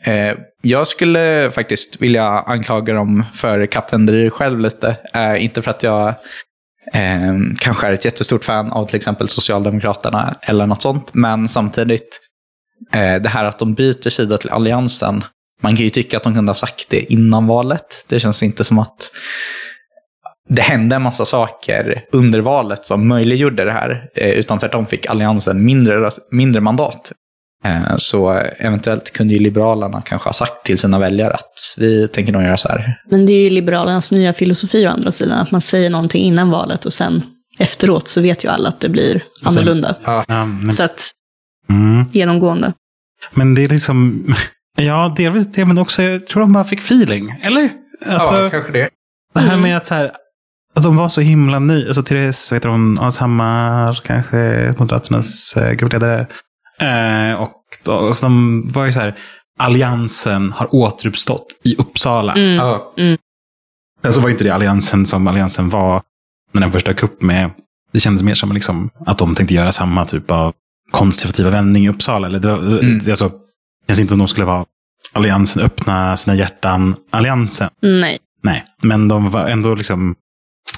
Eh, 0.06 0.38
jag 0.62 0.88
skulle 0.88 1.52
faktiskt 1.52 2.02
vilja 2.02 2.24
anklaga 2.26 2.94
dem 2.94 3.26
för 3.34 3.66
kappvänderi 3.66 4.30
själv 4.30 4.60
lite. 4.60 4.96
Eh, 5.14 5.44
inte 5.44 5.62
för 5.62 5.72
att 5.72 5.84
jag 5.84 6.08
eh, 6.94 7.34
kanske 7.60 7.88
är 7.88 7.92
ett 7.92 8.06
jättestort 8.06 8.46
fan 8.46 8.72
av 8.72 8.86
till 8.86 8.96
exempel 8.96 9.30
Socialdemokraterna 9.30 10.38
eller 10.42 10.68
något 10.68 10.82
sånt. 10.82 11.14
Men 11.14 11.48
samtidigt, 11.48 12.20
eh, 12.94 13.16
det 13.22 13.30
här 13.30 13.46
att 13.46 13.60
de 13.60 13.74
byter 13.74 14.10
sida 14.10 14.38
till 14.38 14.50
Alliansen, 14.50 15.24
man 15.62 15.76
kan 15.76 15.84
ju 15.84 15.90
tycka 15.90 16.18
att 16.18 16.24
de 16.24 16.34
kunde 16.34 16.50
ha 16.50 16.56
sagt 16.56 16.90
det 16.90 17.14
innan 17.14 17.48
valet. 17.48 18.06
Det 18.08 18.20
känns 18.20 18.44
inte 18.44 18.64
som 18.64 18.80
att 18.80 19.12
det 20.50 20.62
hände 20.62 20.96
en 20.96 21.02
massa 21.02 21.26
saker 21.26 22.04
under 22.12 22.42
valet 22.42 22.86
som 22.86 23.08
möjliggjorde 23.08 23.66
det 23.66 23.72
här, 23.72 24.10
eh, 24.16 24.30
utan 24.30 24.60
tvärtom 24.60 24.86
fick 24.86 25.06
Alliansen 25.06 25.66
mindre, 25.66 26.12
mindre 26.32 26.62
mandat. 26.62 27.12
Eh, 27.66 27.96
så 27.98 28.44
eventuellt 28.58 29.14
kunde 29.14 29.34
ju 29.34 29.40
Liberalerna 29.40 30.02
kanske 30.02 30.28
ha 30.28 30.34
sagt 30.34 30.66
till 30.66 30.78
sina 30.78 31.00
väljare 31.00 31.34
att 31.34 31.76
vi 31.78 32.08
tänker 32.08 32.34
nog 32.34 32.44
göra 32.44 32.58
så 32.58 32.70
här. 32.70 33.02
Men 33.10 33.26
det 33.26 33.34
är 33.34 33.44
ju 33.44 33.50
Liberalernas 33.50 34.12
nya 34.12 34.34
filosofi 34.34 34.88
å 34.88 34.90
andra 34.90 35.12
sidan, 35.12 35.40
att 35.40 35.52
man 35.52 35.62
säger 35.62 35.90
någonting 35.90 36.24
innan 36.24 36.50
valet 36.50 36.86
och 36.86 36.94
sen 36.94 37.24
efteråt 37.60 38.08
så 38.08 38.22
vet 38.22 38.44
ju 38.46 38.50
alla 38.50 38.70
att 38.70 38.80
det 38.80 38.90
blir 38.90 39.24
annorlunda. 39.44 39.96
Ja, 40.06 40.46
men, 40.46 40.74
Så 40.74 40.84
att, 40.84 41.12
mm. 41.70 42.06
genomgående. 42.12 42.74
men 43.32 43.56
det 43.56 43.64
är 43.64 43.70
liksom... 43.70 44.26
Ja, 44.78 45.14
delvis 45.18 45.48
det, 45.52 45.66
men 45.66 45.78
också 45.78 46.04
jag 46.04 46.28
tror 46.28 46.42
de 46.42 46.54
bara 46.54 46.64
fick 46.64 46.80
feeling. 46.80 47.40
Eller? 47.44 47.70
Alltså, 48.06 48.50
kanske 48.50 48.72
det. 48.72 48.90
det 49.34 49.40
här 49.40 49.58
med 49.58 49.78
att, 49.78 49.86
så 49.86 49.96
här, 49.96 50.12
att 50.76 50.84
de 50.84 50.96
var 50.96 51.10
så 51.10 51.22
himla 51.22 51.60
nya. 51.60 51.88
Alltså 51.88 52.04
Therese, 52.04 52.52
vet 52.52 52.64
du, 52.64 52.70
hon, 52.70 53.00
Alshammar, 53.00 54.00
kanske 54.06 54.74
Moderaternas 54.78 55.58
eh, 55.58 55.72
gruppledare. 55.74 56.28
Eh, 56.80 57.42
och 57.42 57.54
då, 57.84 58.14
så 58.14 58.26
de 58.26 58.64
var 58.68 58.86
ju 58.86 58.92
så 58.92 59.00
här, 59.00 59.18
Alliansen 59.60 60.52
har 60.52 60.76
återuppstått 60.76 61.46
i 61.64 61.76
Uppsala. 61.76 62.34
Mm. 62.34 62.56
Ja. 62.56 62.94
Sen 64.04 64.14
så 64.14 64.22
var 64.22 64.30
inte 64.30 64.44
det 64.44 64.50
Alliansen 64.54 65.06
som 65.06 65.28
Alliansen 65.28 65.70
var 65.70 66.02
när 66.52 66.62
den 66.62 66.72
första 66.72 66.94
kupp 66.94 67.22
med. 67.22 67.52
Det 67.94 68.00
kändes 68.00 68.24
mer 68.24 68.36
som 68.36 68.52
liksom 68.52 68.90
att 69.06 69.18
de 69.18 69.36
tänkte 69.36 69.54
göra 69.56 69.72
samma 69.72 70.06
typ 70.06 70.32
av 70.32 70.54
konservativa 70.92 71.50
vändning 71.50 71.86
i 71.86 71.90
Uppsala. 71.90 72.28
Eller 72.28 72.40
det, 72.40 72.48
var, 72.48 72.58
Mm. 72.58 73.00
det, 73.04 73.12
alltså, 73.12 73.30
det 73.30 73.36
känns 73.88 74.00
inte 74.00 74.12
som 74.12 74.20
de 74.20 74.28
skulle 74.28 74.46
vara 74.46 74.66
Alliansen, 75.14 75.64
öppna 75.64 76.18
sina 76.18 76.36
hjärtan, 76.36 76.96
Alliansen. 77.10 77.70
Nej. 77.82 78.20
Nej, 78.44 78.66
men 78.82 79.08
de 79.08 79.30
var 79.30 79.48
ändå 79.48 79.76
liksom... 79.76 80.16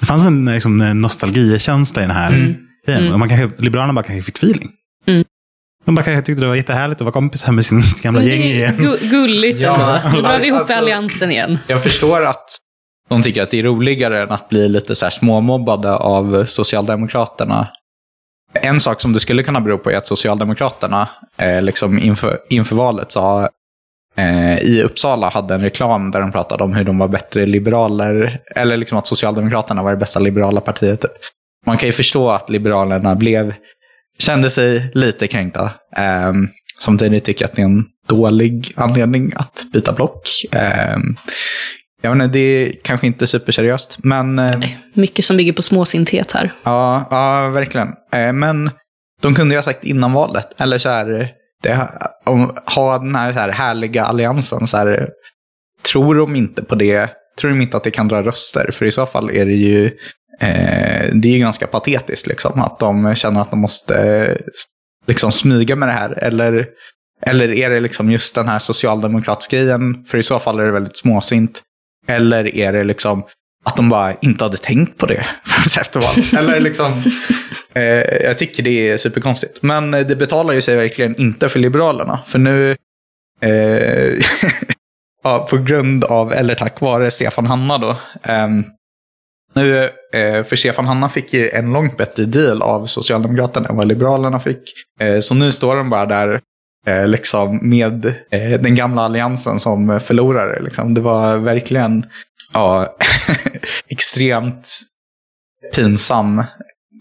Det 0.02 0.06
fanns 0.06 0.26
en 0.26 0.46
liksom, 0.46 1.02
nostalgikänsla 1.02 2.02
i 2.04 2.06
den 2.06 2.16
här 2.16 2.30
Mm. 2.34 2.56
grejen. 2.86 3.02
Mm. 3.02 3.14
Och 3.14 3.20
man 3.20 3.30
kanske, 3.30 3.64
Liberalerna 3.64 3.94
bara 3.94 4.04
kanske 4.04 4.24
fick 4.24 4.38
feeling. 4.38 4.70
Mm. 5.08 5.24
De 5.86 5.96
bara 5.96 6.04
kanske 6.04 6.26
tyckte 6.26 6.42
det 6.42 6.48
var 6.48 6.56
jättehärligt 6.56 7.02
att 7.02 7.06
vara 7.06 7.14
kompisar 7.14 7.52
med 7.52 7.66
sin 7.66 7.82
gamla 8.04 8.24
gäng 8.24 8.42
igen. 8.44 8.78
gu- 8.78 9.10
gulligt 9.10 9.60
Ja, 9.60 9.98
ändå. 10.06 10.18
Nu 10.18 10.22
drar 10.24 10.40
vi 10.40 10.48
ihop 10.48 10.60
alltså- 10.60 10.74
alliansen 10.74 11.32
igen. 11.32 11.58
Jag 11.68 11.84
förstår 11.84 12.26
att 12.26 12.46
de 13.10 13.22
tycker 13.22 13.44
att 13.44 13.52
det 13.52 13.60
är 13.60 13.64
roligare 13.64 14.22
än 14.22 14.32
att 14.32 14.50
bli 14.50 14.70
lite 14.70 14.96
så 14.96 15.06
här 15.06 15.10
småmobbade 15.12 15.96
av 15.96 16.46
Socialdemokraterna. 16.46 17.68
En 18.54 18.80
sak 18.80 19.02
som 19.02 19.14
det 19.14 19.20
skulle 19.20 19.44
kunna 19.44 19.62
bero 19.62 19.78
på 19.78 19.92
är 19.92 19.98
att 19.98 20.08
Socialdemokraterna 20.08 21.10
eh, 21.38 21.62
liksom 21.62 22.00
inför, 22.00 22.38
inför 22.50 22.76
valet 22.76 23.12
sa 23.12 23.42
eh, 23.44 23.48
i 24.62 24.82
Uppsala 24.84 25.30
hade 25.30 25.54
en 25.56 25.62
reklam 25.62 26.12
där 26.12 26.22
de 26.22 26.32
pratade 26.32 26.64
om 26.64 26.74
hur 26.74 26.84
de 26.84 26.98
var 26.98 27.08
bättre 27.08 27.46
liberaler, 27.46 28.40
eller 28.56 28.78
liksom 28.78 28.98
att 28.98 29.08
Socialdemokraterna 29.08 29.84
var 29.84 29.92
det 29.92 29.98
bästa 29.98 30.20
liberala 30.20 30.62
partiet. 30.62 31.02
typ. 31.02 31.12
Man 31.66 31.78
kan 31.78 31.88
ju 31.88 31.94
förstå 31.94 32.30
att 32.30 32.50
Liberalerna 32.50 33.16
blev, 33.16 33.54
kände 34.20 34.50
sig 34.50 34.92
lite 34.94 35.28
kränkta. 35.28 35.64
Eh, 35.98 36.34
samtidigt 36.80 37.24
tycker 37.24 37.44
jag 37.44 37.50
att 37.50 37.56
det 37.56 37.62
är 37.62 37.66
en 37.66 37.86
dålig 38.10 38.74
anledning 38.76 39.32
att 39.36 39.64
byta 39.74 39.94
block. 39.94 40.30
Eh, 40.52 40.98
jag 42.02 42.12
vet 42.16 42.24
inte, 42.24 42.34
det 42.38 42.40
är 42.40 42.74
kanske 42.84 43.08
inte 43.08 43.28
superseriöst, 43.28 43.98
men 44.04 44.40
eh, 44.40 44.60
Mycket 44.94 45.26
som 45.26 45.38
bygger 45.38 45.54
på 45.54 45.62
småsinthet 45.62 46.32
här. 46.32 46.54
Ja, 46.64 47.08
ja 47.12 47.50
verkligen. 47.50 47.88
Eh, 48.14 48.34
Men 48.34 48.72
de 49.22 49.36
kunde 49.36 49.54
ju 49.54 49.58
ha 49.58 49.64
sagt 49.64 49.86
innan 49.86 50.14
valet, 50.14 50.62
eller 50.62 50.78
så 50.78 50.90
här, 50.90 51.30
det, 51.62 51.90
om, 52.26 52.56
ha 52.76 52.98
den 52.98 53.16
här, 53.16 53.34
så 53.34 53.40
här 53.40 53.50
härliga 53.50 54.04
alliansen. 54.04 54.68
Så 54.68 54.78
här, 54.78 55.10
tror 55.92 56.16
de 56.16 56.36
inte 56.36 56.64
på 56.64 56.76
det, 56.76 57.10
tror 57.40 57.52
de 57.52 57.62
inte 57.62 57.78
att 57.78 57.84
det 57.84 57.92
kan 57.92 58.08
dra 58.08 58.24
röster? 58.24 58.72
För 58.72 58.86
i 58.86 58.92
så 58.92 59.06
fall 59.06 59.30
är 59.32 59.46
det 59.46 59.54
ju, 59.54 59.86
eh, 60.40 61.10
det 61.14 61.30
är 61.30 61.34
ju 61.34 61.40
ganska 61.40 61.68
patetiskt 61.68 62.28
liksom, 62.28 62.62
att 62.62 62.80
de 62.80 63.16
känner 63.16 63.42
att 63.42 63.50
de 63.50 63.60
måste 63.60 64.38
liksom 65.08 65.32
smyga 65.32 65.76
med 65.76 65.90
det 65.90 65.94
här. 65.94 66.24
Eller, 66.24 66.68
eller 67.26 67.52
är 67.52 67.70
det 67.70 67.80
liksom 67.80 68.12
just 68.12 68.36
den 68.36 68.48
här 68.48 68.60
socialdemokratiska 68.60 69.58
grejen? 69.58 70.04
För 70.04 70.18
i 70.18 70.24
så 70.24 70.40
fall 70.40 70.60
är 70.60 70.66
det 70.66 70.72
väldigt 70.72 70.98
småsint. 70.98 71.62
Eller 72.08 72.56
är 72.56 72.74
det 72.74 72.84
liksom 72.84 73.24
att 73.66 73.76
de 73.76 73.90
bara 73.90 74.14
inte 74.22 74.44
hade 74.44 74.58
tänkt 74.58 74.98
på 74.98 75.06
det 75.06 75.26
efter 75.82 76.00
valet. 76.00 76.34
Eller 76.34 76.60
liksom, 76.60 77.04
eh, 77.74 78.24
jag 78.24 78.38
tycker 78.38 78.64
det 78.64 78.90
är 78.90 78.98
superkonstigt. 78.98 79.62
Men 79.62 79.94
eh, 79.94 80.00
det 80.00 80.16
betalar 80.16 80.54
ju 80.54 80.62
sig 80.62 80.76
verkligen 80.76 81.22
inte 81.22 81.50
för 81.50 81.60
Liberalerna. 81.60 82.20
För 82.26 82.40
nu, 82.40 82.78
eh, 83.42 84.14
ja, 85.24 85.48
på 85.50 85.58
grund 85.58 86.04
av, 86.04 86.34
eller 86.34 86.56
tack 86.56 86.82
vare 86.82 87.12
Stefan 87.12 87.46
Hanna 87.46 87.78
då. 87.78 87.90
Eh, 88.24 88.48
nu, 89.54 89.84
eh, 90.14 90.44
för 90.44 90.56
Stefan 90.56 90.88
Hanna 90.88 91.10
fick 91.10 91.34
ju 91.34 91.50
en 91.50 91.74
långt 91.74 91.98
bättre 91.98 92.26
deal 92.26 92.62
av 92.62 92.86
Socialdemokraterna 92.86 93.70
än 93.70 93.76
vad 93.76 93.88
Liberalerna 93.88 94.40
fick. 94.40 94.62
Eh, 95.02 95.20
så 95.20 95.36
nu 95.36 95.52
står 95.52 95.76
de 95.76 95.90
bara 95.90 96.06
där 96.06 96.42
eh, 96.88 97.08
liksom 97.08 97.70
med 97.70 98.06
eh, 98.06 98.62
den 98.62 98.76
gamla 98.76 99.02
alliansen 99.02 99.60
som 99.60 100.00
förlorare. 100.00 100.62
Liksom. 100.62 100.94
Det 100.94 101.02
var 101.02 101.38
verkligen 101.38 102.06
ja, 102.54 102.98
extremt 103.90 104.70
pinsam. 105.76 106.44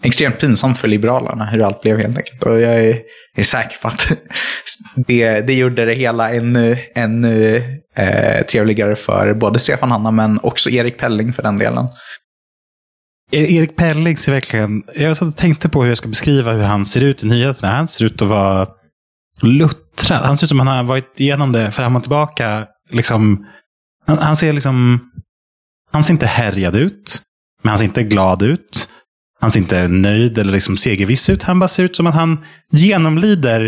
Extremt 0.03 0.39
pinsamt 0.39 0.77
för 0.77 0.87
Liberalerna 0.87 1.45
hur 1.45 1.63
allt 1.63 1.81
blev 1.81 1.97
helt 1.97 2.17
enkelt. 2.17 2.43
Och 2.43 2.61
jag 2.61 2.85
är, 2.85 2.99
är 3.35 3.43
säker 3.43 3.77
på 3.81 3.87
att 3.87 4.11
det, 5.07 5.41
det 5.41 5.53
gjorde 5.53 5.85
det 5.85 5.93
hela 5.93 6.33
ännu, 6.33 6.77
ännu 6.95 7.55
eh, 7.95 8.45
trevligare 8.45 8.95
för 8.95 9.33
både 9.33 9.59
Stefan 9.59 9.91
Hanna 9.91 10.11
men 10.11 10.39
också 10.43 10.69
Erik 10.69 10.97
Pelling 10.97 11.33
för 11.33 11.43
den 11.43 11.57
delen. 11.57 11.87
Erik 13.31 13.75
Pelling 13.75 14.17
ser 14.17 14.31
verkligen... 14.31 14.83
Jag 14.95 15.17
satt 15.17 15.27
och 15.27 15.37
tänkte 15.37 15.69
på 15.69 15.81
hur 15.81 15.89
jag 15.89 15.97
ska 15.97 16.09
beskriva 16.09 16.51
hur 16.51 16.63
han 16.63 16.85
ser 16.85 17.03
ut 17.03 17.23
i 17.23 17.27
nyheterna. 17.27 17.75
Han 17.75 17.87
ser 17.87 18.05
ut 18.05 18.21
att 18.21 18.27
vara 18.27 18.67
luttrad. 19.41 20.25
Han 20.25 20.37
ser 20.37 20.45
ut 20.45 20.49
som 20.49 20.59
att 20.59 20.67
han 20.67 20.77
har 20.77 20.83
varit 20.83 21.19
igenom 21.19 21.51
det 21.51 21.71
fram 21.71 21.95
och 21.95 22.03
tillbaka. 22.03 22.67
Liksom, 22.89 23.45
han, 24.07 24.17
han 24.17 24.35
ser 24.35 24.53
liksom... 24.53 24.99
Han 25.91 26.03
ser 26.03 26.13
inte 26.13 26.25
härjad 26.25 26.75
ut. 26.75 27.21
Men 27.61 27.69
han 27.69 27.77
ser 27.77 27.85
inte 27.85 28.03
glad 28.03 28.41
ut. 28.41 28.89
Han 29.41 29.51
ser 29.51 29.59
inte 29.59 29.87
nöjd 29.87 30.37
eller 30.37 30.51
liksom 30.51 30.77
segerviss 30.77 31.29
ut. 31.29 31.43
Han 31.43 31.59
bara 31.59 31.67
ser 31.67 31.83
ut 31.83 31.95
som 31.95 32.07
att 32.07 32.15
han 32.15 32.45
genomlider 32.71 33.65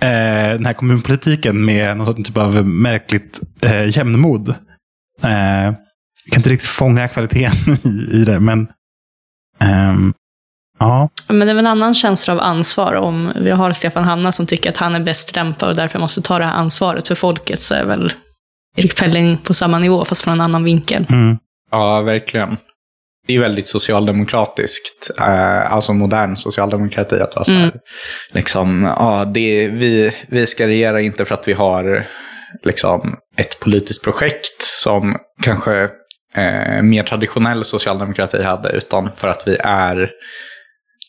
eh, 0.00 0.52
den 0.52 0.66
här 0.66 0.72
kommunpolitiken 0.72 1.64
med 1.64 1.96
något 1.96 2.24
typ 2.24 2.36
av 2.36 2.66
märkligt 2.66 3.40
eh, 3.60 3.96
jämnmod. 3.96 4.48
Eh, 5.22 5.64
jag 6.24 6.32
kan 6.32 6.38
inte 6.38 6.50
riktigt 6.50 6.68
fånga 6.68 7.08
kvaliteten 7.08 7.74
i, 7.84 8.16
i 8.16 8.24
det, 8.24 8.40
men 8.40 8.68
ehm, 9.58 10.14
ja. 10.78 11.08
Men 11.28 11.38
det 11.38 11.50
är 11.50 11.54
väl 11.54 11.66
en 11.66 11.72
annan 11.72 11.94
känsla 11.94 12.34
av 12.34 12.40
ansvar. 12.40 12.94
Om 12.94 13.32
vi 13.36 13.50
har 13.50 13.72
Stefan 13.72 14.04
Hanna 14.04 14.32
som 14.32 14.46
tycker 14.46 14.70
att 14.70 14.76
han 14.76 14.94
är 14.94 15.00
bäst 15.00 15.36
lämpad 15.36 15.68
och 15.68 15.76
därför 15.76 15.98
måste 15.98 16.22
ta 16.22 16.38
det 16.38 16.44
här 16.44 16.54
ansvaret 16.54 17.08
för 17.08 17.14
folket 17.14 17.62
så 17.62 17.74
är 17.74 17.84
väl 17.84 18.12
Erik 18.76 18.96
Pelling 18.96 19.38
på 19.38 19.54
samma 19.54 19.78
nivå 19.78 20.04
fast 20.04 20.22
från 20.22 20.34
en 20.34 20.40
annan 20.40 20.64
vinkel. 20.64 21.06
Mm. 21.10 21.38
Ja, 21.70 22.00
verkligen. 22.00 22.56
Det 23.26 23.36
är 23.36 23.40
väldigt 23.40 23.68
socialdemokratiskt, 23.68 25.10
eh, 25.18 25.72
alltså 25.72 25.92
modern 25.92 26.36
socialdemokrati 26.36 27.20
att 27.20 27.36
vara 27.36 27.44
så 27.44 27.52
här. 27.52 27.62
Mm. 27.62 27.76
Liksom, 28.32 28.92
ja, 28.98 29.24
det, 29.24 29.68
vi, 29.68 30.16
vi 30.28 30.46
ska 30.46 30.66
regera 30.66 31.00
inte 31.00 31.24
för 31.24 31.34
att 31.34 31.48
vi 31.48 31.52
har 31.52 32.06
liksom, 32.62 33.16
ett 33.36 33.60
politiskt 33.60 34.04
projekt 34.04 34.62
som 34.62 35.16
kanske 35.42 35.82
eh, 36.36 36.82
mer 36.82 37.02
traditionell 37.02 37.64
socialdemokrati 37.64 38.42
hade, 38.42 38.70
utan 38.70 39.12
för 39.12 39.28
att 39.28 39.48
vi 39.48 39.56
är 39.60 40.10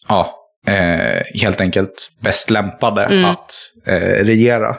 ja, 0.08 0.36
eh, 0.68 1.42
helt 1.42 1.62
enkelt 1.62 2.10
bäst 2.22 2.50
lämpade 2.50 3.04
Mm. 3.04 3.26
att 3.26 3.54
eh, 3.88 4.24
regera. 4.24 4.76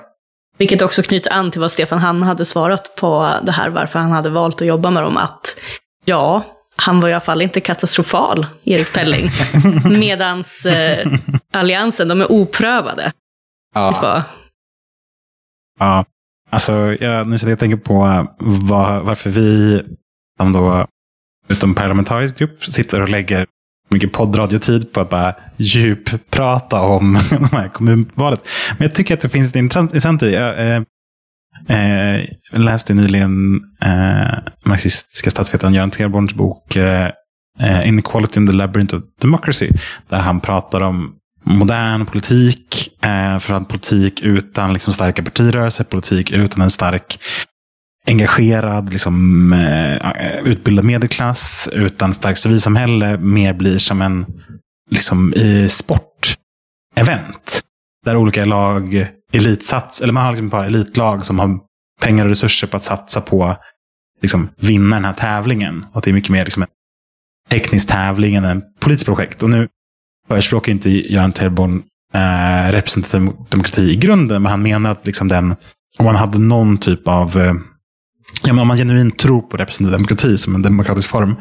Vilket 0.58 0.82
också 0.82 1.02
knyter 1.02 1.32
an 1.32 1.50
till 1.50 1.60
vad 1.60 1.72
Stefan 1.72 1.98
Hanna 1.98 2.26
hade 2.26 2.44
svarat 2.44 2.96
på 2.96 3.34
det 3.42 3.52
här, 3.52 3.70
varför 3.70 3.98
han 3.98 4.12
hade 4.12 4.30
valt 4.30 4.60
att 4.62 4.68
jobba 4.68 4.90
med 4.90 5.02
dem. 5.02 5.16
Att 5.16 5.56
ja, 6.04 6.42
han 6.76 7.00
var 7.00 7.08
i 7.08 7.12
alla 7.12 7.20
fall 7.20 7.42
inte 7.42 7.60
katastrofal, 7.60 8.46
Erik 8.64 8.92
Pelling. 8.92 9.30
Medans 9.98 10.66
eh, 10.66 11.12
alliansen, 11.52 12.08
de 12.08 12.20
är 12.20 12.32
oprövade. 12.32 13.12
Ja. 13.74 14.24
Ja. 15.78 16.04
Alltså, 16.50 16.72
jag, 17.00 17.28
nu 17.28 17.38
sitter 17.38 17.50
jag 17.50 17.56
och 17.56 17.60
tänker 17.60 17.76
på 17.76 18.26
vad, 18.38 19.04
varför 19.04 19.30
vi, 19.30 19.82
som 20.38 20.52
då, 20.52 20.86
utom 21.48 21.74
parlamentarisk 21.74 22.38
grupp, 22.38 22.64
sitter 22.64 23.00
och 23.00 23.08
lägger 23.08 23.46
mycket 23.88 24.12
poddradiotid 24.12 24.92
på 24.92 25.00
att 25.00 25.10
bara 25.10 25.34
djupprata 25.56 26.80
om 26.80 27.18
de 27.30 27.44
här 27.44 27.68
kommunvalet. 27.68 28.44
Men 28.78 28.88
jag 28.88 28.94
tycker 28.94 29.14
att 29.14 29.20
det 29.20 29.28
finns 29.28 29.50
ett 29.50 29.56
intressant 29.56 30.22
i 30.22 30.30
det. 30.30 30.84
Eh, 31.68 31.78
jag, 31.78 32.20
eh, 32.52 32.60
läste 32.60 32.94
nyligen 32.94 33.60
eh, 33.82 34.38
marxistiska 34.66 35.30
statsvetaren 35.30 35.74
Göran 35.74 35.90
Treborns 35.90 36.34
bok 36.34 36.76
eh, 36.76 37.10
eh, 37.60 37.88
Inequality 37.88 38.40
in 38.40 38.46
the 38.46 38.52
Labyrinth 38.52 38.94
of 38.94 39.02
Democracy. 39.20 39.70
Där 40.08 40.18
han 40.18 40.40
pratar 40.40 40.80
om 40.80 41.14
modern 41.44 42.06
politik. 42.06 42.88
Eh, 43.02 43.38
för 43.38 43.54
att 43.54 43.68
politik 43.68 44.20
utan 44.22 44.72
liksom, 44.72 44.92
starka 44.92 45.22
partirörelser, 45.22 45.84
politik 45.84 46.30
utan 46.30 46.60
en 46.62 46.70
stark 46.70 47.18
engagerad, 48.06 48.92
liksom, 48.92 49.52
eh, 49.52 50.38
utbildad 50.44 50.84
medelklass, 50.84 51.68
utan 51.72 52.14
starkt 52.14 52.38
civilsamhälle, 52.38 53.18
mer 53.18 53.52
blir 53.52 53.78
som 53.78 54.02
en 54.02 54.26
liksom, 54.90 55.34
i 55.34 55.68
sportevent. 55.68 57.60
Där 58.04 58.16
olika 58.16 58.44
lag 58.44 59.08
elitsats, 59.34 60.02
eller 60.02 60.12
man 60.12 60.24
har 60.24 60.32
liksom 60.32 60.46
ett 60.46 60.52
par 60.52 60.64
elitlag 60.64 61.24
som 61.24 61.38
har 61.38 61.58
pengar 62.02 62.24
och 62.24 62.28
resurser 62.28 62.66
på 62.66 62.76
att 62.76 62.82
satsa 62.82 63.20
på 63.20 63.56
liksom, 64.22 64.48
vinna 64.56 64.96
den 64.96 65.04
här 65.04 65.12
tävlingen. 65.12 65.86
Och 65.90 65.96
att 65.98 66.04
det 66.04 66.10
är 66.10 66.14
mycket 66.14 66.30
mer 66.30 66.44
liksom, 66.44 66.62
en 66.62 66.68
teknisk 67.50 67.88
tävling 67.88 68.34
än 68.34 68.44
en 68.44 68.62
politiskt 68.80 69.06
projekt. 69.06 69.42
Och 69.42 69.50
nu 69.50 69.68
förespråkar 70.28 70.72
inte 70.72 70.90
Göran 70.90 71.32
Terborn 71.32 71.82
eh, 72.14 72.72
representativ 72.72 73.30
demokrati 73.48 73.90
i 73.90 73.96
grunden, 73.96 74.42
men 74.42 74.50
han 74.50 74.62
menar 74.62 74.90
att 74.90 75.06
liksom 75.06 75.28
den, 75.28 75.56
om 75.98 76.04
man 76.04 76.16
hade 76.16 76.38
någon 76.38 76.78
typ 76.78 77.08
av, 77.08 77.36
eh, 77.36 77.54
ja, 78.42 78.52
men 78.52 78.58
om 78.58 78.68
man 78.68 78.76
genuint 78.76 79.18
tror 79.18 79.42
på 79.42 79.56
representativ 79.56 79.92
demokrati 79.92 80.38
som 80.38 80.54
en 80.54 80.62
demokratisk 80.62 81.10
form, 81.10 81.36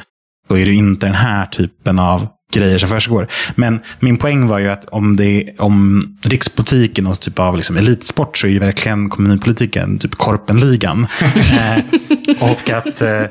då 0.49 0.57
är 0.57 0.65
det 0.65 0.73
inte 0.73 1.05
den 1.05 1.15
här 1.15 1.45
typen 1.45 1.99
av 1.99 2.27
grejer 2.59 2.77
som 2.77 2.89
försiggår. 2.89 3.27
Men 3.55 3.79
min 3.99 4.17
poäng 4.17 4.47
var 4.47 4.59
ju 4.59 4.69
att 4.69 4.85
om, 4.85 5.15
det, 5.15 5.53
om 5.57 6.03
rikspolitiken 6.21 7.07
och 7.07 7.19
typ 7.19 7.39
av 7.39 7.55
liksom 7.55 7.77
elitsport 7.77 8.37
så 8.37 8.47
är 8.47 8.51
ju 8.51 8.59
verkligen 8.59 9.09
kommunpolitiken 9.09 9.99
typ 9.99 10.15
korpenligan. 10.15 11.07
eh, 11.35 11.77
och 12.39 12.69
att 12.69 13.01
eh, 13.01 13.25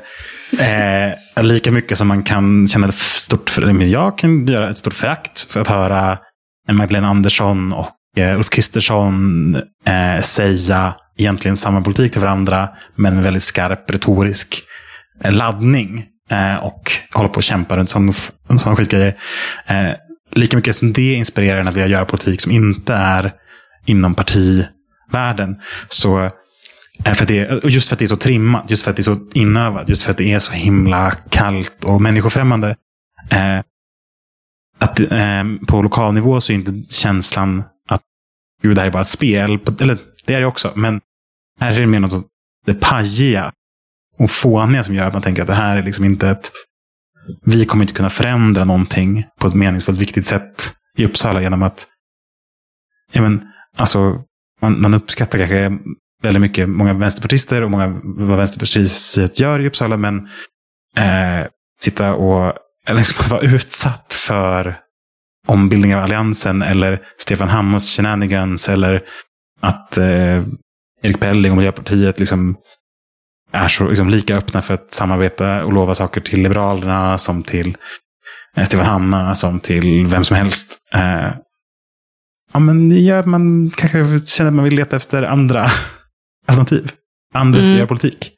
Eh, 0.59 1.43
lika 1.43 1.71
mycket 1.71 1.97
som 1.97 2.07
man 2.07 2.23
kan 2.23 2.67
känna 2.67 2.91
stort, 2.91 3.49
för, 3.49 3.81
jag 3.83 4.17
kan 4.17 4.45
göra 4.45 4.69
ett 4.69 4.77
stort 4.77 4.93
förakt 4.93 5.39
för 5.53 5.61
att 5.61 5.67
höra 5.67 6.17
Magdalena 6.71 7.07
Andersson 7.07 7.73
och 7.73 7.89
eh, 8.17 8.37
Ulf 8.37 8.49
Kristersson 8.49 9.55
eh, 9.85 10.21
säga 10.21 10.95
egentligen 11.17 11.57
samma 11.57 11.81
politik 11.81 12.11
till 12.11 12.21
varandra, 12.21 12.69
men 12.95 13.15
med 13.15 13.23
väldigt 13.23 13.43
skarp 13.43 13.91
retorisk 13.91 14.63
eh, 15.23 15.31
laddning. 15.31 16.05
Eh, 16.29 16.55
och 16.55 16.91
hålla 17.13 17.29
på 17.29 17.35
och 17.35 17.43
kämpa 17.43 17.77
runt 17.77 17.89
sådana 17.89 18.13
sån 18.57 18.75
skitgrejer. 18.75 19.17
Eh, 19.65 19.91
lika 20.31 20.57
mycket 20.57 20.75
som 20.75 20.93
det 20.93 21.13
inspirerar 21.13 21.63
när 21.63 21.71
vi 21.71 21.85
göra 21.85 22.05
politik 22.05 22.41
som 22.41 22.51
inte 22.51 22.93
är 22.93 23.33
inom 23.85 24.15
partivärlden, 24.15 25.61
så 25.87 26.23
eh, 27.03 27.13
för 27.13 27.25
det, 27.25 27.63
just 27.63 27.87
för 27.87 27.95
att 27.95 27.99
det 27.99 28.05
är 28.05 28.07
så 28.07 28.15
trimmat, 28.15 28.69
just 28.69 28.83
för 28.83 28.91
att 28.91 28.97
det 28.97 29.01
är 29.01 29.03
så 29.03 29.19
inövat, 29.33 29.89
just 29.89 30.03
för 30.03 30.11
att 30.11 30.17
det 30.17 30.33
är 30.33 30.39
så 30.39 30.51
himla 30.53 31.11
kallt 31.11 31.83
och 31.83 32.01
människofrämmande. 32.01 32.75
Eh, 33.29 33.59
att 34.79 34.99
eh, 34.99 35.43
på 35.67 35.81
lokal 35.81 36.13
nivå 36.13 36.41
så 36.41 36.51
är 36.51 36.55
inte 36.55 36.93
känslan 36.93 37.63
att 37.89 38.01
Gud, 38.61 38.75
det 38.75 38.81
här 38.81 38.87
är 38.87 38.91
bara 38.91 39.01
ett 39.01 39.07
spel. 39.07 39.59
Eller 39.81 39.97
det 40.25 40.33
är 40.33 40.39
det 40.39 40.45
också, 40.45 40.71
men 40.75 41.01
här 41.59 41.71
är 41.71 41.79
det 41.79 41.87
mer 41.87 41.99
något 41.99 42.27
det 42.65 42.73
pajiga 42.73 43.51
och 44.17 44.31
fåniga 44.31 44.83
som 44.83 44.95
gör 44.95 45.07
att 45.07 45.13
man 45.13 45.21
tänker 45.21 45.41
att 45.41 45.47
det 45.47 45.53
här 45.53 45.77
är 45.77 45.83
liksom 45.83 46.05
inte 46.05 46.29
ett... 46.29 46.51
Vi 47.45 47.65
kommer 47.65 47.83
inte 47.83 47.93
kunna 47.93 48.09
förändra 48.09 48.65
någonting 48.65 49.25
på 49.39 49.47
ett 49.47 49.53
meningsfullt, 49.53 50.01
viktigt 50.01 50.25
sätt 50.25 50.73
i 50.97 51.05
Uppsala 51.05 51.41
genom 51.41 51.63
att... 51.63 51.87
Ja, 53.11 53.21
men, 53.21 53.47
alltså, 53.77 54.23
man, 54.61 54.81
man 54.81 54.93
uppskattar 54.93 55.39
kanske 55.39 55.77
väldigt 56.23 56.41
mycket, 56.41 56.69
många 56.69 56.93
vänsterpartister 56.93 57.61
och 57.61 57.71
många 57.71 58.01
vad 58.03 58.37
Vänsterpartiet 58.37 59.39
gör 59.39 59.59
i 59.59 59.67
Uppsala, 59.67 59.97
men 59.97 60.17
eh, 60.97 61.47
sitta 61.81 62.13
och 62.13 62.57
eh, 62.87 62.95
liksom 62.95 63.29
vara 63.29 63.41
utsatt 63.41 64.13
för 64.13 64.79
ombildningar 65.47 65.97
av 65.97 66.03
Alliansen 66.03 66.61
eller 66.61 67.01
Stefan 67.17 67.49
Hammars 67.49 67.97
shenanigans 67.97 68.69
eller 68.69 69.03
att 69.61 69.97
eh, 69.97 70.43
Erik 71.01 71.19
Pelling 71.19 71.51
och 71.51 71.57
Miljöpartiet 71.57 72.19
liksom 72.19 72.55
är 73.53 73.67
så 73.67 73.87
liksom, 73.87 74.09
lika 74.09 74.37
öppna 74.37 74.61
för 74.61 74.73
att 74.73 74.91
samarbeta 74.91 75.65
och 75.65 75.73
lova 75.73 75.95
saker 75.95 76.21
till 76.21 76.43
Liberalerna 76.43 77.17
som 77.17 77.43
till 77.43 77.77
eh, 78.57 78.63
Stefan 78.63 78.85
Hammar 78.85 79.33
som 79.33 79.59
till 79.59 80.05
vem 80.05 80.23
som 80.23 80.37
helst. 80.37 80.77
Eh, 80.93 81.33
ja, 82.53 82.59
men 82.59 82.91
gör 82.91 83.23
man 83.23 83.71
kanske 83.75 84.21
känner 84.25 84.49
att 84.49 84.55
man 84.55 84.63
vill 84.63 84.75
leta 84.75 84.95
efter 84.95 85.23
andra 85.23 85.67
alternativ. 86.47 86.91
Anders 87.33 87.63
mm. 87.63 87.87
politik. 87.87 88.31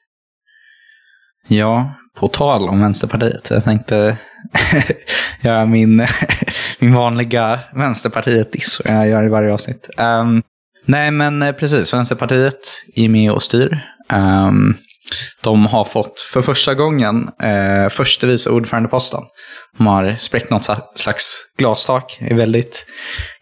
Ja, 1.47 1.95
på 2.15 2.27
tal 2.27 2.69
om 2.69 2.81
Vänsterpartiet. 2.81 3.49
Jag 3.49 3.63
tänkte 3.63 4.17
göra 5.41 5.65
min, 5.65 6.07
min 6.79 6.93
vanliga 6.93 7.59
Vänsterpartiet-diss. 7.73 8.81
Jag 8.85 9.09
gör 9.09 9.23
i 9.23 9.29
varje 9.29 9.53
avsnitt. 9.53 9.89
Um, 9.97 10.43
nej, 10.85 11.11
men 11.11 11.41
eh, 11.41 11.51
precis. 11.51 11.93
Vänsterpartiet 11.93 12.83
är 12.95 13.09
med 13.09 13.31
och 13.31 13.43
styr. 13.43 13.79
Um, 14.13 14.77
de 15.43 15.65
har 15.65 15.85
fått 15.85 16.19
för 16.19 16.41
första 16.41 16.73
gången 16.73 17.29
eh, 17.43 17.89
förste 17.89 18.27
vice 18.27 18.49
ordförandeposten. 18.49 19.21
De 19.77 19.87
har 19.87 20.15
spräckt 20.17 20.49
något 20.49 20.69
slags 20.95 21.45
glastak. 21.57 22.17
Jag 22.19 22.31
är 22.31 22.35
väldigt 22.35 22.85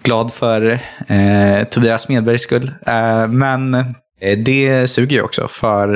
glad 0.04 0.34
för 0.34 0.80
eh, 1.08 1.64
Tobias 1.64 2.10
Medbergs 2.10 2.42
skull. 2.42 2.72
Eh, 2.86 3.28
men 3.28 3.94
Eh, 4.24 4.38
det 4.38 4.88
suger 4.88 5.18
ju 5.18 5.22
också, 5.22 5.48
för 5.48 5.96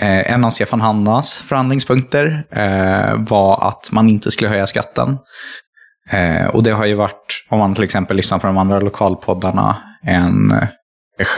eh, 0.00 0.32
en 0.32 0.44
av 0.44 0.50
Stefan 0.50 0.80
Hannas 0.80 1.38
förhandlingspunkter 1.38 2.46
eh, 2.50 3.14
var 3.28 3.68
att 3.68 3.92
man 3.92 4.08
inte 4.08 4.30
skulle 4.30 4.50
höja 4.50 4.66
skatten. 4.66 5.18
Eh, 6.10 6.46
och 6.46 6.62
det 6.62 6.70
har 6.70 6.86
ju 6.86 6.94
varit, 6.94 7.44
om 7.48 7.58
man 7.58 7.74
till 7.74 7.84
exempel 7.84 8.16
lyssnar 8.16 8.38
på 8.38 8.46
de 8.46 8.58
andra 8.58 8.80
lokalpoddarna, 8.80 9.76
en 10.02 10.50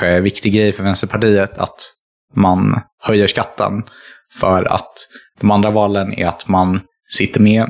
eh, 0.03 0.21
viktig 0.21 0.55
grej 0.55 0.73
för 0.73 0.83
Vänsterpartiet 0.83 1.59
att 1.59 1.93
man 2.35 2.81
höjer 3.03 3.27
skatten. 3.27 3.83
För 4.41 4.65
att 4.65 4.93
de 5.41 5.51
andra 5.51 5.71
valen 5.71 6.15
är 6.19 6.27
att 6.27 6.49
man 6.49 6.81
sitter 7.09 7.41
med 7.41 7.69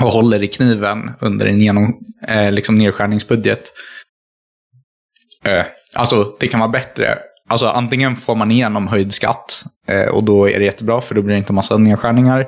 och 0.00 0.12
håller 0.12 0.42
i 0.42 0.48
kniven 0.48 1.10
under 1.20 1.46
en 1.46 1.60
genom, 1.60 1.98
eh, 2.28 2.52
liksom 2.52 2.78
nedskärningsbudget. 2.78 3.72
Eh, 5.44 5.64
alltså, 5.94 6.36
det 6.40 6.48
kan 6.48 6.60
vara 6.60 6.70
bättre 6.70 7.18
Alltså 7.52 7.66
antingen 7.66 8.16
får 8.16 8.34
man 8.34 8.50
igenom 8.50 8.88
höjd 8.88 9.12
skatt 9.12 9.64
eh, 9.88 10.08
och 10.08 10.24
då 10.24 10.48
är 10.48 10.58
det 10.58 10.64
jättebra 10.64 11.00
för 11.00 11.14
då 11.14 11.22
blir 11.22 11.34
det 11.34 11.38
inte 11.38 11.52
massa 11.52 11.78
nedskärningar. 11.78 12.46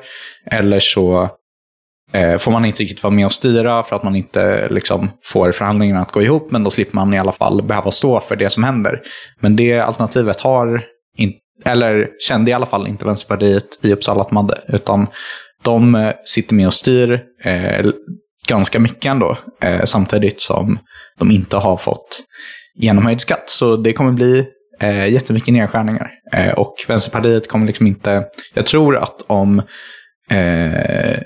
Eller 0.51 0.81
så 0.81 1.29
eh, 2.13 2.39
får 2.39 2.53
man 2.53 2.65
inte 2.65 2.83
riktigt 2.83 3.03
vara 3.03 3.15
med 3.15 3.27
och 3.27 3.33
styra 3.33 3.83
för 3.83 3.97
att 3.97 4.03
man 4.03 4.17
inte 4.17 4.69
liksom, 4.69 5.11
får 5.25 5.53
förhandlingarna 5.53 6.01
att 6.01 6.13
gå 6.13 6.23
ihop. 6.23 6.51
Men 6.51 6.65
då 6.65 6.71
slipper 6.71 6.95
man 6.95 7.15
i 7.15 7.19
alla 7.19 7.33
fall 7.33 7.63
behöva 7.63 7.91
stå 7.91 8.21
för 8.21 8.37
det 8.37 8.51
som 8.51 8.65
händer. 8.65 9.03
Men 9.41 9.57
det 9.57 9.79
alternativet 9.79 10.41
har, 10.41 10.85
eller 11.65 12.09
kände 12.29 12.51
i 12.51 12.55
alla 12.55 12.67
fall 12.67 12.87
inte 12.87 13.05
Vänsterpartiet 13.05 13.85
i 13.85 13.93
Uppsala 13.93 14.21
att 14.21 14.29
de 14.29 14.37
hade. 14.37 14.61
Utan 14.69 15.07
de 15.63 15.95
eh, 15.95 16.13
sitter 16.25 16.55
med 16.55 16.67
och 16.67 16.75
styr 16.75 17.23
eh, 17.45 17.87
ganska 18.49 18.81
mycket 18.81 19.11
ändå. 19.11 19.39
Eh, 19.63 19.85
samtidigt 19.85 20.41
som 20.41 20.79
de 21.19 21.31
inte 21.31 21.57
har 21.57 21.77
fått 21.77 22.25
genomhöjd 22.75 23.21
skatt. 23.21 23.51
Så 23.51 23.77
det 23.77 23.93
kommer 23.93 24.13
bli 24.13 24.47
eh, 24.81 25.07
jättemycket 25.07 25.55
nedskärningar. 25.55 26.11
Eh, 26.33 26.55
och 26.55 26.75
Vänsterpartiet 26.89 27.49
kommer 27.49 27.67
liksom 27.67 27.87
inte... 27.87 28.25
Jag 28.55 28.67
tror 28.67 28.97
att 28.97 29.23
om 29.27 29.63
eh, 30.31 31.19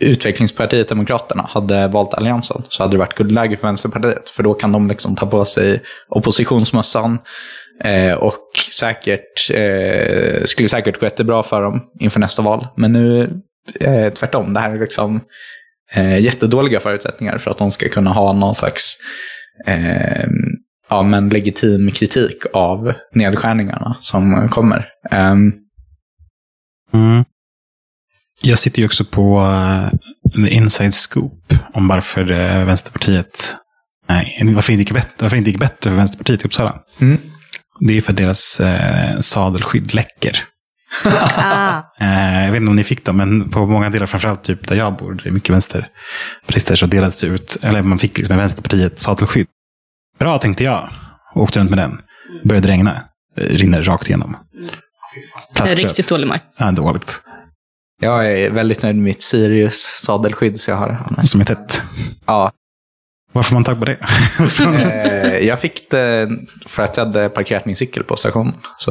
Utvecklingspartiet 0.00 0.88
Demokraterna 0.88 1.48
hade 1.48 1.88
valt 1.88 2.14
Alliansen 2.14 2.62
så 2.68 2.82
hade 2.82 2.94
det 2.94 2.98
varit 2.98 3.14
guldläge 3.14 3.56
för 3.56 3.66
Vänsterpartiet. 3.66 4.28
För 4.28 4.42
då 4.42 4.54
kan 4.54 4.72
de 4.72 4.88
liksom 4.88 5.16
ta 5.16 5.26
på 5.26 5.44
sig 5.44 5.82
oppositionsmössan 6.08 7.18
eh, 7.84 8.14
och 8.14 8.42
säkert, 8.72 9.50
eh, 9.50 10.44
skulle 10.44 10.68
säkert 10.68 11.00
gå 11.00 11.06
jättebra 11.06 11.42
för 11.42 11.62
dem 11.62 11.80
inför 12.00 12.20
nästa 12.20 12.42
val. 12.42 12.68
Men 12.76 12.92
nu 12.92 13.40
eh, 13.80 14.12
tvärtom. 14.12 14.54
Det 14.54 14.60
här 14.60 14.74
är 14.74 14.78
liksom 14.78 15.20
eh, 15.92 16.18
jättedåliga 16.18 16.80
förutsättningar 16.80 17.38
för 17.38 17.50
att 17.50 17.58
de 17.58 17.70
ska 17.70 17.88
kunna 17.88 18.10
ha 18.10 18.32
någon 18.32 18.54
slags 18.54 18.98
eh, 19.66 20.26
ja, 20.90 21.02
men 21.02 21.28
legitim 21.28 21.90
kritik 21.90 22.42
av 22.52 22.92
nedskärningarna 23.12 23.96
som 24.00 24.48
kommer. 24.48 24.88
Um... 25.10 25.54
Mm. 26.94 27.24
Jag 28.42 28.58
sitter 28.58 28.78
ju 28.78 28.86
också 28.86 29.04
på 29.04 29.38
uh, 30.36 30.54
inside 30.54 30.94
scoop 30.94 31.54
om 31.74 31.88
varför 31.88 32.32
uh, 32.32 32.66
Vänsterpartiet 32.66 33.56
Nej, 34.08 34.52
varför 34.54 34.72
det, 34.72 34.78
gick 34.78 34.92
bättre, 34.92 35.10
varför 35.18 35.36
det 35.36 35.38
inte 35.38 35.50
gick 35.50 35.60
bättre 35.60 35.90
för 35.90 35.96
Vänsterpartiet 35.96 36.42
i 36.42 36.44
Uppsala. 36.44 36.80
Mm. 37.00 37.18
Det 37.80 37.96
är 37.96 38.00
för 38.00 38.12
att 38.12 38.16
deras 38.16 38.60
eh, 38.60 39.20
sadelskydd 39.20 39.94
läcker. 39.94 40.44
ah. 41.36 41.82
eh, 42.00 42.44
jag 42.44 42.52
vet 42.52 42.60
inte 42.60 42.70
om 42.70 42.76
ni 42.76 42.84
fick 42.84 43.04
dem, 43.04 43.16
men 43.16 43.50
på 43.50 43.66
många 43.66 43.90
delar, 43.90 44.06
framförallt 44.06 44.44
typ 44.44 44.68
där 44.68 44.76
jag 44.76 44.96
bor, 44.96 45.14
det 45.14 45.28
är 45.28 45.32
mycket 45.32 45.50
vänsterpartister, 45.50 46.74
så 46.74 46.86
delades 46.86 47.20
det 47.20 47.26
ut, 47.26 47.56
eller 47.62 47.82
man 47.82 47.98
fick 47.98 48.18
liksom 48.18 48.36
Vänsterpartiet 48.36 49.00
sadelskydd. 49.00 49.46
Bra 50.18 50.38
tänkte 50.38 50.64
jag. 50.64 50.88
Åkte 51.34 51.60
runt 51.60 51.70
med 51.70 51.78
den. 51.78 51.98
Började 52.44 52.68
regna. 52.68 53.00
Rinner 53.36 53.82
rakt 53.82 54.08
igenom. 54.08 54.36
Det 55.54 55.72
är 55.72 55.76
riktigt 55.76 56.08
dålig 56.08 56.26
mark. 56.26 56.42
Ja, 56.58 56.70
dåligt. 56.70 57.22
Jag 58.02 58.32
är 58.32 58.50
väldigt 58.50 58.82
nöjd 58.82 58.96
med 58.96 59.04
mitt 59.04 59.22
Sirius 59.22 59.82
sadelskydd 60.04 60.60
så 60.60 60.70
jag 60.70 60.76
har. 60.76 61.26
Som 61.26 61.40
är 61.40 61.44
tätt. 61.44 61.82
Ja. 62.26 62.52
Var 63.36 63.42
får 63.42 63.54
man 63.54 63.64
tag 63.64 63.78
på 63.78 63.84
det? 63.84 63.96
Eh, 64.60 65.46
jag 65.46 65.60
fick 65.60 65.90
det 65.90 66.28
för 66.66 66.82
att 66.82 66.96
jag 66.96 67.04
hade 67.04 67.28
parkerat 67.28 67.66
min 67.66 67.76
cykel 67.76 68.02
på 68.04 68.16
stationen. 68.16 68.54
Så 68.78 68.90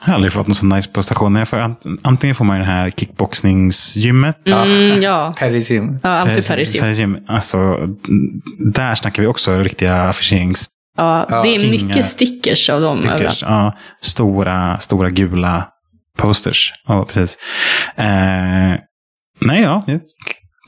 Jag 0.00 0.06
har 0.06 0.14
aldrig 0.14 0.32
fått 0.32 0.46
något 0.46 0.56
så 0.56 0.66
nice 0.66 0.88
på 0.90 1.02
stationen. 1.02 1.38
Jag 1.38 1.48
får, 1.48 1.56
ant- 1.56 1.98
antingen 2.02 2.34
får 2.36 2.44
man 2.44 2.56
ju 2.56 2.62
det 2.64 2.70
här 2.70 2.90
kickboxningsgymmet. 2.90 4.36
Mm, 4.48 5.02
ja, 5.02 5.34
Paris 5.38 5.70
gym. 5.70 5.98
ja 6.02 6.26
ju. 6.74 6.80
Paris 6.80 6.98
gym. 6.98 7.18
Alltså, 7.28 7.76
där 8.72 8.94
snackar 8.94 9.22
vi 9.22 9.26
också 9.28 9.58
riktiga 9.58 9.94
afficherings... 10.02 10.66
Ja, 10.96 11.26
det 11.44 11.54
är 11.54 11.58
Kinga. 11.58 11.70
mycket 11.70 12.04
stickers 12.04 12.70
av 12.70 12.80
dem 12.80 12.98
stickers. 12.98 13.42
Ja, 13.42 13.72
stora, 14.00 14.78
stora 14.78 15.10
gula 15.10 15.68
posters. 16.18 16.72
Ja, 16.86 17.04
precis. 17.04 17.38
Eh, 17.96 18.74
nej, 19.40 19.62
ja. 19.62 19.82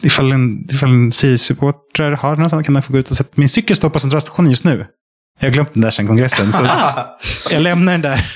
Ifall 0.03 0.33
en, 0.33 0.65
ifall 0.71 0.91
en 0.91 1.13
SIU-supporter 1.13 2.13
har 2.13 2.37
någon 2.37 2.51
sån 2.51 2.65
kan 2.65 2.73
man 2.73 2.83
få 2.83 2.93
gå 2.93 2.99
ut 2.99 3.11
och 3.11 3.17
sätta... 3.17 3.31
Min 3.35 3.49
cykel 3.49 3.77
står 3.77 3.91
på 3.91 3.99
centralstationen 3.99 4.51
just 4.51 4.65
nu. 4.65 4.87
Jag 5.39 5.49
har 5.49 5.53
glömt 5.53 5.75
den 5.75 5.83
där 5.83 5.91
sedan 5.91 6.07
kongressen. 6.07 6.53
Så 6.53 6.69
jag 7.51 7.63
lämnar 7.63 7.93
den 7.93 8.01
där 8.01 8.27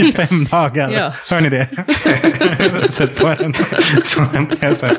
i 0.00 0.12
fem 0.16 0.44
dagar. 0.44 0.90
Ja. 0.90 1.12
Hör 1.30 1.40
ni 1.40 1.48
det? 1.48 1.68
Sätt 2.92 3.20
på 3.20 3.34
den. 3.34 3.54
Så 4.04 4.22
hämtar 4.22 4.66
jag 4.66 4.76
sen. 4.76 4.96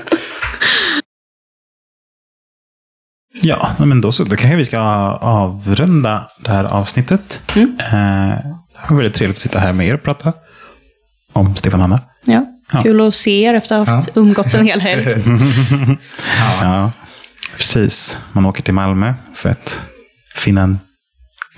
Ja, 3.41 3.72
men 3.78 4.01
då 4.01 4.11
så. 4.11 4.24
Då 4.24 4.36
kanske 4.36 4.55
vi 4.55 4.66
ska 4.66 4.80
avrunda 5.22 6.28
det 6.39 6.51
här 6.51 6.66
avsnittet. 6.66 7.41
Mm. 7.55 7.78
Eh, 7.80 8.38
det 8.74 8.89
var 8.89 8.97
väldigt 8.97 9.14
trevligt 9.14 9.38
att 9.38 9.41
sitta 9.41 9.59
här 9.59 9.74
med 9.74 9.88
er 9.88 9.93
och 9.93 10.03
prata 10.03 10.34
om 11.34 11.55
Stefan 11.55 11.80
Hanna. 11.80 12.01
Ja. 12.26 12.45
Ja. 12.74 12.84
Kul 12.84 13.07
att 13.07 13.15
se 13.15 13.41
er 13.43 13.53
efter 13.53 13.76
att 13.82 13.88
ha 13.88 13.95
haft 13.95 14.17
umgåtts 14.17 14.55
en 14.55 14.65
hel 14.65 14.82
helg. 14.88 15.24
Ja. 16.61 16.91
precis. 17.57 18.17
Man 18.32 18.45
åker 18.45 18.63
till 18.63 18.74
Malmö 18.74 19.13
för 19.36 19.49
att 19.49 19.82
finna 20.36 20.61
en 20.61 20.80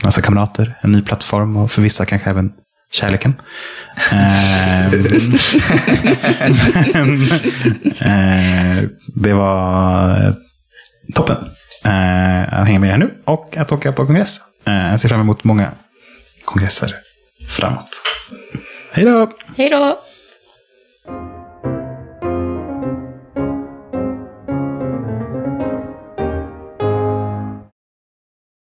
massa 0.04 0.22
kamrater, 0.22 0.78
en 0.82 0.92
ny 0.92 1.02
plattform 1.02 1.58
och 1.58 1.72
för 1.72 1.82
vissa 1.82 2.06
kanske 2.06 2.30
även 2.30 2.52
kärleken. 2.92 3.34
Eh, 4.12 4.92
men, 6.94 7.22
eh, 8.00 8.84
det 9.16 9.34
var 9.34 10.36
toppen 11.16 11.38
eh, 11.84 12.54
att 12.54 12.68
hänga 12.68 12.80
med 12.80 12.90
er 12.94 12.98
nu 12.98 13.14
och 13.26 13.58
att 13.58 13.72
åka 13.72 13.92
på 13.92 14.06
kongress. 14.06 14.38
Eh, 14.68 14.74
jag 14.90 15.00
ser 15.00 15.10
fram 15.10 15.22
emot 15.22 15.44
många 15.44 15.72
kongresser 16.46 16.96
framåt. 17.50 18.02
Hej 18.94 19.06
då! 19.06 19.32
Hej 19.58 19.70
då! 19.70 20.00